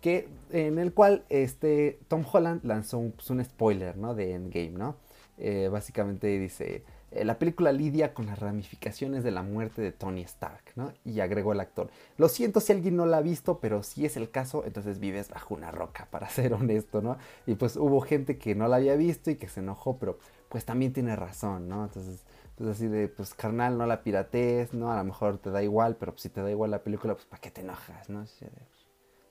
que, 0.00 0.28
en 0.50 0.78
el 0.78 0.94
cual 0.94 1.24
este, 1.28 2.00
Tom 2.08 2.24
Holland 2.30 2.64
lanzó 2.64 2.98
un, 2.98 3.12
pues, 3.12 3.28
un 3.28 3.44
spoiler 3.44 3.98
¿no? 3.98 4.14
de 4.14 4.32
Endgame. 4.32 4.70
¿no? 4.70 4.96
Eh, 5.36 5.68
básicamente 5.70 6.26
dice, 6.38 6.84
eh, 7.10 7.24
la 7.24 7.38
película 7.38 7.72
lidia 7.72 8.14
con 8.14 8.26
las 8.26 8.38
ramificaciones 8.38 9.24
de 9.24 9.30
la 9.30 9.42
muerte 9.42 9.82
de 9.82 9.92
Tony 9.92 10.22
Stark, 10.22 10.62
¿no? 10.76 10.92
Y 11.04 11.20
agregó 11.20 11.52
el 11.52 11.60
actor. 11.60 11.90
Lo 12.16 12.28
siento 12.28 12.60
si 12.60 12.72
alguien 12.72 12.96
no 12.96 13.06
la 13.06 13.18
ha 13.18 13.22
visto, 13.22 13.58
pero 13.58 13.82
si 13.82 14.06
es 14.06 14.16
el 14.16 14.30
caso, 14.30 14.64
entonces 14.64 15.00
vives 15.00 15.28
bajo 15.28 15.54
una 15.54 15.70
roca, 15.70 16.08
para 16.10 16.28
ser 16.30 16.54
honesto, 16.54 17.02
¿no? 17.02 17.18
Y 17.46 17.54
pues 17.54 17.76
hubo 17.76 18.00
gente 18.00 18.38
que 18.38 18.54
no 18.54 18.68
la 18.68 18.76
había 18.76 18.96
visto 18.96 19.30
y 19.30 19.36
que 19.36 19.48
se 19.48 19.60
enojó, 19.60 19.98
pero 19.98 20.18
pues 20.48 20.64
también 20.64 20.92
tiene 20.92 21.16
razón, 21.16 21.68
¿no? 21.68 21.84
Entonces 21.84 22.24
pues 22.60 22.76
así 22.76 22.88
de, 22.88 23.08
pues 23.08 23.32
carnal, 23.32 23.78
no 23.78 23.86
la 23.86 24.02
piratees, 24.02 24.74
¿no? 24.74 24.92
A 24.92 24.98
lo 24.98 25.04
mejor 25.04 25.38
te 25.38 25.50
da 25.50 25.62
igual, 25.62 25.96
pero 25.96 26.12
pues, 26.12 26.24
si 26.24 26.28
te 26.28 26.42
da 26.42 26.50
igual 26.50 26.70
la 26.70 26.82
película, 26.82 27.14
pues 27.14 27.24
¿para 27.24 27.40
qué 27.40 27.50
te 27.50 27.62
enojas, 27.62 28.10
no? 28.10 28.26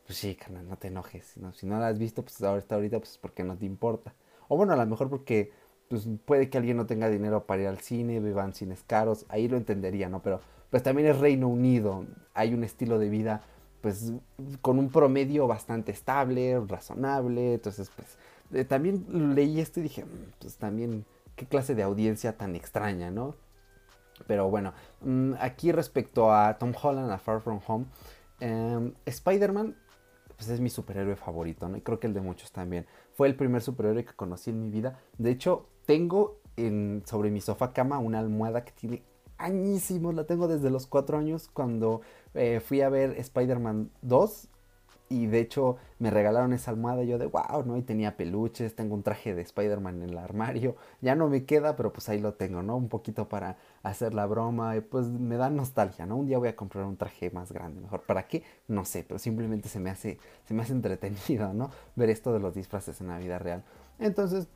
Pues 0.07 0.17
sí, 0.17 0.33
carnal, 0.33 0.67
no 0.67 0.77
te 0.77 0.87
enojes, 0.87 1.37
¿no? 1.37 1.53
Si 1.53 1.67
no 1.67 1.79
la 1.79 1.89
has 1.89 1.99
visto, 1.99 2.23
pues 2.23 2.41
ahorita, 2.41 2.73
ahorita, 2.73 2.97
pues 2.97 3.19
porque 3.19 3.43
no 3.43 3.55
te 3.55 3.67
importa. 3.67 4.15
O 4.47 4.57
bueno, 4.57 4.73
a 4.73 4.77
lo 4.77 4.85
mejor 4.87 5.11
porque, 5.11 5.51
pues 5.89 6.07
puede 6.25 6.49
que 6.49 6.57
alguien 6.57 6.77
no 6.77 6.85
tenga 6.85 7.09
dinero 7.09 7.45
para 7.45 7.63
ir 7.63 7.67
al 7.67 7.79
cine, 7.79 8.19
vivan 8.19 8.53
cines 8.53 8.83
caros, 8.85 9.25
ahí 9.27 9.47
lo 9.47 9.57
entendería, 9.57 10.07
¿no? 10.07 10.21
Pero 10.21 10.39
pues 10.69 10.83
también 10.83 11.09
es 11.09 11.17
Reino 11.19 11.47
Unido, 11.47 12.05
hay 12.35 12.53
un 12.53 12.63
estilo 12.63 12.99
de 12.99 13.09
vida, 13.09 13.41
pues 13.81 14.13
con 14.61 14.77
un 14.77 14.89
promedio 14.89 15.47
bastante 15.47 15.91
estable, 15.91 16.61
razonable, 16.67 17.55
entonces, 17.55 17.91
pues 17.95 18.17
eh, 18.53 18.65
también 18.65 19.35
leí 19.35 19.59
esto 19.59 19.79
y 19.79 19.83
dije, 19.83 20.05
mm, 20.05 20.33
pues 20.39 20.57
también 20.57 21.05
qué 21.35 21.47
clase 21.47 21.73
de 21.73 21.83
audiencia 21.83 22.37
tan 22.37 22.55
extraña, 22.55 23.09
¿no? 23.09 23.35
Pero 24.27 24.49
bueno, 24.49 24.73
mm, 25.01 25.33
aquí 25.39 25.71
respecto 25.71 26.31
a 26.31 26.57
Tom 26.59 26.73
Holland, 26.79 27.11
a 27.11 27.17
Far 27.17 27.41
From 27.41 27.61
Home, 27.65 27.85
em, 28.39 28.93
Spider-Man 29.05 29.75
pues 30.39 30.49
es 30.51 30.61
mi 30.61 30.69
superhéroe 30.69 31.17
favorito, 31.17 31.67
¿no? 31.67 31.75
Y 31.75 31.81
creo 31.81 31.99
que 31.99 32.07
el 32.07 32.13
de 32.13 32.21
muchos 32.21 32.53
también. 32.53 32.85
Fue 33.11 33.27
el 33.27 33.35
primer 33.35 33.61
superhéroe 33.61 34.05
que 34.05 34.13
conocí 34.13 34.51
en 34.51 34.61
mi 34.61 34.69
vida. 34.71 34.97
De 35.17 35.31
hecho, 35.31 35.67
tengo 35.89 36.39
en, 36.55 37.01
sobre 37.07 37.31
mi 37.31 37.41
sofá 37.41 37.73
cama 37.73 37.97
una 37.97 38.19
almohada 38.19 38.63
que 38.63 38.71
tiene 38.73 39.01
añísimos. 39.39 40.13
La 40.13 40.25
tengo 40.25 40.47
desde 40.47 40.69
los 40.69 40.85
cuatro 40.85 41.17
años 41.17 41.49
cuando 41.51 42.01
eh, 42.35 42.61
fui 42.63 42.81
a 42.81 42.89
ver 42.89 43.15
Spider-Man 43.17 43.89
2 44.03 44.49
y 45.09 45.25
de 45.25 45.39
hecho 45.39 45.77
me 45.97 46.11
regalaron 46.11 46.53
esa 46.53 46.69
almohada 46.69 47.01
y 47.01 47.07
yo 47.07 47.17
de 47.17 47.25
wow, 47.25 47.63
¿no? 47.65 47.75
Y 47.75 47.81
tenía 47.81 48.17
peluches, 48.17 48.75
tengo 48.75 48.93
un 48.93 49.01
traje 49.01 49.33
de 49.33 49.41
Spider-Man 49.41 50.03
en 50.03 50.09
el 50.11 50.19
armario. 50.19 50.75
Ya 51.01 51.15
no 51.15 51.27
me 51.27 51.45
queda, 51.45 51.75
pero 51.75 51.91
pues 51.91 52.07
ahí 52.07 52.19
lo 52.19 52.35
tengo, 52.35 52.61
¿no? 52.61 52.77
Un 52.77 52.87
poquito 52.87 53.27
para 53.27 53.57
hacer 53.81 54.13
la 54.13 54.27
broma 54.27 54.75
y 54.75 54.81
pues 54.81 55.07
me 55.07 55.37
da 55.37 55.49
nostalgia, 55.49 56.05
¿no? 56.05 56.17
Un 56.17 56.27
día 56.27 56.37
voy 56.37 56.49
a 56.49 56.55
comprar 56.55 56.85
un 56.85 56.97
traje 56.97 57.31
más 57.31 57.51
grande, 57.51 57.81
mejor. 57.81 58.03
¿Para 58.03 58.27
qué? 58.27 58.43
No 58.67 58.85
sé, 58.85 59.03
pero 59.07 59.17
simplemente 59.17 59.69
se 59.69 59.79
me 59.79 59.89
hace, 59.89 60.19
se 60.45 60.53
me 60.53 60.61
hace 60.61 60.73
entretenido, 60.73 61.51
¿no? 61.51 61.71
Ver 61.95 62.11
esto 62.11 62.31
de 62.31 62.39
los 62.39 62.53
disfraces 62.53 63.01
en 63.01 63.07
la 63.07 63.17
vida 63.17 63.39
real. 63.39 63.63
Entonces, 63.97 64.47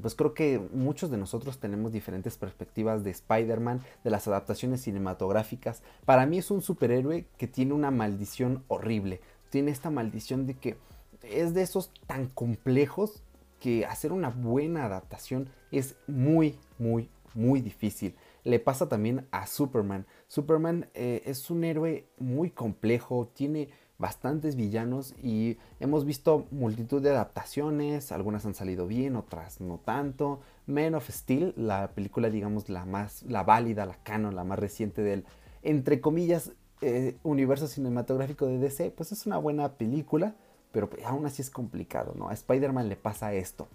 pues 0.00 0.14
creo 0.14 0.34
que 0.34 0.60
muchos 0.72 1.10
de 1.10 1.16
nosotros 1.16 1.58
tenemos 1.58 1.92
diferentes 1.92 2.36
perspectivas 2.36 3.04
de 3.04 3.10
Spider-Man, 3.10 3.82
de 4.04 4.10
las 4.10 4.28
adaptaciones 4.28 4.82
cinematográficas. 4.82 5.82
Para 6.04 6.26
mí 6.26 6.38
es 6.38 6.50
un 6.50 6.62
superhéroe 6.62 7.26
que 7.36 7.46
tiene 7.46 7.72
una 7.72 7.90
maldición 7.90 8.64
horrible 8.68 9.20
tiene 9.50 9.70
esta 9.70 9.90
maldición 9.90 10.46
de 10.46 10.54
que 10.54 10.76
es 11.22 11.54
de 11.54 11.62
esos 11.62 11.90
tan 12.06 12.26
complejos 12.26 13.22
que 13.60 13.84
hacer 13.86 14.12
una 14.12 14.30
buena 14.30 14.84
adaptación 14.84 15.48
es 15.72 15.96
muy, 16.06 16.56
muy, 16.78 17.10
muy 17.34 17.60
difícil. 17.60 18.14
Le 18.44 18.60
pasa 18.60 18.88
también 18.88 19.26
a 19.30 19.46
Superman. 19.46 20.06
Superman 20.28 20.88
eh, 20.94 21.22
es 21.26 21.50
un 21.50 21.64
héroe 21.64 22.06
muy 22.18 22.50
complejo, 22.50 23.30
tiene 23.34 23.70
bastantes 23.98 24.54
villanos 24.54 25.14
y 25.22 25.58
hemos 25.80 26.04
visto 26.04 26.46
multitud 26.52 27.02
de 27.02 27.10
adaptaciones, 27.10 28.12
algunas 28.12 28.46
han 28.46 28.54
salido 28.54 28.86
bien, 28.86 29.16
otras 29.16 29.60
no 29.60 29.78
tanto. 29.78 30.40
Man 30.66 30.94
of 30.94 31.10
Steel, 31.10 31.52
la 31.56 31.88
película 31.88 32.30
digamos 32.30 32.68
la 32.68 32.84
más, 32.84 33.24
la 33.24 33.42
válida, 33.42 33.86
la 33.86 33.96
canon, 34.04 34.36
la 34.36 34.44
más 34.44 34.58
reciente 34.58 35.02
del, 35.02 35.24
entre 35.62 36.00
comillas, 36.00 36.52
eh, 36.80 37.16
universo 37.24 37.66
cinematográfico 37.66 38.46
de 38.46 38.58
DC, 38.58 38.92
pues 38.92 39.10
es 39.10 39.26
una 39.26 39.38
buena 39.38 39.72
película, 39.72 40.36
pero 40.70 40.88
pues, 40.88 41.04
aún 41.04 41.26
así 41.26 41.42
es 41.42 41.50
complicado, 41.50 42.14
¿no? 42.16 42.28
A 42.28 42.34
Spider-Man 42.34 42.88
le 42.88 42.96
pasa 42.96 43.34
esto. 43.34 43.66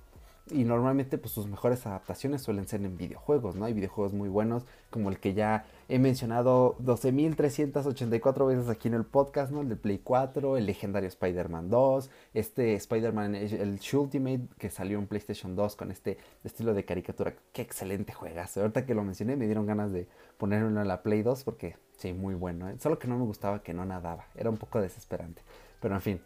Y 0.52 0.66
normalmente 0.66 1.18
pues 1.18 1.34
sus 1.34 1.48
mejores 1.48 1.86
adaptaciones 1.86 2.42
suelen 2.42 2.68
ser 2.68 2.82
en 2.84 2.98
videojuegos, 2.98 3.56
¿no? 3.56 3.64
Hay 3.64 3.74
videojuegos 3.74 4.12
muy 4.12 4.28
buenos, 4.28 4.66
como 4.90 5.10
el 5.10 5.18
que 5.18 5.34
ya 5.34 5.66
he 5.88 6.00
mencionado 6.00 6.76
12.384 6.80 8.48
veces 8.48 8.68
aquí 8.68 8.90
en 8.90 8.96
el 8.96 9.06
podcast, 9.06 9.54
¿no? 9.54 9.62
El 9.62 9.70
de 9.70 9.78
Play 9.78 10.02
4, 10.04 10.58
el 10.58 10.66
legendario 10.66 11.08
Spider-Man 11.08 11.70
2, 11.70 12.10
este 12.34 12.74
Spider-Man, 12.76 13.36
el 13.36 13.80
Ultimate 13.94 14.42
que 14.58 14.70
salió 14.70 15.00
en 15.00 15.08
PlayStation 15.08 15.56
2 15.56 15.78
con 15.78 15.92
este 15.92 16.18
estilo 16.44 16.74
de 16.74 16.84
caricatura. 16.84 17.36
Qué 17.54 17.62
excelente 17.62 18.12
juegas. 18.12 18.58
Ahorita 18.58 18.86
que 18.86 18.96
lo 18.96 19.04
mencioné 19.04 19.38
me 19.38 19.46
dieron 19.46 19.66
ganas 19.66 19.94
de 19.94 20.10
ponerlo 20.38 20.82
en 20.82 20.88
la 20.88 21.04
Play 21.04 21.24
2 21.24 21.42
porque 21.46 21.78
sí, 21.98 22.12
muy 22.12 22.36
bueno. 22.36 22.70
¿eh? 22.70 22.76
Solo 22.80 23.00
que 23.00 23.08
no 23.08 23.18
me 23.18 23.24
gustaba 23.24 23.64
que 23.64 23.74
no 23.74 23.86
nadaba, 23.86 24.26
era 24.36 24.50
un 24.50 24.58
poco 24.58 24.82
desesperante. 24.82 25.42
Pero 25.80 25.96
en 25.96 26.02
fin, 26.02 26.22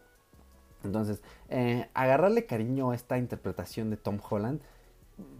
entonces, 0.87 1.21
eh, 1.49 1.87
agarrarle 1.93 2.45
cariño 2.45 2.91
a 2.91 2.95
esta 2.95 3.17
interpretación 3.17 3.89
de 3.89 3.97
Tom 3.97 4.19
Holland, 4.27 4.61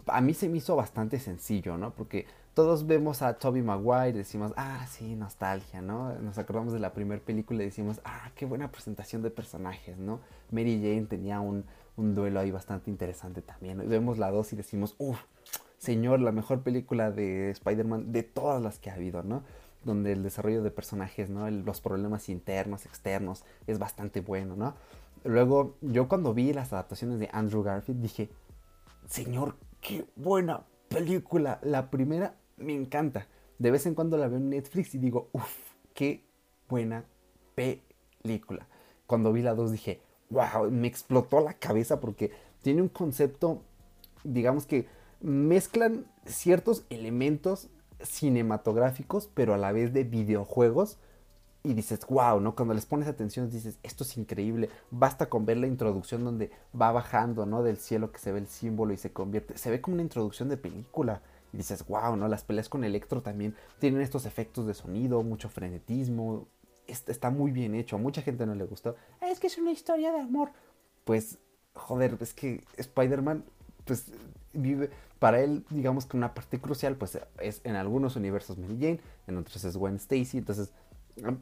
a 0.07 0.21
mí 0.21 0.33
se 0.33 0.49
me 0.49 0.57
hizo 0.57 0.75
bastante 0.75 1.19
sencillo, 1.19 1.77
¿no? 1.77 1.91
Porque 1.91 2.25
todos 2.53 2.87
vemos 2.87 3.21
a 3.21 3.37
Toby 3.37 3.61
Maguire 3.61 4.09
y 4.09 4.13
decimos, 4.13 4.51
ah, 4.57 4.83
sí, 4.89 5.15
nostalgia, 5.15 5.81
¿no? 5.81 6.15
Nos 6.15 6.39
acordamos 6.39 6.73
de 6.73 6.79
la 6.79 6.91
primera 6.91 7.21
película 7.21 7.61
y 7.61 7.67
decimos, 7.67 8.01
ah, 8.03 8.31
qué 8.35 8.45
buena 8.45 8.71
presentación 8.71 9.21
de 9.21 9.29
personajes, 9.29 9.97
¿no? 9.99 10.21
Mary 10.49 10.81
Jane 10.81 11.05
tenía 11.05 11.39
un, 11.39 11.65
duelo 11.95 12.39
ahí 12.39 12.49
bastante 12.49 12.89
interesante 12.89 13.43
también. 13.43 13.87
Vemos 13.87 14.17
la 14.17 14.31
2 14.31 14.53
y 14.53 14.55
decimos, 14.55 14.95
uff, 14.97 15.19
señor, 15.77 16.19
la 16.19 16.31
mejor 16.31 16.61
película 16.61 17.11
de 17.11 17.51
Spider-Man 17.51 18.11
de 18.11 18.23
todas 18.23 18.61
las 18.61 18.79
que 18.79 18.89
ha 18.89 18.95
habido, 18.95 19.21
¿no? 19.21 19.43
Donde 19.83 20.11
el 20.11 20.23
desarrollo 20.23 20.63
de 20.63 20.71
personajes, 20.71 21.29
¿no? 21.29 21.49
los 21.49 21.81
problemas 21.81 22.27
internos, 22.29 22.87
externos, 22.87 23.43
es 23.67 23.77
bastante 23.77 24.21
bueno, 24.21 24.55
¿no? 24.55 24.73
Luego, 25.23 25.75
yo 25.81 26.07
cuando 26.07 26.33
vi 26.33 26.53
las 26.53 26.73
adaptaciones 26.73 27.19
de 27.19 27.29
Andrew 27.31 27.63
Garfield 27.63 28.01
dije, 28.01 28.29
señor, 29.07 29.55
qué 29.81 30.05
buena 30.15 30.65
película. 30.87 31.59
La 31.63 31.89
primera 31.89 32.35
me 32.57 32.73
encanta. 32.73 33.27
De 33.59 33.71
vez 33.71 33.85
en 33.85 33.95
cuando 33.95 34.17
la 34.17 34.27
veo 34.27 34.37
en 34.37 34.49
Netflix 34.49 34.95
y 34.95 34.99
digo, 34.99 35.29
uff, 35.33 35.73
qué 35.93 36.23
buena 36.69 37.05
película. 37.55 38.67
Cuando 39.05 39.31
vi 39.33 39.41
la 39.41 39.55
dos 39.55 39.71
dije, 39.71 40.01
wow, 40.29 40.69
me 40.69 40.87
explotó 40.87 41.41
la 41.41 41.53
cabeza 41.53 41.99
porque 41.99 42.31
tiene 42.61 42.81
un 42.81 42.89
concepto, 42.89 43.63
digamos 44.23 44.65
que 44.65 44.87
mezclan 45.21 46.05
ciertos 46.25 46.85
elementos 46.89 47.69
cinematográficos, 48.01 49.29
pero 49.33 49.53
a 49.53 49.57
la 49.57 49.71
vez 49.71 49.93
de 49.93 50.03
videojuegos. 50.03 50.99
Y 51.63 51.73
dices, 51.73 52.05
wow, 52.07 52.39
¿no? 52.39 52.55
Cuando 52.55 52.73
les 52.73 52.85
pones 52.85 53.07
atención 53.07 53.49
dices, 53.49 53.79
esto 53.83 54.03
es 54.03 54.17
increíble. 54.17 54.69
Basta 54.91 55.27
con 55.27 55.45
ver 55.45 55.57
la 55.57 55.67
introducción 55.67 56.23
donde 56.23 56.51
va 56.79 56.91
bajando, 56.91 57.45
¿no? 57.45 57.63
Del 57.63 57.77
cielo 57.77 58.11
que 58.11 58.19
se 58.19 58.31
ve 58.31 58.39
el 58.39 58.47
símbolo 58.47 58.93
y 58.93 58.97
se 58.97 59.11
convierte. 59.11 59.57
Se 59.57 59.69
ve 59.69 59.81
como 59.81 59.95
una 59.95 60.03
introducción 60.03 60.49
de 60.49 60.57
película. 60.57 61.21
Y 61.51 61.57
dices, 61.57 61.85
wow, 61.87 62.15
¿no? 62.15 62.27
Las 62.27 62.43
peleas 62.43 62.69
con 62.69 62.83
Electro 62.83 63.21
también 63.21 63.55
tienen 63.79 64.01
estos 64.01 64.25
efectos 64.25 64.67
de 64.67 64.73
sonido, 64.73 65.23
mucho 65.23 65.49
frenetismo. 65.49 66.47
Está 66.87 67.31
muy 67.31 67.51
bien 67.51 67.75
hecho. 67.75 67.97
A 67.97 67.99
mucha 67.99 68.21
gente 68.21 68.45
no 68.45 68.55
le 68.55 68.63
gustó. 68.63 68.95
Es 69.21 69.39
que 69.39 69.47
es 69.47 69.57
una 69.57 69.71
historia 69.71 70.11
de 70.11 70.21
amor. 70.21 70.51
Pues, 71.03 71.37
joder, 71.73 72.17
es 72.21 72.33
que 72.33 72.63
Spider-Man, 72.77 73.43
pues, 73.85 74.05
vive 74.53 74.89
para 75.19 75.41
él, 75.41 75.65
digamos 75.69 76.05
que 76.05 76.17
una 76.17 76.33
parte 76.33 76.59
crucial, 76.59 76.95
pues 76.95 77.19
es 77.39 77.61
en 77.63 77.75
algunos 77.75 78.15
universos 78.15 78.57
Mary 78.57 78.77
Jane, 78.79 78.99
en 79.25 79.37
otros 79.37 79.63
es 79.63 79.75
Gwen 79.75 79.95
Stacy. 79.95 80.37
Entonces, 80.37 80.71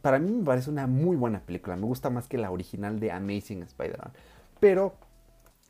para 0.02 0.20
mí 0.20 0.32
me 0.32 0.44
parece 0.44 0.70
una 0.70 0.88
muy 0.88 1.16
buena 1.16 1.42
película. 1.42 1.76
Me 1.76 1.86
gusta 1.86 2.10
más 2.10 2.28
que 2.28 2.38
la 2.38 2.52
original 2.52 3.00
de 3.00 3.12
Amazing 3.12 3.64
Spider-Man. 3.64 4.12
Pero 4.60 4.96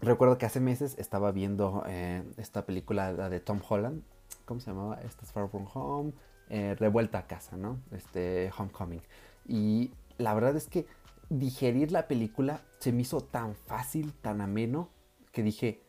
recuerdo 0.02 0.38
que 0.38 0.46
hace 0.46 0.60
meses 0.60 0.96
estaba 0.98 1.32
viendo 1.32 1.84
eh, 1.88 2.24
esta 2.38 2.66
película 2.66 3.14
de 3.30 3.40
Tom 3.40 3.60
Holland. 3.68 4.04
¿Cómo 4.46 4.60
se 4.60 4.72
llamaba? 4.72 5.02
Esta 5.02 5.26
es 5.26 5.32
Far 5.32 5.50
From 5.50 5.68
Home. 5.74 6.14
Eh, 6.50 6.76
Revuelta 6.78 7.20
a 7.20 7.28
casa, 7.28 7.58
¿no? 7.58 7.80
Este, 7.92 8.52
Homecoming. 8.58 9.02
Y 9.48 9.92
la 10.18 10.34
verdad 10.34 10.56
es 10.56 10.68
que 10.68 10.86
digerir 11.30 11.92
la 11.92 12.08
película 12.08 12.62
se 12.80 12.92
me 12.92 13.02
hizo 13.02 13.22
tan 13.22 13.56
fácil, 13.56 14.14
tan 14.14 14.42
ameno, 14.42 14.90
que 15.32 15.42
dije, 15.42 15.82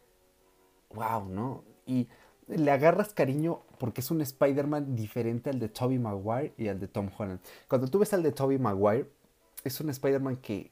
wow, 0.94 1.28
¿no? 1.28 1.64
y 1.86 2.08
le 2.48 2.70
agarras 2.70 3.12
cariño 3.12 3.60
porque 3.78 4.00
es 4.00 4.10
un 4.10 4.20
Spider-Man 4.20 4.94
diferente 4.94 5.50
al 5.50 5.58
de 5.58 5.68
Tobey 5.68 5.98
Maguire 5.98 6.54
y 6.56 6.68
al 6.68 6.78
de 6.78 6.88
Tom 6.88 7.10
Holland. 7.16 7.40
Cuando 7.68 7.88
tú 7.88 7.98
ves 7.98 8.12
al 8.14 8.22
de 8.22 8.32
Tobey 8.32 8.58
Maguire, 8.58 9.10
es 9.64 9.80
un 9.80 9.90
Spider-Man 9.90 10.36
que 10.36 10.70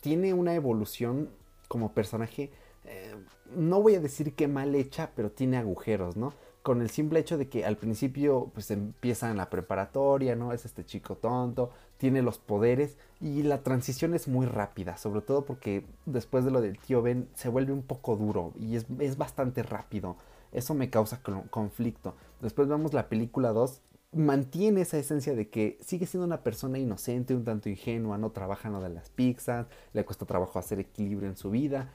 tiene 0.00 0.34
una 0.34 0.54
evolución 0.54 1.30
como 1.68 1.92
personaje, 1.92 2.50
eh, 2.84 3.14
no 3.54 3.82
voy 3.82 3.94
a 3.94 4.00
decir 4.00 4.34
que 4.34 4.48
mal 4.48 4.74
hecha, 4.74 5.10
pero 5.14 5.30
tiene 5.30 5.56
agujeros, 5.56 6.16
¿no? 6.16 6.32
Con 6.62 6.82
el 6.82 6.90
simple 6.90 7.20
hecho 7.20 7.38
de 7.38 7.48
que 7.48 7.64
al 7.64 7.76
principio 7.76 8.50
pues 8.52 8.70
empieza 8.70 9.30
en 9.30 9.36
la 9.36 9.48
preparatoria, 9.50 10.36
¿no? 10.36 10.52
Es 10.52 10.64
este 10.64 10.84
chico 10.84 11.16
tonto, 11.16 11.70
tiene 11.96 12.22
los 12.22 12.38
poderes 12.38 12.96
y 13.20 13.42
la 13.42 13.62
transición 13.62 14.14
es 14.14 14.28
muy 14.28 14.46
rápida, 14.46 14.96
sobre 14.96 15.22
todo 15.22 15.44
porque 15.44 15.84
después 16.06 16.44
de 16.44 16.50
lo 16.50 16.60
del 16.60 16.78
tío 16.78 17.02
Ben 17.02 17.28
se 17.34 17.48
vuelve 17.48 17.72
un 17.72 17.82
poco 17.82 18.16
duro 18.16 18.52
y 18.58 18.76
es, 18.76 18.86
es 18.98 19.16
bastante 19.16 19.62
rápido. 19.62 20.16
Eso 20.52 20.74
me 20.74 20.90
causa 20.90 21.20
conflicto. 21.50 22.14
Después 22.40 22.68
vemos 22.68 22.94
la 22.94 23.08
película 23.08 23.52
2, 23.52 23.82
mantiene 24.12 24.80
esa 24.80 24.98
esencia 24.98 25.34
de 25.34 25.48
que 25.48 25.78
sigue 25.82 26.06
siendo 26.06 26.26
una 26.26 26.42
persona 26.42 26.78
inocente, 26.78 27.34
un 27.34 27.44
tanto 27.44 27.68
ingenua, 27.68 28.16
no 28.16 28.30
trabaja 28.30 28.70
no 28.70 28.80
de 28.80 28.88
las 28.88 29.10
pizzas, 29.10 29.66
le 29.92 30.04
cuesta 30.04 30.24
trabajo 30.24 30.58
hacer 30.58 30.80
equilibrio 30.80 31.28
en 31.28 31.36
su 31.36 31.50
vida. 31.50 31.92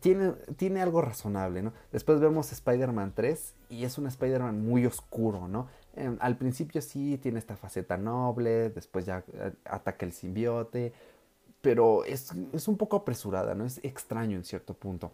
Tiene, 0.00 0.32
tiene 0.56 0.82
algo 0.82 1.00
razonable, 1.00 1.62
¿no? 1.62 1.72
Después 1.92 2.20
vemos 2.20 2.52
Spider-Man 2.52 3.12
3 3.14 3.54
y 3.70 3.84
es 3.84 3.96
un 3.96 4.06
Spider-Man 4.06 4.62
muy 4.62 4.84
oscuro, 4.84 5.48
¿no? 5.48 5.68
Em, 5.94 6.18
al 6.20 6.36
principio 6.36 6.82
sí 6.82 7.18
tiene 7.18 7.38
esta 7.38 7.56
faceta 7.56 7.96
noble, 7.96 8.70
después 8.70 9.06
ya 9.06 9.24
eh, 9.32 9.52
ataca 9.64 10.04
el 10.04 10.12
simbiote, 10.12 10.92
pero 11.62 12.04
es, 12.04 12.32
es 12.52 12.68
un 12.68 12.76
poco 12.76 12.96
apresurada, 12.96 13.54
¿no? 13.54 13.64
Es 13.64 13.80
extraño 13.82 14.36
en 14.36 14.44
cierto 14.44 14.74
punto 14.74 15.12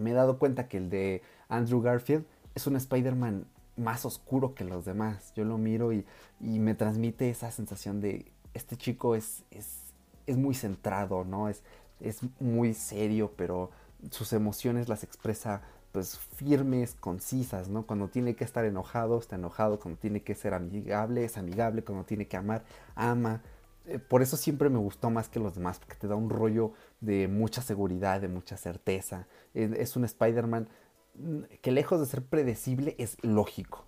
me 0.00 0.10
he 0.10 0.14
dado 0.14 0.38
cuenta 0.38 0.68
que 0.68 0.78
el 0.78 0.90
de 0.90 1.22
Andrew 1.48 1.80
Garfield 1.80 2.24
es 2.54 2.66
un 2.66 2.76
Spider-Man 2.76 3.46
más 3.76 4.04
oscuro 4.04 4.54
que 4.54 4.64
los 4.64 4.84
demás. 4.84 5.32
Yo 5.34 5.44
lo 5.44 5.58
miro 5.58 5.92
y, 5.92 6.04
me 6.40 6.74
transmite 6.74 7.30
esa 7.30 7.50
sensación 7.50 8.00
de 8.00 8.26
este 8.54 8.76
chico 8.76 9.14
es, 9.14 9.44
es, 9.50 10.36
muy 10.36 10.54
centrado, 10.54 11.24
¿no? 11.24 11.48
Es, 11.48 11.62
es 12.00 12.20
muy 12.40 12.72
serio, 12.74 13.32
pero 13.36 13.70
sus 14.10 14.32
emociones 14.32 14.88
las 14.88 15.02
expresa 15.02 15.62
pues 15.92 16.18
firmes, 16.18 16.94
concisas, 16.94 17.68
¿no? 17.68 17.84
Cuando 17.84 18.08
tiene 18.08 18.36
que 18.36 18.44
estar 18.44 18.64
enojado, 18.64 19.18
está 19.18 19.36
enojado, 19.36 19.80
cuando 19.80 19.98
tiene 20.00 20.22
que 20.22 20.34
ser 20.34 20.54
amigable, 20.54 21.24
es 21.24 21.36
amigable, 21.36 21.82
cuando 21.82 22.04
tiene 22.04 22.26
que 22.26 22.36
amar, 22.36 22.62
ama. 22.94 23.42
Eh, 23.90 23.98
por 23.98 24.22
eso 24.22 24.36
siempre 24.36 24.70
me 24.70 24.78
gustó 24.78 25.10
más 25.10 25.28
que 25.28 25.40
los 25.40 25.54
demás, 25.54 25.80
porque 25.80 25.96
te 25.96 26.06
da 26.06 26.14
un 26.14 26.30
rollo 26.30 26.72
de 27.00 27.26
mucha 27.26 27.60
seguridad, 27.60 28.20
de 28.20 28.28
mucha 28.28 28.56
certeza. 28.56 29.26
Es, 29.52 29.96
un 29.96 30.04
Spider-Man 30.04 30.68
mm, 31.14 31.40
que 31.60 31.72
lejos 31.72 31.98
de 31.98 32.06
ser 32.06 32.24
predecible 32.24 32.94
es 32.98 33.16
lógico. 33.22 33.84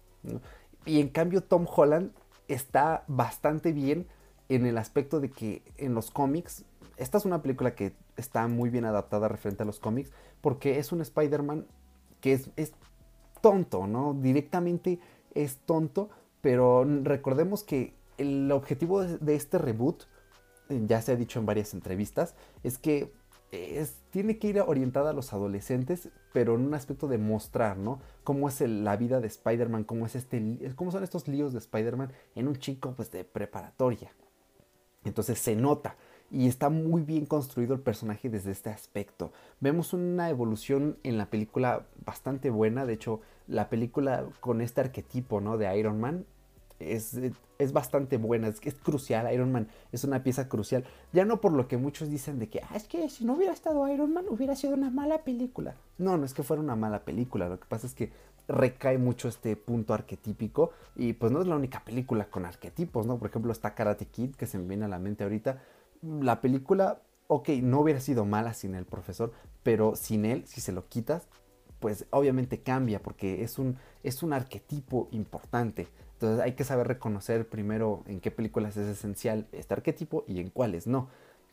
Y 0.84 1.00
en 1.00 1.08
cambio 1.08 1.42
Tom 1.42 1.66
Holland 1.72 2.10
está 2.48 3.04
bastante 3.06 3.72
bien 3.72 4.08
en 4.48 4.66
el 4.66 4.76
aspecto 4.76 5.20
de 5.20 5.30
que 5.30 5.62
en 5.76 5.94
los 5.94 6.10
cómics, 6.10 6.64
esta 6.96 7.18
es 7.18 7.24
una 7.24 7.40
película 7.40 7.76
que 7.76 7.94
está 8.16 8.48
muy 8.48 8.70
bien 8.70 8.84
adaptada 8.84 9.28
referente 9.28 9.62
a 9.62 9.66
los 9.66 9.78
cómics, 9.78 10.10
porque 10.40 10.80
es 10.80 10.90
un 10.90 11.00
Spider-Man 11.00 11.66
que 12.20 12.32
es, 12.32 12.50
es 12.56 12.72
tonto, 13.40 13.86
¿no? 13.86 14.14
Directamente 14.14 14.98
es 15.34 15.58
tonto, 15.58 16.10
pero 16.40 16.84
recordemos 17.04 17.62
que 17.62 17.94
el 18.18 18.50
objetivo 18.52 19.02
de 19.02 19.34
este 19.34 19.58
reboot, 19.58 20.04
eh, 20.68 20.82
ya 20.86 21.02
se 21.02 21.12
ha 21.12 21.16
dicho 21.16 21.38
en 21.38 21.46
varias 21.46 21.74
entrevistas, 21.74 22.34
es 22.62 22.78
que 22.78 23.12
tiene 24.10 24.38
que 24.38 24.48
ir 24.48 24.60
orientada 24.60 25.10
a 25.10 25.12
los 25.12 25.34
adolescentes, 25.34 26.08
pero 26.32 26.54
en 26.54 26.62
un 26.62 26.74
aspecto 26.74 27.06
de 27.06 27.18
mostrar, 27.18 27.76
¿no? 27.76 28.00
Cómo 28.24 28.48
es 28.48 28.60
la 28.62 28.96
vida 28.96 29.20
de 29.20 29.26
Spider-Man, 29.26 29.84
cómo, 29.84 30.06
es 30.06 30.16
este, 30.16 30.72
cómo 30.74 30.90
son 30.90 31.04
estos 31.04 31.28
líos 31.28 31.52
de 31.52 31.58
Spider-Man 31.58 32.12
en 32.34 32.48
un 32.48 32.56
chico 32.56 32.94
pues, 32.96 33.10
de 33.10 33.24
preparatoria. 33.24 34.10
Entonces 35.04 35.38
se 35.38 35.54
nota 35.54 35.96
y 36.30 36.46
está 36.46 36.70
muy 36.70 37.02
bien 37.02 37.26
construido 37.26 37.74
el 37.74 37.80
personaje 37.80 38.30
desde 38.30 38.52
este 38.52 38.70
aspecto. 38.70 39.32
Vemos 39.60 39.92
una 39.92 40.30
evolución 40.30 40.96
en 41.02 41.18
la 41.18 41.26
película 41.26 41.86
bastante 42.06 42.48
buena, 42.48 42.86
de 42.86 42.94
hecho 42.94 43.20
la 43.48 43.68
película 43.68 44.24
con 44.40 44.62
este 44.62 44.80
arquetipo 44.80 45.42
¿no? 45.42 45.58
de 45.58 45.76
Iron 45.76 46.00
Man 46.00 46.24
es, 46.82 47.18
es 47.58 47.72
bastante 47.72 48.16
buena, 48.16 48.48
es, 48.48 48.60
crucial, 48.82 49.32
Iron 49.32 49.52
Man 49.52 49.68
es 49.92 50.04
una 50.04 50.22
pieza 50.22 50.48
crucial, 50.48 50.84
ya 51.12 51.24
no 51.24 51.40
por 51.40 51.52
lo 51.52 51.68
que 51.68 51.76
muchos 51.76 52.10
dicen 52.10 52.38
de 52.38 52.48
que, 52.48 52.60
ah, 52.60 52.76
es 52.76 52.84
que 52.84 53.08
si 53.08 53.24
no 53.24 53.34
hubiera 53.34 53.52
estado 53.52 53.86
Iron 53.88 54.12
Man 54.12 54.26
hubiera 54.28 54.56
sido 54.56 54.74
una 54.74 54.90
mala 54.90 55.18
película. 55.24 55.74
No, 55.98 56.16
no 56.16 56.24
es 56.24 56.34
que 56.34 56.42
fuera 56.42 56.62
una 56.62 56.76
mala 56.76 57.04
película, 57.04 57.48
lo 57.48 57.60
que 57.60 57.66
pasa 57.66 57.86
es 57.86 57.94
que 57.94 58.10
recae 58.48 58.98
mucho 58.98 59.28
este 59.28 59.56
punto 59.56 59.94
arquetípico 59.94 60.72
y 60.96 61.12
pues 61.12 61.32
no 61.32 61.40
es 61.40 61.46
la 61.46 61.56
única 61.56 61.84
película 61.84 62.28
con 62.30 62.44
arquetipos, 62.44 63.06
¿no? 63.06 63.18
Por 63.18 63.30
ejemplo 63.30 63.52
está 63.52 63.74
Karate 63.74 64.06
Kid 64.06 64.34
que 64.34 64.46
se 64.46 64.58
me 64.58 64.66
viene 64.66 64.84
a 64.84 64.88
la 64.88 64.98
mente 64.98 65.24
ahorita. 65.24 65.62
La 66.02 66.40
película, 66.40 67.00
ok, 67.28 67.48
no 67.62 67.80
hubiera 67.80 68.00
sido 68.00 68.24
mala 68.24 68.54
sin 68.54 68.74
el 68.74 68.84
profesor, 68.84 69.32
pero 69.62 69.94
sin 69.94 70.24
él, 70.24 70.44
si 70.46 70.60
se 70.60 70.72
lo 70.72 70.88
quitas, 70.88 71.28
pues 71.82 72.06
obviamente 72.10 72.60
cambia 72.60 73.02
porque 73.02 73.42
es 73.42 73.58
un, 73.58 73.76
es 74.02 74.22
un 74.22 74.32
arquetipo 74.32 75.08
importante. 75.10 75.88
Entonces 76.14 76.40
hay 76.40 76.52
que 76.52 76.64
saber 76.64 76.86
reconocer 76.86 77.46
primero 77.46 78.04
en 78.06 78.20
qué 78.20 78.30
películas 78.30 78.78
es 78.78 78.86
esencial 78.86 79.48
este 79.52 79.74
arquetipo 79.74 80.24
y 80.26 80.40
en 80.40 80.48
cuáles 80.48 80.86
no. 80.86 81.08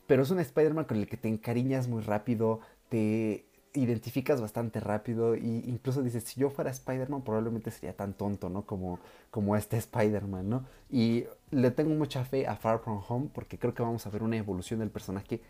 Pero 0.06 0.22
es 0.22 0.30
un 0.30 0.40
Spider-Man 0.40 0.86
con 0.86 0.96
el 0.96 1.08
que 1.08 1.18
te 1.18 1.28
encariñas 1.28 1.88
muy 1.88 2.02
rápido, 2.02 2.60
te 2.88 3.44
identificas 3.74 4.40
bastante 4.40 4.80
rápido 4.80 5.34
e 5.34 5.40
incluso 5.40 6.02
dices, 6.02 6.24
si 6.24 6.40
yo 6.40 6.50
fuera 6.50 6.70
Spider-Man 6.70 7.22
probablemente 7.22 7.70
sería 7.70 7.96
tan 7.96 8.14
tonto, 8.14 8.48
¿no? 8.48 8.64
Como, 8.64 8.98
como 9.30 9.56
este 9.56 9.76
Spider-Man, 9.76 10.48
¿no? 10.48 10.64
Y 10.88 11.24
le 11.50 11.70
tengo 11.70 11.94
mucha 11.94 12.24
fe 12.24 12.46
a 12.46 12.56
Far 12.56 12.80
From 12.80 13.02
Home 13.08 13.28
porque 13.34 13.58
creo 13.58 13.74
que 13.74 13.82
vamos 13.82 14.06
a 14.06 14.10
ver 14.10 14.22
una 14.22 14.36
evolución 14.36 14.80
del 14.80 14.90
personaje 14.90 15.40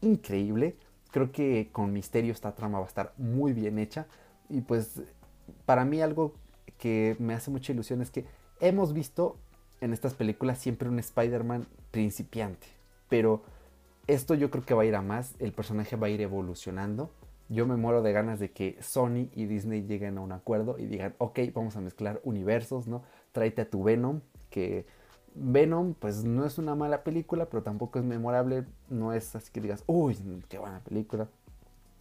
increíble. 0.00 0.76
Creo 1.10 1.32
que 1.32 1.70
con 1.72 1.92
Misterio 1.92 2.32
esta 2.32 2.54
trama 2.54 2.78
va 2.78 2.84
a 2.84 2.88
estar 2.88 3.12
muy 3.18 3.52
bien 3.52 3.78
hecha. 3.78 4.06
Y 4.48 4.60
pues 4.62 5.02
para 5.66 5.84
mí 5.84 6.00
algo 6.00 6.34
que 6.78 7.16
me 7.18 7.34
hace 7.34 7.50
mucha 7.50 7.72
ilusión 7.72 8.02
es 8.02 8.10
que 8.10 8.24
hemos 8.60 8.92
visto 8.92 9.36
en 9.80 9.92
estas 9.92 10.14
películas 10.14 10.58
siempre 10.58 10.88
un 10.88 10.98
Spider-Man 10.98 11.66
principiante, 11.90 12.66
pero 13.08 13.42
esto 14.06 14.34
yo 14.34 14.50
creo 14.50 14.64
que 14.64 14.74
va 14.74 14.82
a 14.82 14.86
ir 14.86 14.94
a 14.94 15.02
más, 15.02 15.34
el 15.38 15.52
personaje 15.52 15.96
va 15.96 16.08
a 16.08 16.10
ir 16.10 16.20
evolucionando. 16.20 17.10
Yo 17.48 17.66
me 17.66 17.76
muero 17.76 18.02
de 18.02 18.12
ganas 18.12 18.38
de 18.38 18.52
que 18.52 18.76
Sony 18.80 19.28
y 19.34 19.46
Disney 19.46 19.82
lleguen 19.82 20.18
a 20.18 20.20
un 20.20 20.32
acuerdo 20.32 20.78
y 20.78 20.86
digan, 20.86 21.14
ok, 21.18 21.40
vamos 21.52 21.76
a 21.76 21.80
mezclar 21.80 22.20
universos, 22.22 22.86
¿no? 22.86 23.02
Tráete 23.32 23.62
a 23.62 23.70
tu 23.70 23.82
Venom, 23.82 24.20
que 24.50 24.86
Venom 25.34 25.94
pues 25.94 26.24
no 26.24 26.44
es 26.44 26.58
una 26.58 26.74
mala 26.74 27.04
película, 27.04 27.46
pero 27.46 27.62
tampoco 27.62 27.98
es 27.98 28.04
memorable, 28.04 28.64
no 28.88 29.12
es 29.12 29.34
así 29.36 29.50
que 29.52 29.60
digas, 29.60 29.84
uy, 29.86 30.16
qué 30.48 30.58
buena 30.58 30.80
película. 30.80 31.28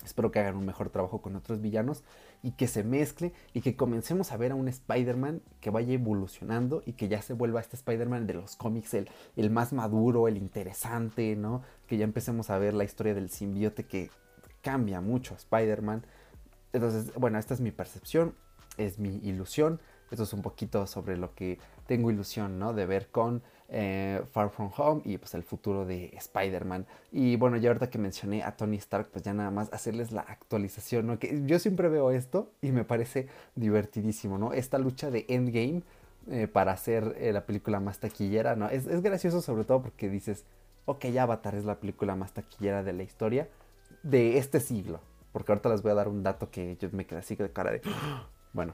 Espero 0.03 0.31
que 0.31 0.39
hagan 0.39 0.55
un 0.55 0.65
mejor 0.65 0.89
trabajo 0.89 1.21
con 1.21 1.35
otros 1.35 1.61
villanos 1.61 2.03
y 2.41 2.51
que 2.51 2.67
se 2.67 2.83
mezcle 2.83 3.33
y 3.53 3.59
que 3.59 3.75
comencemos 3.75 4.31
a 4.31 4.37
ver 4.37 4.53
a 4.53 4.55
un 4.55 4.69
Spider-Man 4.69 5.41
que 5.59 5.71
vaya 5.71 5.93
evolucionando 5.93 6.83
y 6.85 6.93
que 6.93 7.09
ya 7.09 7.21
se 7.21 7.33
vuelva 7.33 7.59
este 7.59 7.75
Spider-Man 7.75 8.25
de 8.25 8.35
los 8.35 8.55
cómics, 8.55 8.93
el, 8.93 9.09
el, 9.35 9.49
más 9.49 9.73
maduro, 9.73 10.29
el 10.29 10.37
interesante, 10.37 11.35
¿no? 11.35 11.63
Que 11.85 11.97
ya 11.97 12.05
empecemos 12.05 12.49
a 12.49 12.57
ver 12.57 12.73
la 12.73 12.85
historia 12.85 13.13
del 13.13 13.29
simbiote 13.29 13.83
que 13.83 14.09
cambia 14.61 15.01
mucho 15.01 15.33
a 15.33 15.37
Spider-Man. 15.37 16.05
Entonces, 16.71 17.13
bueno, 17.15 17.37
esta 17.37 17.53
es 17.53 17.59
mi 17.59 17.71
percepción, 17.71 18.35
es 18.77 18.99
mi 18.99 19.17
ilusión. 19.17 19.81
Esto 20.11 20.23
es 20.23 20.33
un 20.33 20.41
poquito 20.41 20.87
sobre 20.87 21.17
lo 21.17 21.33
que 21.35 21.59
tengo 21.87 22.09
ilusión, 22.09 22.59
¿no? 22.59 22.73
De 22.73 22.85
ver 22.85 23.09
con 23.09 23.41
eh, 23.69 24.21
Far 24.31 24.49
From 24.49 24.71
Home 24.77 25.01
y 25.05 25.17
pues 25.17 25.33
el 25.35 25.43
futuro 25.43 25.85
de 25.85 26.11
Spider-Man. 26.15 26.85
Y 27.11 27.35
bueno, 27.35 27.57
ya 27.57 27.69
ahorita 27.69 27.89
que 27.89 27.97
mencioné 27.97 28.43
a 28.43 28.55
Tony 28.55 28.77
Stark, 28.77 29.09
pues 29.11 29.23
ya 29.23 29.33
nada 29.33 29.51
más 29.51 29.71
hacerles 29.71 30.11
la 30.11 30.21
actualización, 30.21 31.07
¿no? 31.07 31.19
Que 31.19 31.43
yo 31.45 31.59
siempre 31.59 31.89
veo 31.89 32.11
esto 32.11 32.51
y 32.61 32.71
me 32.71 32.83
parece 32.83 33.27
divertidísimo, 33.55 34.37
¿no? 34.37 34.53
Esta 34.53 34.79
lucha 34.79 35.11
de 35.11 35.25
Endgame 35.29 35.83
eh, 36.31 36.47
para 36.47 36.71
hacer 36.71 37.15
eh, 37.19 37.31
la 37.31 37.45
película 37.45 37.79
más 37.79 37.99
taquillera, 37.99 38.55
¿no? 38.55 38.69
Es, 38.69 38.87
es 38.87 39.01
gracioso 39.01 39.41
sobre 39.41 39.63
todo 39.65 39.81
porque 39.81 40.09
dices, 40.09 40.45
ok, 40.85 41.05
Avatar 41.19 41.55
es 41.55 41.65
la 41.65 41.79
película 41.79 42.15
más 42.15 42.33
taquillera 42.33 42.83
de 42.83 42.93
la 42.93 43.03
historia 43.03 43.47
de 44.03 44.37
este 44.37 44.59
siglo. 44.59 44.99
Porque 45.31 45.51
ahorita 45.51 45.69
les 45.69 45.83
voy 45.83 45.91
a 45.91 45.95
dar 45.95 46.07
un 46.07 46.23
dato 46.23 46.49
que 46.49 46.75
yo 46.77 46.89
me 46.91 47.05
quedé 47.05 47.19
así 47.19 47.35
de 47.35 47.51
cara 47.51 47.71
de... 47.71 47.81
Bueno, 48.51 48.73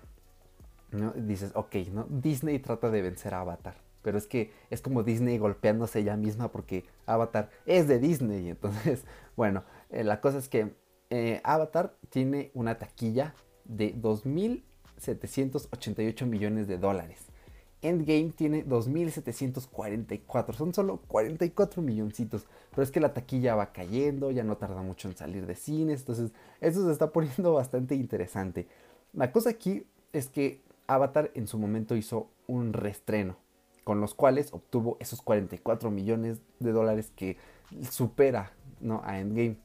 dices, 1.15 1.51
ok, 1.55 1.75
¿no? 1.91 2.05
Disney 2.09 2.59
trata 2.59 2.89
de 2.89 3.01
vencer 3.01 3.33
a 3.33 3.41
Avatar 3.41 3.85
pero 4.05 4.17
es 4.19 4.27
que 4.27 4.51
es 4.69 4.81
como 4.81 5.01
Disney 5.01 5.39
golpeándose 5.39 5.97
ella 5.97 6.15
misma 6.15 6.51
porque 6.51 6.85
Avatar 7.07 7.49
es 7.65 7.87
de 7.87 7.97
Disney. 7.97 8.49
Entonces, 8.51 9.03
bueno, 9.35 9.63
eh, 9.89 10.03
la 10.03 10.21
cosa 10.21 10.37
es 10.37 10.47
que 10.47 10.75
eh, 11.09 11.41
Avatar 11.43 11.97
tiene 12.11 12.51
una 12.53 12.77
taquilla 12.77 13.33
de 13.63 13.95
2.788 13.95 16.27
millones 16.27 16.67
de 16.67 16.77
dólares. 16.77 17.25
Endgame 17.81 18.31
tiene 18.35 18.63
2.744, 18.63 20.53
son 20.53 20.75
solo 20.75 21.01
44 21.07 21.81
milloncitos, 21.81 22.45
pero 22.69 22.83
es 22.83 22.91
que 22.91 22.99
la 22.99 23.15
taquilla 23.15 23.55
va 23.55 23.71
cayendo, 23.71 24.29
ya 24.29 24.43
no 24.43 24.57
tarda 24.57 24.83
mucho 24.83 25.07
en 25.07 25.17
salir 25.17 25.47
de 25.47 25.55
cines, 25.55 26.01
entonces 26.01 26.31
eso 26.61 26.85
se 26.85 26.91
está 26.91 27.11
poniendo 27.11 27.53
bastante 27.55 27.95
interesante. 27.95 28.67
La 29.13 29.31
cosa 29.31 29.49
aquí 29.49 29.87
es 30.13 30.29
que 30.29 30.63
Avatar 30.87 31.31
en 31.33 31.47
su 31.47 31.57
momento 31.57 31.95
hizo 31.95 32.29
un 32.47 32.73
restreno, 32.73 33.37
con 33.83 34.01
los 34.01 34.13
cuales 34.13 34.53
obtuvo 34.53 34.97
esos 34.99 35.21
44 35.21 35.91
millones 35.91 36.41
de 36.59 36.71
dólares 36.71 37.11
que 37.15 37.37
supera 37.89 38.51
¿no? 38.79 39.01
a 39.03 39.19
Endgame. 39.19 39.57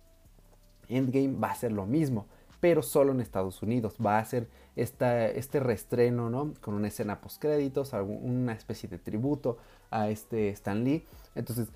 Endgame 0.88 1.38
va 1.38 1.50
a 1.50 1.54
ser 1.54 1.72
lo 1.72 1.86
mismo, 1.86 2.26
pero 2.60 2.82
solo 2.82 3.12
en 3.12 3.20
Estados 3.20 3.62
Unidos. 3.62 3.96
Va 4.04 4.18
a 4.18 4.24
ser 4.24 4.48
esta, 4.76 5.26
este 5.26 5.60
restreno 5.60 6.30
¿no? 6.30 6.54
con 6.60 6.74
una 6.74 6.88
escena 6.88 7.20
post 7.20 7.40
créditos, 7.40 7.92
una 7.92 8.52
especie 8.52 8.88
de 8.88 8.98
tributo 8.98 9.58
a 9.90 10.08
este 10.08 10.48
Stan 10.50 10.82
Lee. 10.84 11.06
Entonces, 11.34 11.68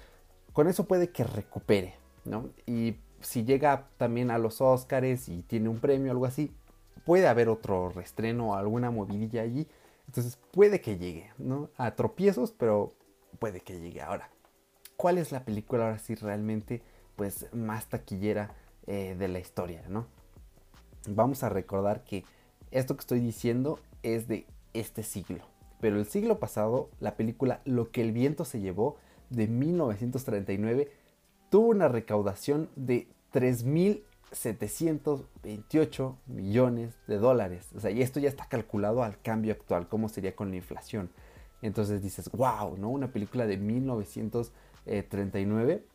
con 0.53 0.69
eso 0.69 0.85
puede 0.85 1.11
que 1.11 1.25
recupere. 1.25 1.95
¿no? 2.25 2.51
Y 2.67 2.97
si 3.21 3.45
llega 3.45 3.89
también 3.97 4.31
a 4.31 4.39
los 4.39 4.61
Oscars 4.61 5.29
y 5.29 5.43
tiene 5.43 5.69
un 5.69 5.79
premio, 5.79 6.13
algo 6.13 6.27
así, 6.27 6.55
puede 7.05 7.27
haber 7.27 7.49
otro 7.49 7.91
restreno 7.91 8.51
o 8.51 8.55
alguna 8.55 8.91
movidilla 8.91 9.43
allí 9.43 9.67
entonces 10.07 10.39
puede 10.51 10.81
que 10.81 10.99
llegue, 10.99 11.31
¿no? 11.39 11.71
A 11.77 11.95
tropiezos, 11.95 12.53
pero 12.53 12.93
puede 13.39 13.61
que 13.61 13.81
llegue. 13.81 14.03
Ahora, 14.03 14.31
¿cuál 14.97 15.19
es 15.19 15.33
la 15.33 15.45
película 15.45 15.85
ahora 15.85 15.99
sí 15.99 16.15
realmente 16.15 16.83
pues 17.17 17.47
más 17.53 17.87
taquillera 17.87 18.55
eh, 18.87 19.17
de 19.19 19.29
la 19.29 19.39
historia, 19.39 19.83
¿no? 19.89 20.07
Vamos 21.09 21.43
a 21.43 21.49
recordar 21.49 22.05
que 22.05 22.25
esto 22.71 22.97
que 22.97 23.01
estoy 23.01 23.21
diciendo 23.21 23.79
es 24.03 24.27
de 24.27 24.47
este 24.73 25.03
siglo. 25.03 25.45
Pero 25.81 25.99
el 25.99 26.07
siglo 26.07 26.39
pasado, 26.39 26.89
la 26.99 27.15
película 27.17 27.61
Lo 27.65 27.91
que 27.91 28.01
el 28.01 28.13
viento 28.13 28.45
se 28.45 28.61
llevó 28.61 28.97
de 29.31 29.49
1939 29.49 30.91
tuvo 31.51 31.69
una 31.69 31.89
recaudación 31.89 32.71
de 32.75 33.07
3.000 33.33 34.03
728 34.35 36.19
millones 36.27 36.95
de 37.07 37.19
dólares. 37.19 37.71
O 37.75 37.81
sea, 37.81 37.91
y 37.91 38.03
esto 38.03 38.21
ya 38.21 38.29
está 38.29 38.47
calculado 38.47 39.03
al 39.03 39.21
cambio 39.21 39.53
actual, 39.53 39.89
cómo 39.89 40.09
sería 40.09 40.37
con 40.37 40.51
la 40.51 40.57
inflación. 40.57 41.11
Entonces 41.63 42.03
dices, 42.03 42.31
wow, 42.33 42.77
¿no? 42.77 42.91
Una 42.91 43.13
película 43.13 43.47
de 43.47 43.57
1939 43.57 45.87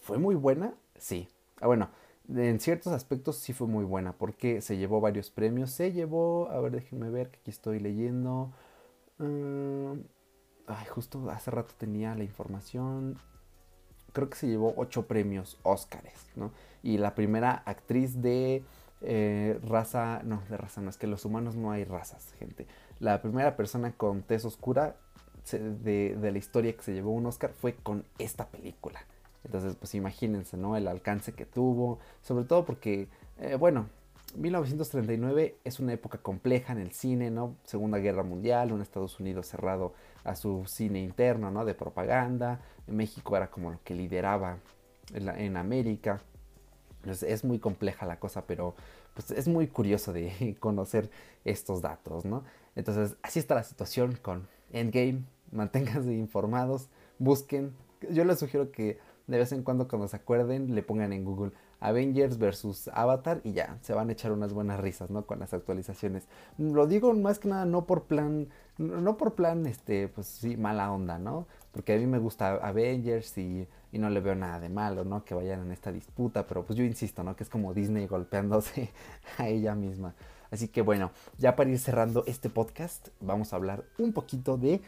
fue 0.00 0.18
muy 0.18 0.34
buena, 0.34 0.74
sí. 0.98 1.28
Ah, 1.60 1.66
bueno, 1.66 1.90
en 2.28 2.60
ciertos 2.60 2.92
aspectos 2.92 3.36
sí 3.36 3.52
fue 3.52 3.68
muy 3.68 3.84
buena 3.84 4.12
porque 4.12 4.60
se 4.60 4.76
llevó 4.76 5.00
varios 5.00 5.30
premios. 5.30 5.70
Se 5.70 5.92
llevó, 5.92 6.50
a 6.50 6.60
ver, 6.60 6.72
déjenme 6.72 7.10
ver 7.10 7.30
que 7.30 7.38
aquí 7.38 7.50
estoy 7.50 7.78
leyendo. 7.78 8.52
Mm, 9.18 10.00
ay, 10.66 10.86
justo 10.86 11.30
hace 11.30 11.50
rato 11.50 11.74
tenía 11.78 12.14
la 12.14 12.24
información 12.24 13.18
creo 14.16 14.30
que 14.30 14.36
se 14.36 14.46
llevó 14.46 14.72
ocho 14.78 15.06
premios 15.06 15.58
Óscares, 15.62 16.30
¿no? 16.36 16.50
Y 16.82 16.96
la 16.96 17.14
primera 17.14 17.62
actriz 17.66 18.22
de 18.22 18.64
eh, 19.02 19.60
raza, 19.62 20.22
no, 20.24 20.42
de 20.48 20.56
raza 20.56 20.80
no, 20.80 20.88
es 20.88 20.96
que 20.96 21.06
los 21.06 21.26
humanos 21.26 21.54
no 21.54 21.70
hay 21.70 21.84
razas, 21.84 22.32
gente. 22.38 22.66
La 22.98 23.20
primera 23.20 23.56
persona 23.56 23.92
con 23.92 24.22
tez 24.22 24.46
oscura 24.46 24.96
de, 25.52 26.16
la 26.18 26.38
historia 26.38 26.74
que 26.74 26.82
se 26.82 26.94
llevó 26.94 27.10
un 27.10 27.26
Oscar 27.26 27.52
fue 27.52 27.74
con 27.74 28.06
esta 28.18 28.46
película. 28.46 29.00
Entonces, 29.44 29.76
pues 29.76 29.94
imagínense, 29.94 30.56
¿no? 30.56 30.78
El 30.78 30.88
alcance 30.88 31.32
que 31.32 31.44
tuvo, 31.44 31.98
sobre 32.22 32.46
todo 32.46 32.64
porque, 32.64 33.08
eh, 33.38 33.56
bueno, 33.56 33.86
1939 34.34 35.56
es 35.62 35.78
una 35.78 35.92
época 35.92 36.16
compleja 36.18 36.72
en 36.72 36.78
el 36.78 36.92
cine, 36.92 37.30
¿no? 37.30 37.54
Segunda 37.64 37.98
Guerra 37.98 38.22
Mundial, 38.22 38.72
un 38.72 38.80
Estados 38.80 39.20
Unidos 39.20 39.46
cerrado 39.46 39.92
a 40.24 40.34
su 40.36 40.64
cine 40.66 41.00
interno, 41.02 41.50
¿no? 41.50 41.66
De 41.66 41.74
propaganda. 41.74 42.60
México 42.86 43.36
era 43.36 43.50
como 43.50 43.70
lo 43.70 43.78
que 43.84 43.94
lideraba 43.94 44.58
en, 45.12 45.56
América. 45.56 46.20
Entonces 47.02 47.30
es 47.30 47.44
muy 47.44 47.58
compleja 47.58 48.06
la 48.06 48.18
cosa, 48.18 48.46
pero 48.46 48.74
pues 49.14 49.30
es 49.30 49.48
muy 49.48 49.68
curioso 49.68 50.12
de 50.12 50.56
conocer 50.60 51.10
estos 51.44 51.82
datos, 51.82 52.24
¿no? 52.24 52.44
Entonces 52.74 53.16
así 53.22 53.38
está 53.38 53.54
la 53.54 53.64
situación 53.64 54.18
con 54.20 54.48
Endgame. 54.72 55.24
Manténganse 55.52 56.12
informados, 56.12 56.88
busquen. 57.18 57.72
Yo 58.10 58.24
les 58.24 58.38
sugiero 58.38 58.72
que 58.72 58.98
de 59.26 59.38
vez 59.38 59.52
en 59.52 59.62
cuando 59.62 59.88
cuando 59.88 60.08
se 60.08 60.16
acuerden 60.16 60.74
le 60.74 60.82
pongan 60.82 61.12
en 61.12 61.24
Google 61.24 61.52
Avengers 61.80 62.38
versus 62.38 62.88
Avatar 62.88 63.40
y 63.44 63.52
ya, 63.52 63.78
se 63.82 63.92
van 63.92 64.08
a 64.08 64.12
echar 64.12 64.32
unas 64.32 64.52
buenas 64.52 64.80
risas, 64.80 65.10
¿no? 65.10 65.26
Con 65.26 65.40
las 65.40 65.52
actualizaciones. 65.52 66.26
Lo 66.58 66.86
digo 66.86 67.12
más 67.14 67.38
que 67.38 67.48
nada 67.48 67.64
no 67.64 67.86
por 67.86 68.04
plan, 68.04 68.48
no 68.78 69.16
por 69.16 69.34
plan, 69.34 69.66
este, 69.66 70.08
pues 70.08 70.26
sí, 70.26 70.56
mala 70.56 70.90
onda, 70.92 71.18
¿no? 71.18 71.46
Porque 71.76 71.92
a 71.92 71.98
mí 71.98 72.06
me 72.06 72.18
gusta 72.18 72.54
Avengers 72.54 73.36
y, 73.36 73.68
no 73.92 74.10
le 74.10 74.20
veo 74.20 74.34
nada 74.34 74.60
de 74.60 74.68
malo, 74.68 75.04
¿no? 75.04 75.24
Que 75.24 75.34
vayan 75.34 75.60
en 75.60 75.72
esta 75.72 75.92
disputa, 75.92 76.46
pero 76.46 76.64
pues 76.64 76.78
yo 76.78 76.84
insisto, 76.84 77.22
¿no? 77.22 77.36
Que 77.36 77.44
es 77.44 77.50
como 77.50 77.72
Disney 77.72 78.06
golpeándose 78.06 78.90
a 79.38 79.48
ella 79.48 79.74
misma. 79.74 80.14
Así 80.50 80.68
que 80.68 80.82
bueno, 80.82 81.12
ya 81.38 81.54
para 81.54 81.70
ir 81.70 81.78
cerrando 81.78 82.24
este 82.26 82.50
podcast, 82.50 83.08
vamos 83.20 83.52
a 83.52 83.56
hablar 83.56 83.84
un 83.98 84.12
poquito 84.12 84.56
de 84.56 84.80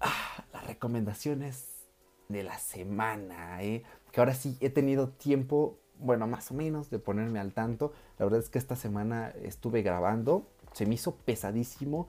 ah, 0.00 0.44
las 0.52 0.66
recomendaciones 0.66 1.86
de 2.28 2.42
la 2.44 2.58
semana, 2.58 3.62
¿eh? 3.62 3.82
Que 4.12 4.20
ahora 4.20 4.34
sí 4.34 4.56
he 4.60 4.70
tenido 4.70 5.08
tiempo 5.08 5.78
bueno, 5.98 6.26
más 6.26 6.50
o 6.50 6.54
menos 6.54 6.90
de 6.90 6.98
ponerme 6.98 7.40
al 7.40 7.52
tanto. 7.52 7.92
La 8.18 8.26
verdad 8.26 8.40
es 8.40 8.48
que 8.48 8.58
esta 8.58 8.76
semana 8.76 9.32
estuve 9.42 9.82
grabando, 9.82 10.46
se 10.72 10.86
me 10.86 10.94
hizo 10.94 11.16
pesadísimo. 11.16 12.08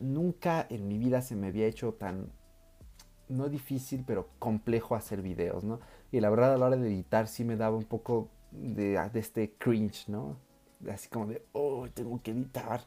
Nunca 0.00 0.66
en 0.70 0.88
mi 0.88 0.96
vida 0.96 1.20
se 1.22 1.36
me 1.36 1.48
había 1.48 1.66
hecho 1.66 1.92
tan, 1.92 2.30
no 3.28 3.48
difícil, 3.48 4.04
pero 4.06 4.28
complejo 4.38 4.94
hacer 4.94 5.22
videos, 5.22 5.64
¿no? 5.64 5.80
Y 6.12 6.20
la 6.20 6.30
verdad 6.30 6.54
a 6.54 6.56
la 6.56 6.66
hora 6.66 6.76
de 6.76 6.88
editar 6.88 7.28
sí 7.28 7.44
me 7.44 7.56
daba 7.56 7.76
un 7.76 7.84
poco 7.84 8.28
de, 8.52 8.98
este 9.14 9.52
cringe, 9.58 10.08
¿no? 10.08 10.36
Así 10.90 11.08
como 11.08 11.26
de, 11.26 11.42
oh, 11.52 11.86
tengo 11.92 12.20
que 12.22 12.30
editar. 12.30 12.82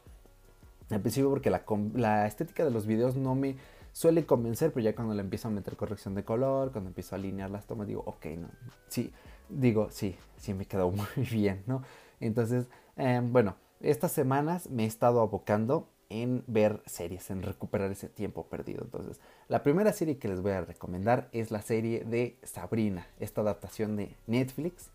Al 0.89 1.01
principio 1.01 1.29
porque 1.29 1.49
la, 1.49 1.63
la 1.93 2.27
estética 2.27 2.63
de 2.63 2.71
los 2.71 2.87
videos 2.87 3.15
no 3.15 3.35
me 3.35 3.57
suele 3.91 4.25
convencer, 4.25 4.71
pero 4.71 4.83
ya 4.83 4.95
cuando 4.95 5.13
le 5.13 5.21
empiezo 5.21 5.47
a 5.47 5.51
meter 5.51 5.75
corrección 5.75 6.15
de 6.15 6.23
color, 6.23 6.71
cuando 6.71 6.89
empiezo 6.89 7.15
a 7.15 7.17
alinear 7.17 7.49
las 7.49 7.65
tomas, 7.65 7.87
digo, 7.87 8.03
ok, 8.05 8.25
no, 8.37 8.47
sí, 8.87 9.11
digo, 9.49 9.89
sí, 9.91 10.15
sí 10.37 10.53
me 10.53 10.65
quedó 10.65 10.91
muy 10.91 11.07
bien, 11.29 11.63
¿no? 11.67 11.83
Entonces, 12.19 12.67
em, 12.95 13.31
bueno, 13.31 13.55
estas 13.81 14.11
semanas 14.11 14.69
me 14.69 14.83
he 14.83 14.87
estado 14.87 15.21
abocando 15.21 15.89
en 16.09 16.43
ver 16.47 16.81
series, 16.85 17.29
en 17.29 17.43
recuperar 17.43 17.91
ese 17.91 18.09
tiempo 18.09 18.47
perdido. 18.47 18.83
Entonces, 18.83 19.19
la 19.47 19.63
primera 19.63 19.93
serie 19.93 20.17
que 20.17 20.27
les 20.27 20.41
voy 20.41 20.51
a 20.51 20.61
recomendar 20.61 21.29
es 21.31 21.51
la 21.51 21.61
serie 21.61 22.03
de 22.03 22.37
Sabrina, 22.43 23.07
esta 23.19 23.41
adaptación 23.41 23.95
de 23.95 24.15
Netflix 24.27 24.89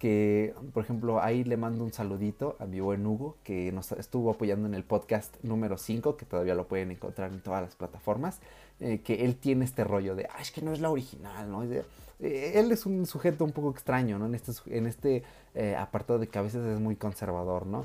que, 0.00 0.54
por 0.72 0.82
ejemplo, 0.82 1.20
ahí 1.20 1.44
le 1.44 1.58
mando 1.58 1.84
un 1.84 1.92
saludito 1.92 2.56
a 2.58 2.64
mi 2.64 2.80
buen 2.80 3.06
Hugo, 3.06 3.36
que 3.44 3.70
nos 3.70 3.92
estuvo 3.92 4.30
apoyando 4.30 4.66
en 4.66 4.74
el 4.74 4.82
podcast 4.82 5.36
número 5.44 5.76
5, 5.76 6.16
que 6.16 6.24
todavía 6.24 6.54
lo 6.54 6.66
pueden 6.66 6.90
encontrar 6.90 7.30
en 7.30 7.42
todas 7.42 7.60
las 7.62 7.76
plataformas, 7.76 8.40
eh, 8.80 9.02
que 9.04 9.26
él 9.26 9.36
tiene 9.36 9.66
este 9.66 9.84
rollo 9.84 10.16
de, 10.16 10.24
ah, 10.24 10.40
es 10.40 10.50
que 10.50 10.62
no 10.62 10.72
es 10.72 10.80
la 10.80 10.90
original, 10.90 11.50
¿no? 11.50 11.62
Eh, 11.64 11.84
él 12.18 12.72
es 12.72 12.86
un 12.86 13.04
sujeto 13.04 13.44
un 13.44 13.52
poco 13.52 13.70
extraño, 13.70 14.18
¿no? 14.18 14.24
En 14.24 14.34
este, 14.34 14.52
en 14.74 14.86
este 14.86 15.22
eh, 15.54 15.76
apartado 15.76 16.18
de 16.18 16.28
que 16.28 16.38
a 16.38 16.42
veces 16.42 16.64
es 16.64 16.80
muy 16.80 16.96
conservador, 16.96 17.66
¿no? 17.66 17.84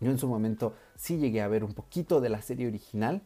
Yo 0.00 0.10
en 0.10 0.18
su 0.18 0.28
momento 0.28 0.74
sí 0.94 1.18
llegué 1.18 1.42
a 1.42 1.48
ver 1.48 1.64
un 1.64 1.74
poquito 1.74 2.20
de 2.20 2.28
la 2.28 2.42
serie 2.42 2.68
original, 2.68 3.22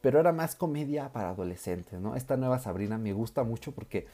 pero 0.00 0.20
era 0.20 0.32
más 0.32 0.54
comedia 0.54 1.12
para 1.12 1.30
adolescentes, 1.30 2.00
¿no? 2.00 2.16
Esta 2.16 2.36
nueva 2.36 2.58
Sabrina 2.58 2.98
me 2.98 3.12
gusta 3.12 3.44
mucho 3.44 3.72
porque 3.72 4.06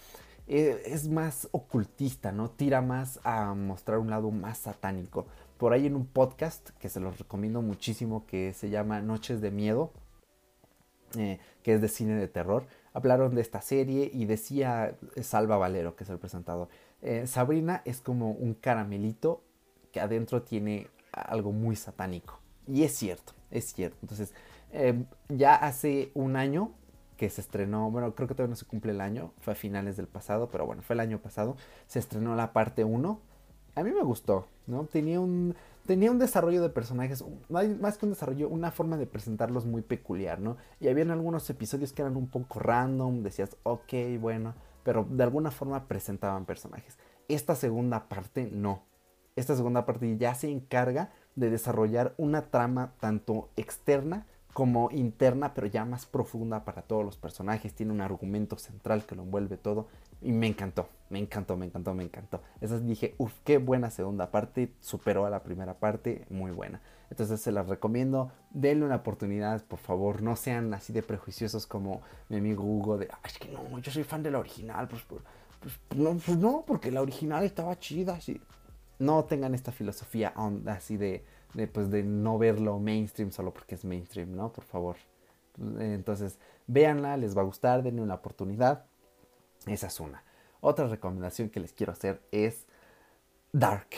eh, 0.47 0.83
es 0.87 1.09
más 1.09 1.49
ocultista, 1.53 2.33
¿no? 2.33 2.51
Tira 2.51 2.83
más 2.83 3.21
a 3.25 3.55
mostrar 3.55 3.99
un 3.99 4.11
lado 4.11 4.31
más 4.31 4.59
satánico. 4.59 5.27
Por 5.59 5.73
ahí 5.73 5.87
en 5.87 5.95
un 5.95 6.07
podcast 6.07 6.71
que 6.79 6.89
se 6.89 7.01
los 7.01 7.19
recomiendo 7.19 7.63
muchísimo 7.63 8.27
que 8.27 8.53
se 8.53 8.71
llama 8.71 9.01
Noches 9.01 9.41
de 9.41 9.51
Miedo, 9.51 9.93
eh, 11.17 11.39
que 11.63 11.75
es 11.75 11.81
de 11.81 11.89
cine 11.89 12.15
de 12.15 12.29
terror, 12.29 12.67
hablaron 12.93 13.35
de 13.35 13.41
esta 13.41 13.61
serie 13.61 14.11
y 14.13 14.27
decía 14.27 14.97
Salva 15.23 15.57
Valero, 15.57 15.97
que 15.97 16.05
es 16.05 16.11
el 16.11 16.19
presentador, 16.19 16.69
eh, 17.03 17.27
Sabrina 17.27 17.83
es 17.85 18.01
como 18.01 18.31
un 18.31 18.55
caramelito 18.55 19.43
que 19.93 20.01
adentro 20.01 20.43
tiene 20.43 20.89
algo 21.13 21.53
muy 21.53 21.77
satánico. 21.77 22.39
Y 22.67 22.85
es 22.85 22.95
cierto, 22.95 23.33
es 23.51 23.73
cierto. 23.73 23.99
Entonces, 24.03 24.33
ya 25.29 25.55
hace 25.55 26.11
un 26.15 26.37
año 26.37 26.73
que 27.17 27.29
se 27.29 27.43
estrenó, 27.43 27.91
bueno, 27.91 28.15
creo 28.15 28.29
que 28.29 28.35
todavía 28.35 28.53
no 28.53 28.57
se 28.57 28.65
cumple 28.65 28.93
el 28.93 29.01
año, 29.03 29.33
fue 29.41 29.53
a 29.53 29.57
finales 29.57 29.97
del 29.99 30.07
pasado, 30.07 30.49
pero 30.49 30.65
bueno, 30.65 30.81
fue 30.81 30.95
el 30.95 31.01
año 31.01 31.19
pasado, 31.19 31.57
se 31.87 31.99
estrenó 31.99 32.35
la 32.35 32.55
parte 32.55 32.83
1. 32.85 33.21
A 33.75 33.83
mí 33.83 33.91
me 33.93 34.03
gustó, 34.03 34.47
¿no? 34.67 34.85
Tenía 34.85 35.21
un, 35.21 35.55
tenía 35.85 36.11
un 36.11 36.19
desarrollo 36.19 36.63
de 36.63 36.71
personajes, 36.71 37.23
más 37.51 37.99
que 37.99 38.07
un 38.07 38.13
desarrollo, 38.13 38.49
una 38.49 38.71
forma 38.71 38.97
de 38.97 39.07
presentarlos 39.07 39.67
muy 39.67 39.83
peculiar, 39.83 40.41
¿no? 40.41 40.57
Y 40.81 40.89
habían 40.89 41.11
algunos 41.11 41.49
episodios 41.51 41.93
que 41.93 42.01
eran 42.01 42.17
un 42.17 42.27
poco 42.27 42.59
random, 42.59 43.23
decías, 43.23 43.57
ok, 43.65 43.93
bueno, 44.19 44.55
pero 44.83 45.07
de 45.09 45.23
alguna 45.23 45.51
forma 45.51 45.89
presentaban 45.89 46.47
personajes. 46.47 46.97
Esta 47.29 47.55
segunda 47.55 48.09
parte 48.09 48.49
no. 48.51 48.83
Esta 49.41 49.57
segunda 49.57 49.87
parte 49.87 50.19
ya 50.19 50.35
se 50.35 50.51
encarga 50.51 51.09
de 51.35 51.49
desarrollar 51.49 52.13
una 52.19 52.51
trama 52.51 52.93
tanto 53.01 53.49
externa 53.57 54.27
como 54.53 54.91
interna, 54.91 55.55
pero 55.55 55.67
ya 55.67 55.87
más 55.87 56.05
profunda 56.05 56.67
para 56.67 56.83
todos 56.83 57.07
los 57.07 57.17
personajes. 57.17 57.73
Tiene 57.73 57.93
un 57.93 58.03
argumento 58.03 58.59
central 58.59 59.07
que 59.07 59.15
lo 59.15 59.23
envuelve 59.23 59.57
todo. 59.57 59.87
Y 60.21 60.33
me 60.33 60.47
encantó, 60.47 60.91
me 61.09 61.19
encantó, 61.19 61.57
me 61.57 61.65
encantó, 61.65 61.95
me 61.95 62.05
encantó. 62.05 62.43
Esas 62.61 62.85
dije, 62.87 63.15
uff, 63.17 63.33
qué 63.43 63.57
buena 63.57 63.89
segunda 63.89 64.31
parte. 64.31 64.75
Superó 64.81 65.25
a 65.25 65.31
la 65.31 65.43
primera 65.43 65.73
parte, 65.73 66.27
muy 66.29 66.51
buena. 66.51 66.83
Entonces 67.09 67.41
se 67.41 67.51
las 67.51 67.67
recomiendo. 67.67 68.31
Denle 68.51 68.85
una 68.85 68.97
oportunidad, 68.97 69.65
por 69.65 69.79
favor. 69.79 70.21
No 70.21 70.37
sean 70.37 70.75
así 70.75 70.93
de 70.93 71.03
prejuiciosos 71.03 71.67
como 71.67 72.03
mi 72.29 72.37
amigo 72.37 72.63
Hugo 72.63 72.99
de, 72.99 73.09
Ay, 73.11 73.31
es 73.33 73.39
que 73.39 73.49
no, 73.49 73.79
yo 73.79 73.91
soy 73.91 74.05
fan 74.05 74.23
de 74.23 74.33
la 74.33 74.39
original. 74.39 74.87
Pues, 74.87 75.03
pues, 75.05 75.23
pues, 75.61 75.99
no, 75.99 76.11
pues 76.11 76.37
no, 76.37 76.63
porque 76.67 76.91
la 76.91 77.01
original 77.01 77.43
estaba 77.43 77.79
chida. 77.79 78.17
Así. 78.17 78.39
No 79.01 79.25
tengan 79.25 79.55
esta 79.55 79.73
filosofía 79.73 80.33
así 80.67 80.97
de 80.97 81.25
pues, 81.73 81.91
de 81.91 82.03
no 82.05 82.39
verlo 82.39 82.79
mainstream 82.79 83.33
solo 83.33 83.53
porque 83.53 83.75
es 83.75 83.85
mainstream, 83.85 84.37
¿no? 84.37 84.53
Por 84.53 84.65
favor. 84.65 84.97
Entonces, 85.79 86.39
véanla, 86.67 87.17
les 87.17 87.37
va 87.37 87.43
a 87.43 87.45
gustar, 87.45 87.83
denle 87.83 88.03
una 88.03 88.15
oportunidad. 88.15 88.85
Esa 89.67 89.89
es 89.89 90.01
una. 90.01 90.23
Otra 90.61 90.87
recomendación 90.87 91.51
que 91.51 91.61
les 91.61 91.73
quiero 91.73 91.93
hacer 91.93 92.23
es 92.31 92.67
Dark. 93.53 93.89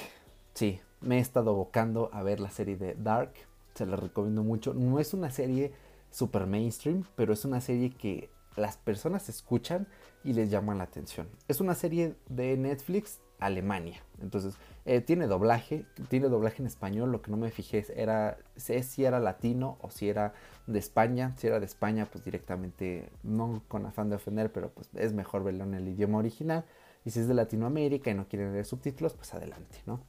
Sí, 0.54 0.80
me 1.00 1.18
he 1.18 1.20
estado 1.20 1.50
abocando 1.50 2.08
a 2.12 2.22
ver 2.22 2.40
la 2.40 2.50
serie 2.50 2.76
de 2.76 2.94
Dark. 2.94 3.32
Se 3.74 3.86
la 3.86 3.96
recomiendo 3.96 4.42
mucho. 4.42 4.72
No 4.72 4.98
es 4.98 5.12
una 5.12 5.30
serie 5.30 5.72
super 6.10 6.46
mainstream, 6.46 7.04
pero 7.16 7.32
es 7.32 7.44
una 7.44 7.60
serie 7.60 7.90
que 7.90 8.30
las 8.56 8.76
personas 8.76 9.28
escuchan 9.28 9.86
y 10.24 10.32
les 10.32 10.50
llama 10.50 10.74
la 10.74 10.84
atención. 10.84 11.28
Es 11.48 11.60
una 11.60 11.74
serie 11.74 12.16
de 12.28 12.56
Netflix 12.56 13.20
Alemania. 13.38 14.02
Entonces, 14.20 14.54
eh, 14.84 15.00
tiene 15.00 15.26
doblaje, 15.26 15.84
tiene 16.08 16.28
doblaje 16.28 16.62
en 16.62 16.66
español, 16.66 17.12
lo 17.12 17.22
que 17.22 17.30
no 17.30 17.36
me 17.36 17.50
fijé 17.50 17.86
era 17.94 18.38
si 18.56 19.04
era 19.04 19.20
latino 19.20 19.78
o 19.80 19.90
si 19.90 20.08
era 20.08 20.34
de 20.66 20.78
España. 20.78 21.34
Si 21.36 21.46
era 21.46 21.60
de 21.60 21.66
España, 21.66 22.08
pues 22.10 22.24
directamente, 22.24 23.10
no 23.22 23.62
con 23.68 23.86
afán 23.86 24.10
de 24.10 24.16
ofender, 24.16 24.50
pero 24.52 24.70
pues 24.70 24.88
es 24.94 25.12
mejor 25.12 25.44
verlo 25.44 25.64
en 25.64 25.74
el 25.74 25.88
idioma 25.88 26.18
original. 26.18 26.64
Y 27.04 27.10
si 27.10 27.20
es 27.20 27.28
de 27.28 27.34
Latinoamérica 27.34 28.10
y 28.10 28.14
no 28.14 28.28
quieren 28.28 28.52
leer 28.52 28.64
subtítulos, 28.64 29.14
pues 29.14 29.34
adelante, 29.34 29.78
¿no? 29.86 30.00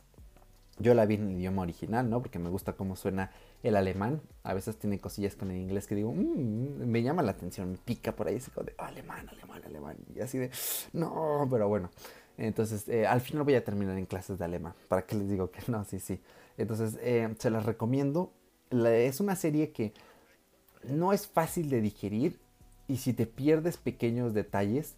Yo 0.80 0.96
la 0.96 1.06
vi 1.06 1.16
en 1.16 1.30
el 1.30 1.38
idioma 1.38 1.62
original, 1.62 2.10
¿no? 2.10 2.22
Porque 2.22 2.40
me 2.40 2.50
gusta 2.50 2.74
cómo 2.74 2.96
suena 2.96 3.30
el 3.62 3.76
alemán. 3.76 4.22
A 4.44 4.56
veces 4.56 4.78
tiene 4.78 5.00
cosillas 5.00 5.36
con 5.36 5.52
el 5.52 5.58
inglés 5.58 5.86
que 5.86 5.94
digo, 5.94 6.12
mm, 6.14 6.86
me 6.86 7.04
llama 7.04 7.22
la 7.22 7.32
atención, 7.32 7.72
me 7.72 7.78
pica 7.78 8.16
por 8.16 8.28
ahí, 8.28 8.38
así 8.38 8.50
como 8.50 8.66
de 8.66 8.74
alemán, 8.80 9.30
alemán, 9.30 9.62
alemán. 9.66 9.98
Y 10.16 10.22
así 10.22 10.40
de, 10.40 10.50
no, 10.94 11.48
pero 11.50 11.68
bueno. 11.68 11.92
Entonces, 12.38 12.88
eh, 12.90 13.06
al 13.06 13.22
final 13.22 13.44
voy 13.44 13.56
a 13.56 13.64
terminar 13.64 13.98
en 13.98 14.06
clases 14.06 14.40
de 14.40 14.46
alemán. 14.46 14.74
¿Para 14.88 15.06
qué 15.06 15.16
les 15.16 15.30
digo 15.30 15.52
que 15.52 15.62
no? 15.68 15.84
Sí, 15.86 16.00
sí. 16.00 16.20
Entonces, 16.58 16.98
eh, 17.02 17.34
se 17.38 17.50
las 17.50 17.66
recomiendo. 17.66 18.32
es 18.72 19.20
una 19.20 19.36
serie 19.36 19.72
que 19.72 19.94
no 20.84 21.14
es 21.14 21.28
fácil 21.28 21.70
de 21.70 21.82
digerir 21.82 22.40
y 22.88 22.98
si 22.98 23.14
te 23.14 23.26
pierdes 23.26 23.78
pequeños 23.78 24.34
detalles, 24.34 24.96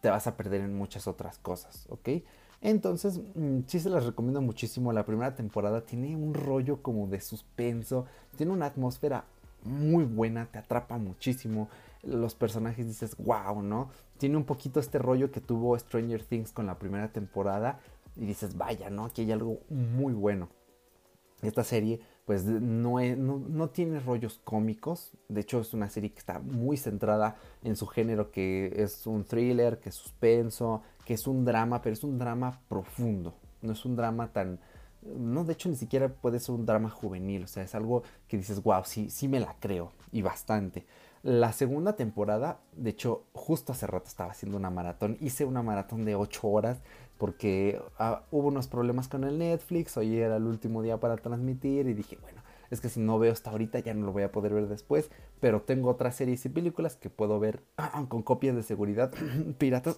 te 0.00 0.10
vas 0.10 0.26
a 0.26 0.36
perder 0.36 0.62
en 0.62 0.76
muchas 0.76 1.06
otras 1.06 1.38
cosas, 1.38 1.86
¿ok? 1.88 2.08
Entonces, 2.60 3.20
mm, 3.34 3.60
sí 3.66 3.80
se 3.80 3.90
las 3.90 4.04
recomiendo 4.04 4.40
muchísimo. 4.40 4.92
La 4.92 5.04
primera 5.04 5.34
temporada 5.34 5.82
tiene 5.82 6.14
un 6.16 6.34
rollo 6.34 6.82
como 6.82 7.06
de 7.06 7.20
suspenso, 7.20 8.06
tiene 8.36 8.52
una 8.52 8.66
atmósfera 8.66 9.24
muy 9.64 10.04
buena, 10.04 10.46
te 10.46 10.58
atrapa 10.58 10.98
muchísimo. 10.98 11.68
Los 12.02 12.34
personajes 12.34 12.86
dices, 12.86 13.16
wow, 13.18 13.62
¿no? 13.62 13.90
Tiene 14.20 14.36
un 14.36 14.44
poquito 14.44 14.78
este 14.78 14.98
rollo 14.98 15.32
que 15.32 15.40
tuvo 15.40 15.76
Stranger 15.78 16.22
Things 16.22 16.52
con 16.52 16.66
la 16.66 16.78
primera 16.78 17.10
temporada 17.10 17.80
y 18.16 18.26
dices, 18.26 18.56
vaya, 18.56 18.90
¿no? 18.90 19.06
Aquí 19.06 19.22
hay 19.22 19.32
algo 19.32 19.60
muy 19.70 20.12
bueno. 20.12 20.50
Esta 21.42 21.64
serie 21.64 22.00
pues 22.30 22.44
no, 22.44 23.00
no, 23.00 23.70
tiene 23.70 23.98
rollos 23.98 24.40
cómicos, 24.44 25.10
de 25.28 25.40
hecho 25.40 25.58
es 25.58 25.74
una 25.74 25.90
serie 25.90 26.12
que 26.12 26.20
está 26.20 26.38
muy 26.38 26.76
centrada 26.76 27.34
en 27.64 27.74
su 27.74 27.88
género, 27.88 28.30
que 28.30 28.72
es 28.76 29.04
un 29.08 29.24
thriller, 29.24 29.80
que 29.80 29.88
es 29.88 29.96
suspenso, 29.96 30.82
que 31.04 31.14
es 31.14 31.26
un 31.26 31.44
drama, 31.44 31.82
pero 31.82 31.92
es 31.92 32.04
un 32.04 32.20
drama 32.20 32.60
profundo, 32.68 33.34
no 33.62 33.72
es 33.72 33.84
un 33.84 33.96
drama 33.96 34.32
tan, 34.32 34.60
no, 35.02 35.42
de 35.42 35.54
hecho 35.54 35.68
ni 35.68 35.74
siquiera 35.74 36.08
puede 36.08 36.38
ser 36.38 36.54
un 36.54 36.66
drama 36.66 36.88
juvenil, 36.88 37.42
o 37.42 37.48
sea, 37.48 37.64
es 37.64 37.74
algo 37.74 38.04
que 38.28 38.36
dices, 38.36 38.62
wow, 38.62 38.82
sí, 38.84 39.10
sí 39.10 39.26
me 39.26 39.40
la 39.40 39.56
creo, 39.58 39.90
y 40.12 40.22
bastante. 40.22 40.86
La 41.22 41.52
segunda 41.52 41.96
temporada, 41.96 42.60
de 42.76 42.90
hecho, 42.90 43.24
justo 43.34 43.72
hace 43.72 43.86
rato 43.86 44.08
estaba 44.08 44.30
haciendo 44.30 44.56
una 44.56 44.70
maratón, 44.70 45.18
hice 45.20 45.44
una 45.44 45.62
maratón 45.62 46.06
de 46.06 46.14
8 46.14 46.48
horas 46.48 46.78
porque 47.18 47.78
ah, 47.98 48.22
hubo 48.30 48.48
unos 48.48 48.68
problemas 48.68 49.06
con 49.06 49.24
el 49.24 49.38
Netflix, 49.38 49.98
hoy 49.98 50.16
era 50.16 50.36
el 50.36 50.44
último 50.44 50.80
día 50.80 50.98
para 50.98 51.18
transmitir 51.18 51.86
y 51.86 51.92
dije, 51.92 52.16
bueno, 52.22 52.40
es 52.70 52.80
que 52.80 52.88
si 52.88 53.00
no 53.00 53.18
veo 53.18 53.32
hasta 53.32 53.50
ahorita 53.50 53.80
ya 53.80 53.92
no 53.92 54.06
lo 54.06 54.12
voy 54.12 54.22
a 54.22 54.32
poder 54.32 54.54
ver 54.54 54.66
después, 54.66 55.10
pero 55.40 55.60
tengo 55.60 55.90
otras 55.90 56.16
series 56.16 56.46
y 56.46 56.48
películas 56.48 56.96
que 56.96 57.10
puedo 57.10 57.38
ver 57.38 57.62
con 58.08 58.22
copias 58.22 58.56
de 58.56 58.62
seguridad 58.62 59.12
piratas. 59.58 59.96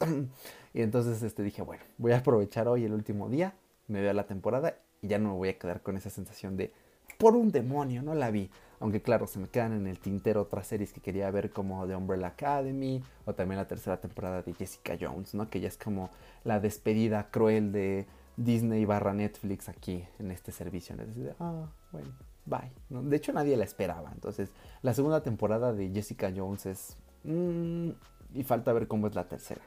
y 0.74 0.82
entonces 0.82 1.22
este, 1.22 1.44
dije, 1.44 1.62
bueno, 1.62 1.84
voy 1.98 2.10
a 2.10 2.18
aprovechar 2.18 2.66
hoy 2.66 2.84
el 2.84 2.94
último 2.94 3.28
día, 3.28 3.54
me 3.86 4.00
veo 4.00 4.12
la 4.12 4.26
temporada 4.26 4.74
y 5.00 5.06
ya 5.06 5.20
no 5.20 5.30
me 5.30 5.36
voy 5.36 5.50
a 5.50 5.58
quedar 5.58 5.82
con 5.82 5.96
esa 5.96 6.10
sensación 6.10 6.56
de, 6.56 6.72
por 7.18 7.36
un 7.36 7.52
demonio, 7.52 8.02
no 8.02 8.14
la 8.14 8.32
vi. 8.32 8.50
Aunque 8.82 9.00
claro, 9.00 9.28
se 9.28 9.38
me 9.38 9.46
quedan 9.46 9.74
en 9.74 9.86
el 9.86 10.00
tintero 10.00 10.42
otras 10.42 10.66
series 10.66 10.92
que 10.92 11.00
quería 11.00 11.30
ver 11.30 11.52
como 11.52 11.86
The 11.86 11.94
Umbrella 11.94 12.26
Academy 12.26 13.00
o 13.24 13.32
también 13.32 13.58
la 13.58 13.68
tercera 13.68 14.00
temporada 14.00 14.42
de 14.42 14.52
Jessica 14.54 14.98
Jones, 15.00 15.34
¿no? 15.34 15.48
Que 15.48 15.60
ya 15.60 15.68
es 15.68 15.76
como 15.76 16.10
la 16.42 16.58
despedida 16.58 17.30
cruel 17.30 17.70
de 17.70 18.06
Disney 18.36 18.84
barra 18.84 19.14
Netflix 19.14 19.68
aquí 19.68 20.04
en 20.18 20.32
este 20.32 20.50
servicio. 20.50 20.96
Es 20.96 21.06
decir, 21.06 21.32
ah, 21.38 21.68
bueno, 21.92 22.08
bye. 22.44 22.72
De 23.08 23.16
hecho 23.16 23.32
nadie 23.32 23.56
la 23.56 23.62
esperaba. 23.62 24.10
Entonces, 24.12 24.50
la 24.82 24.92
segunda 24.94 25.22
temporada 25.22 25.72
de 25.72 25.88
Jessica 25.90 26.32
Jones 26.34 26.66
es... 26.66 26.96
Mm, 27.22 27.90
y 28.34 28.42
falta 28.42 28.72
ver 28.72 28.88
cómo 28.88 29.06
es 29.06 29.14
la 29.14 29.28
tercera. 29.28 29.62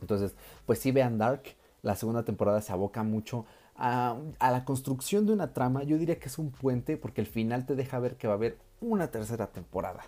Entonces, 0.00 0.34
pues 0.66 0.80
sí 0.80 0.90
vean 0.90 1.18
Dark. 1.18 1.42
La 1.82 1.94
segunda 1.94 2.24
temporada 2.24 2.60
se 2.62 2.72
aboca 2.72 3.04
mucho 3.04 3.46
a, 3.76 4.16
la 4.40 4.64
construcción 4.64 5.26
de 5.26 5.32
una 5.32 5.52
trama, 5.52 5.82
yo 5.82 5.98
diría 5.98 6.18
que 6.18 6.28
es 6.28 6.38
un 6.38 6.50
puente 6.50 6.96
porque 6.96 7.20
el 7.20 7.26
final 7.26 7.66
te 7.66 7.74
deja 7.74 7.98
ver 7.98 8.16
que 8.16 8.26
va 8.26 8.34
a 8.34 8.36
haber 8.36 8.58
una 8.80 9.10
tercera 9.10 9.48
temporada. 9.48 10.02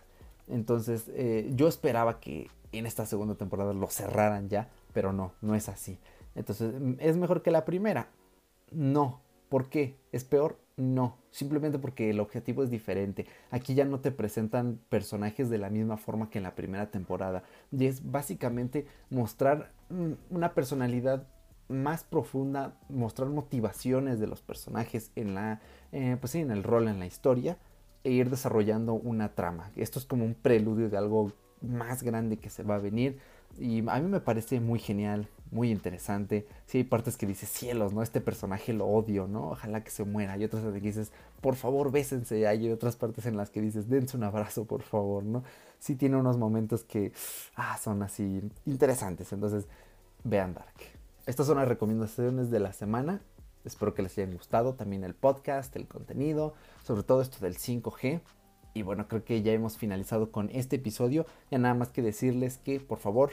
Entonces 0.49 1.11
eh, 1.15 1.51
yo 1.55 1.67
esperaba 1.67 2.21
que 2.21 2.49
en 2.73 2.87
esta 2.87 3.07
segunda 3.07 3.35
temporada 3.35 3.73
lo 3.73 3.89
cerraran 3.89 4.49
ya, 4.49 4.69
pero 4.93 5.13
no, 5.13 5.33
no 5.41 5.55
es 5.55 5.69
así. 5.69 5.99
Entonces, 6.35 6.75
¿es 6.99 7.17
mejor 7.17 7.43
que 7.43 7.51
la 7.51 7.65
primera? 7.65 8.09
No. 8.71 9.21
¿Por 9.49 9.69
qué? 9.69 9.97
¿Es 10.13 10.25
peor? 10.25 10.59
No. 10.77 11.17
Simplemente 11.31 11.79
porque 11.79 12.11
el 12.11 12.21
objetivo 12.21 12.63
es 12.63 12.71
diferente. 12.71 13.27
Aquí 13.51 13.75
ya 13.75 13.85
no 13.85 14.01
te 14.01 14.11
presentan 14.11 14.79
personajes 14.89 15.49
de 15.49 15.59
la 15.59 15.71
misma 15.71 15.97
forma 15.97 16.29
que 16.29 16.39
en 16.39 16.45
la 16.45 16.55
primera 16.55 16.91
temporada. 16.91 17.43
Y 17.73 17.87
es 17.87 18.11
básicamente 18.11 18.87
mostrar 19.09 19.73
mm, 19.89 20.13
una 20.31 20.53
personalidad 20.53 21.27
más 21.69 22.05
profunda, 22.05 22.77
mostrar 22.89 23.29
motivaciones 23.29 24.21
de 24.21 24.27
los 24.27 24.41
personajes 24.41 25.11
en 25.17 25.35
la, 25.35 25.61
eh, 25.93 26.17
pues 26.21 26.33
sí, 26.33 26.41
en 26.41 26.51
el 26.51 26.63
rol, 26.63 26.89
en 26.89 26.99
la 26.99 27.07
historia, 27.07 27.59
e 28.05 28.11
ir 28.11 28.31
desarrollando 28.31 28.95
una 28.95 29.35
trama. 29.35 29.71
Esto 29.77 29.99
es 29.99 30.05
como 30.05 30.25
un 30.25 30.35
preludio 30.35 30.89
de 30.89 30.97
algo 30.97 31.33
más 31.61 32.03
grande 32.03 32.37
que 32.37 32.51
se 32.51 32.63
va 32.63 32.77
a 32.77 32.79
venir. 32.79 33.19
Y 33.59 33.89
a 33.89 34.01
mí 34.01 34.09
me 34.09 34.21
parece 34.21 34.61
muy 34.61 34.79
genial, 34.79 35.29
muy 35.51 35.71
interesante. 35.71 36.47
Sí, 36.67 36.79
hay 36.79 36.85
partes 36.85 37.17
que 37.17 37.27
dices, 37.27 37.49
cielos, 37.49 37.95
¿no? 37.95 38.03
Este 38.03 38.21
personaje 38.21 38.73
lo 38.73 38.87
odio, 38.87 39.27
¿no? 39.27 39.51
Ojalá 39.51 39.83
que 39.83 39.91
se 39.91 40.05
muera. 40.05 40.35
Hay 40.35 40.45
otras 40.45 40.63
que 40.63 40.81
dices, 40.81 41.11
por 41.41 41.57
favor, 41.57 41.91
bésense. 41.91 42.47
Hay 42.47 42.71
otras 42.71 42.97
partes 42.97 43.27
en 43.27 43.37
las 43.37 43.51
que 43.51 43.63
dices, 43.63 43.89
dense 43.89 44.17
un 44.17 44.25
abrazo, 44.25 44.67
por 44.67 44.83
favor, 44.83 45.25
¿no? 45.25 45.43
Sí 45.79 45.95
tiene 45.97 46.17
unos 46.17 46.37
momentos 46.37 46.85
que 46.85 47.13
ah, 47.57 47.79
son 47.79 48.03
así 48.03 48.43
interesantes. 48.67 49.33
Entonces, 49.33 49.67
vean 50.23 50.55
Dark. 50.55 50.96
Estas 51.27 51.49
son 51.49 51.57
las 51.57 51.67
recomendaciones 51.67 52.53
de 52.53 52.61
la 52.61 52.73
semana. 52.73 53.21
Espero 53.65 53.95
que 53.95 54.03
les 54.03 54.17
hayan 54.17 54.35
gustado 54.35 54.75
también 54.75 55.03
el 55.03 55.13
podcast, 55.13 55.75
el 55.75 55.89
contenido, 55.89 56.55
sobre 56.85 57.03
todo 57.03 57.21
esto 57.21 57.39
del 57.41 57.57
5G. 57.57 58.21
Y 58.75 58.83
bueno, 58.83 59.09
creo 59.09 59.25
que 59.25 59.43
ya 59.43 59.53
hemos 59.53 59.77
finalizado 59.77 60.31
con 60.31 60.51
este 60.51 60.77
episodio. 60.77 61.27
Ya 61.51 61.59
nada 61.59 61.75
más 61.75 61.89
que 61.89 62.01
decirles 62.01 62.59
que 62.59 62.79
por 62.79 62.99
favor 62.99 63.33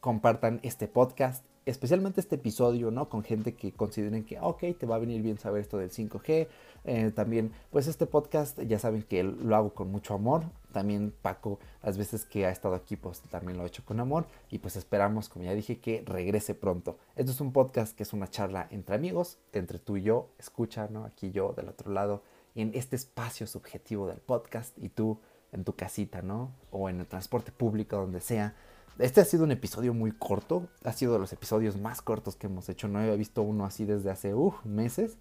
compartan 0.00 0.58
este 0.64 0.88
podcast, 0.88 1.44
especialmente 1.64 2.20
este 2.20 2.34
episodio, 2.34 2.90
¿no? 2.90 3.08
Con 3.08 3.22
gente 3.22 3.54
que 3.54 3.70
consideren 3.70 4.24
que, 4.24 4.40
ok, 4.40 4.76
te 4.76 4.86
va 4.86 4.96
a 4.96 4.98
venir 4.98 5.22
bien 5.22 5.38
saber 5.38 5.60
esto 5.60 5.78
del 5.78 5.92
5G. 5.92 6.48
Eh, 6.84 7.10
también, 7.10 7.52
pues 7.70 7.86
este 7.86 8.06
podcast, 8.06 8.60
ya 8.60 8.78
saben 8.78 9.02
que 9.02 9.22
lo 9.22 9.56
hago 9.56 9.74
con 9.74 9.90
mucho 9.90 10.14
amor. 10.14 10.44
También 10.72 11.14
Paco, 11.22 11.58
las 11.82 11.98
veces 11.98 12.24
que 12.24 12.46
ha 12.46 12.50
estado 12.50 12.74
aquí, 12.74 12.96
pues 12.96 13.20
también 13.22 13.58
lo 13.58 13.64
he 13.64 13.68
hecho 13.68 13.84
con 13.84 14.00
amor. 14.00 14.26
Y 14.50 14.58
pues 14.58 14.76
esperamos, 14.76 15.28
como 15.28 15.44
ya 15.44 15.54
dije, 15.54 15.80
que 15.80 16.02
regrese 16.06 16.54
pronto. 16.54 16.98
Esto 17.16 17.32
es 17.32 17.40
un 17.40 17.52
podcast 17.52 17.96
que 17.96 18.02
es 18.02 18.12
una 18.12 18.28
charla 18.28 18.68
entre 18.70 18.94
amigos, 18.94 19.38
entre 19.52 19.78
tú 19.78 19.96
y 19.96 20.02
yo. 20.02 20.28
Escucha, 20.38 20.88
¿no? 20.90 21.04
Aquí 21.04 21.30
yo 21.30 21.52
del 21.52 21.68
otro 21.68 21.92
lado, 21.92 22.22
en 22.54 22.72
este 22.74 22.96
espacio 22.96 23.46
subjetivo 23.46 24.06
del 24.06 24.18
podcast 24.18 24.76
y 24.78 24.88
tú 24.88 25.18
en 25.52 25.64
tu 25.64 25.74
casita, 25.74 26.22
¿no? 26.22 26.52
O 26.70 26.88
en 26.88 27.00
el 27.00 27.06
transporte 27.06 27.52
público, 27.52 27.96
donde 27.96 28.20
sea 28.20 28.54
este 28.98 29.20
ha 29.20 29.24
sido 29.24 29.44
un 29.44 29.52
episodio 29.52 29.94
muy 29.94 30.10
corto, 30.10 30.66
ha 30.82 30.92
sido 30.92 31.12
de 31.12 31.20
los 31.20 31.32
episodios 31.32 31.76
más 31.76 32.02
cortos 32.02 32.34
que 32.34 32.48
hemos 32.48 32.68
hecho, 32.68 32.88
no 32.88 32.98
había 32.98 33.14
visto 33.14 33.42
uno 33.42 33.64
así 33.64 33.84
desde 33.84 34.10
hace 34.10 34.34
meses, 34.64 35.18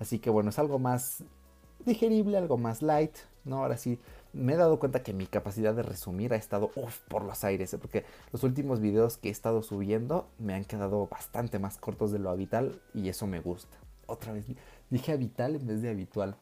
así 0.00 0.18
que 0.18 0.30
bueno, 0.30 0.50
es 0.50 0.58
algo 0.58 0.80
más 0.80 1.22
digerible, 1.84 2.36
algo 2.36 2.58
más 2.58 2.82
light, 2.82 3.16
¿no? 3.44 3.58
Ahora 3.58 3.76
sí, 3.76 4.00
me 4.32 4.54
he 4.54 4.56
dado 4.56 4.78
cuenta 4.78 5.02
que 5.02 5.12
mi 5.12 5.26
capacidad 5.26 5.74
de 5.74 5.82
resumir 5.82 6.32
ha 6.32 6.36
estado 6.36 6.70
por 7.08 7.24
los 7.24 7.44
aires, 7.44 7.72
¿eh? 7.74 7.78
porque 7.78 8.04
los 8.32 8.42
últimos 8.42 8.80
videos 8.80 9.16
que 9.16 9.28
he 9.28 9.32
estado 9.32 9.62
subiendo 9.62 10.28
me 10.38 10.54
han 10.54 10.64
quedado 10.64 11.06
bastante 11.06 11.58
más 11.58 11.78
cortos 11.78 12.12
de 12.12 12.18
lo 12.18 12.30
habitual 12.30 12.80
y 12.94 13.08
eso 13.08 13.26
me 13.26 13.40
gusta. 13.40 13.76
Otra 14.06 14.32
vez, 14.32 14.44
dije 14.90 15.12
habitual 15.12 15.56
en 15.56 15.66
vez 15.66 15.82
de 15.82 15.90
habitual. 15.90 16.36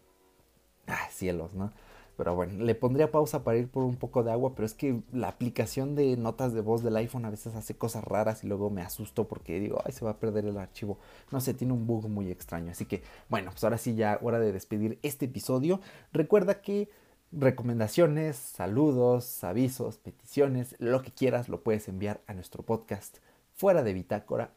Ah, 0.86 1.09
cielos, 1.11 1.52
¿no? 1.54 1.72
Pero 2.18 2.34
bueno, 2.34 2.64
le 2.64 2.74
pondría 2.74 3.12
pausa 3.12 3.44
para 3.44 3.58
ir 3.58 3.68
por 3.68 3.84
un 3.84 3.94
poco 3.94 4.24
de 4.24 4.32
agua, 4.32 4.52
pero 4.56 4.66
es 4.66 4.74
que 4.74 5.02
la 5.12 5.28
aplicación 5.28 5.94
de 5.94 6.16
notas 6.16 6.52
de 6.52 6.60
voz 6.62 6.82
del 6.82 6.96
iPhone 6.96 7.24
a 7.24 7.30
veces 7.30 7.54
hace 7.54 7.76
cosas 7.76 8.02
raras 8.02 8.42
y 8.42 8.48
luego 8.48 8.70
me 8.70 8.82
asusto 8.82 9.28
porque 9.28 9.60
digo, 9.60 9.80
ay, 9.84 9.92
se 9.92 10.04
va 10.04 10.10
a 10.10 10.18
perder 10.18 10.44
el 10.44 10.58
archivo. 10.58 10.98
No 11.30 11.40
sé, 11.40 11.54
tiene 11.54 11.74
un 11.74 11.86
bug 11.86 12.08
muy 12.08 12.28
extraño. 12.32 12.72
Así 12.72 12.86
que, 12.86 13.04
bueno, 13.28 13.52
pues 13.52 13.62
ahora 13.62 13.78
sí 13.78 13.94
ya 13.94 14.18
hora 14.20 14.40
de 14.40 14.50
despedir 14.50 14.98
este 15.02 15.26
episodio. 15.26 15.80
Recuerda 16.12 16.60
que 16.60 16.90
recomendaciones, 17.30 18.34
saludos, 18.34 19.44
avisos, 19.44 19.98
peticiones, 19.98 20.74
lo 20.80 21.02
que 21.02 21.12
quieras 21.12 21.48
lo 21.48 21.62
puedes 21.62 21.86
enviar 21.86 22.20
a 22.26 22.34
nuestro 22.34 22.64
podcast 22.64 23.18
fuera 23.54 23.84
de 23.84 23.92
bitácora. 23.92 24.50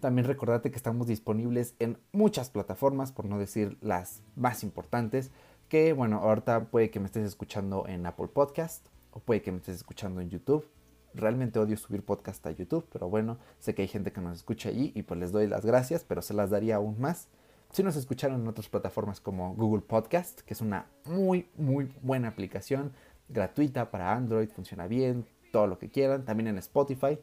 También 0.00 0.26
recordate 0.26 0.70
que 0.70 0.76
estamos 0.76 1.06
disponibles 1.06 1.74
en 1.78 1.96
muchas 2.12 2.50
plataformas, 2.50 3.12
por 3.12 3.24
no 3.24 3.38
decir 3.38 3.78
las 3.80 4.22
más 4.36 4.62
importantes 4.62 5.30
que 5.70 5.92
bueno, 5.92 6.18
ahorita 6.18 6.64
puede 6.64 6.90
que 6.90 6.98
me 6.98 7.06
estés 7.06 7.24
escuchando 7.24 7.86
en 7.86 8.04
Apple 8.04 8.26
Podcast 8.26 8.84
o 9.12 9.20
puede 9.20 9.40
que 9.40 9.52
me 9.52 9.58
estés 9.58 9.76
escuchando 9.76 10.20
en 10.20 10.28
YouTube. 10.28 10.68
Realmente 11.14 11.60
odio 11.60 11.76
subir 11.76 12.04
podcast 12.04 12.44
a 12.46 12.50
YouTube, 12.50 12.86
pero 12.92 13.08
bueno, 13.08 13.38
sé 13.60 13.74
que 13.74 13.82
hay 13.82 13.88
gente 13.88 14.12
que 14.12 14.20
nos 14.20 14.36
escucha 14.36 14.68
allí 14.68 14.92
y 14.96 15.02
pues 15.02 15.18
les 15.20 15.30
doy 15.30 15.46
las 15.46 15.64
gracias, 15.64 16.04
pero 16.04 16.22
se 16.22 16.34
las 16.34 16.50
daría 16.50 16.76
aún 16.76 17.00
más. 17.00 17.28
Si 17.70 17.84
nos 17.84 17.94
escucharon 17.94 18.40
en 18.40 18.48
otras 18.48 18.68
plataformas 18.68 19.20
como 19.20 19.54
Google 19.54 19.82
Podcast, 19.82 20.40
que 20.40 20.54
es 20.54 20.60
una 20.60 20.86
muy, 21.04 21.48
muy 21.56 21.94
buena 22.02 22.28
aplicación, 22.28 22.92
gratuita 23.28 23.92
para 23.92 24.12
Android, 24.12 24.48
funciona 24.48 24.88
bien, 24.88 25.24
todo 25.52 25.68
lo 25.68 25.78
que 25.78 25.88
quieran. 25.88 26.24
También 26.24 26.48
en 26.48 26.58
Spotify, 26.58 27.16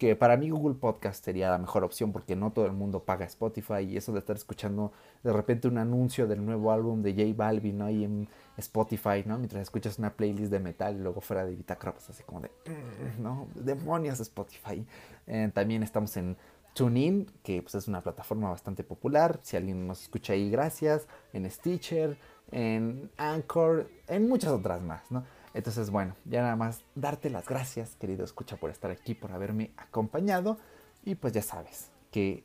que 0.00 0.16
para 0.16 0.38
mí 0.38 0.48
Google 0.48 0.76
Podcast 0.76 1.22
sería 1.22 1.50
la 1.50 1.58
mejor 1.58 1.84
opción 1.84 2.10
porque 2.10 2.34
no 2.34 2.52
todo 2.52 2.64
el 2.64 2.72
mundo 2.72 3.04
paga 3.04 3.26
Spotify 3.26 3.80
y 3.86 3.98
eso 3.98 4.14
de 4.14 4.20
estar 4.20 4.34
escuchando 4.34 4.92
de 5.22 5.30
repente 5.30 5.68
un 5.68 5.76
anuncio 5.76 6.26
del 6.26 6.42
nuevo 6.42 6.72
álbum 6.72 7.02
de 7.02 7.12
J 7.12 7.34
Balvin 7.36 7.76
¿no? 7.76 7.84
ahí 7.84 8.04
en 8.04 8.26
Spotify, 8.56 9.22
¿no? 9.26 9.36
Mientras 9.36 9.60
escuchas 9.60 9.98
una 9.98 10.14
playlist 10.14 10.50
de 10.50 10.58
metal 10.58 10.96
y 10.96 11.00
luego 11.00 11.20
fuera 11.20 11.44
de 11.44 11.54
Bitácora, 11.54 11.92
pues 11.92 12.08
así 12.08 12.22
como 12.22 12.40
de, 12.40 12.48
mm, 12.48 13.22
¿no? 13.22 13.48
Demonios 13.54 14.20
Spotify. 14.20 14.86
Eh, 15.26 15.50
también 15.52 15.82
estamos 15.82 16.16
en 16.16 16.34
TuneIn, 16.72 17.30
que 17.42 17.60
pues 17.60 17.74
es 17.74 17.86
una 17.86 18.00
plataforma 18.00 18.48
bastante 18.48 18.82
popular. 18.82 19.38
Si 19.42 19.58
alguien 19.58 19.86
nos 19.86 20.00
escucha 20.00 20.32
ahí, 20.32 20.50
gracias. 20.50 21.08
En 21.34 21.50
Stitcher, 21.50 22.16
en 22.52 23.10
Anchor, 23.18 23.90
en 24.08 24.30
muchas 24.30 24.52
otras 24.52 24.80
más, 24.80 25.10
¿no? 25.10 25.24
Entonces, 25.52 25.90
bueno, 25.90 26.14
ya 26.24 26.42
nada 26.42 26.56
más 26.56 26.84
darte 26.94 27.28
las 27.28 27.48
gracias, 27.48 27.96
querido 27.96 28.24
escucha, 28.24 28.56
por 28.56 28.70
estar 28.70 28.90
aquí, 28.90 29.14
por 29.14 29.32
haberme 29.32 29.72
acompañado. 29.76 30.58
Y 31.04 31.14
pues 31.16 31.32
ya 31.32 31.42
sabes 31.42 31.90
que 32.10 32.44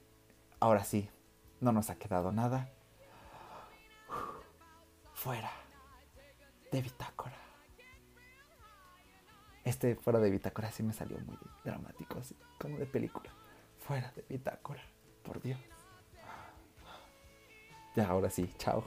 ahora 0.60 0.84
sí, 0.84 1.10
no 1.62 1.72
nos 1.72 1.90
ha 1.90 1.96
quedado 1.96 2.32
nada. 2.32 2.70
Fuera 5.14 5.52
de 6.72 6.82
bitácora. 6.82 7.36
Este 9.64 9.96
fuera 9.96 10.20
de 10.20 10.30
bitácora 10.30 10.72
sí 10.72 10.84
me 10.84 10.94
salió 10.94 11.18
muy 11.20 11.38
dramático, 11.64 12.20
así 12.20 12.36
como 12.60 12.78
de 12.78 12.86
película. 12.86 13.32
Fuera 13.80 14.12
de 14.16 14.24
bitácora, 14.28 14.84
por 15.24 15.42
Dios. 15.42 15.60
Ya, 17.96 18.08
ahora 18.08 18.30
sí, 18.30 18.54
chao. 18.58 18.84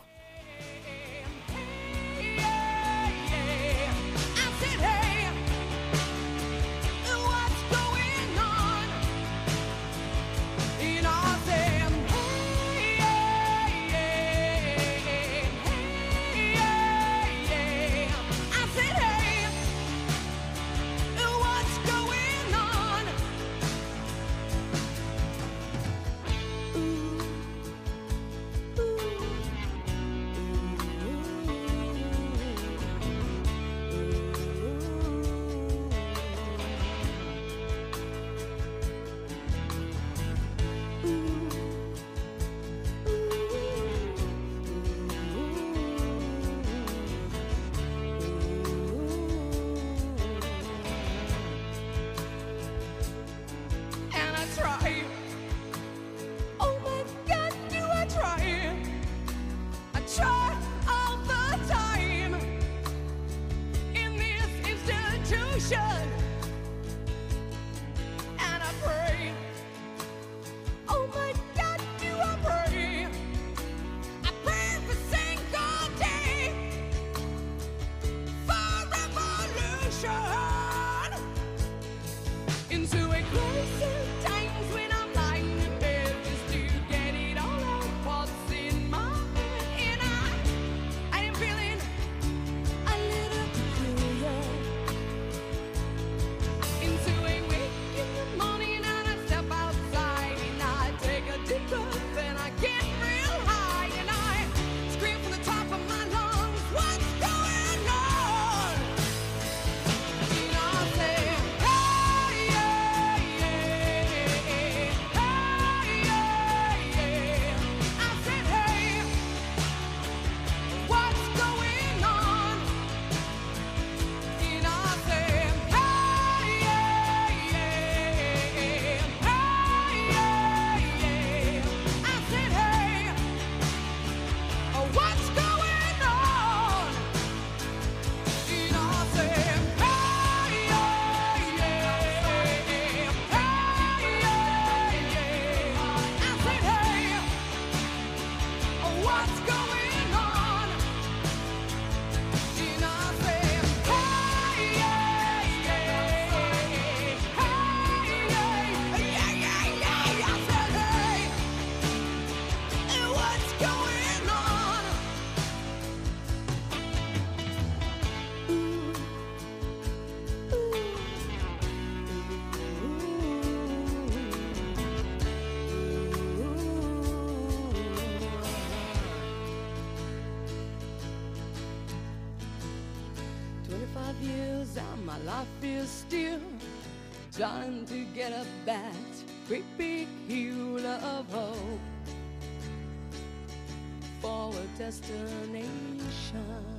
Destination. 194.89 196.78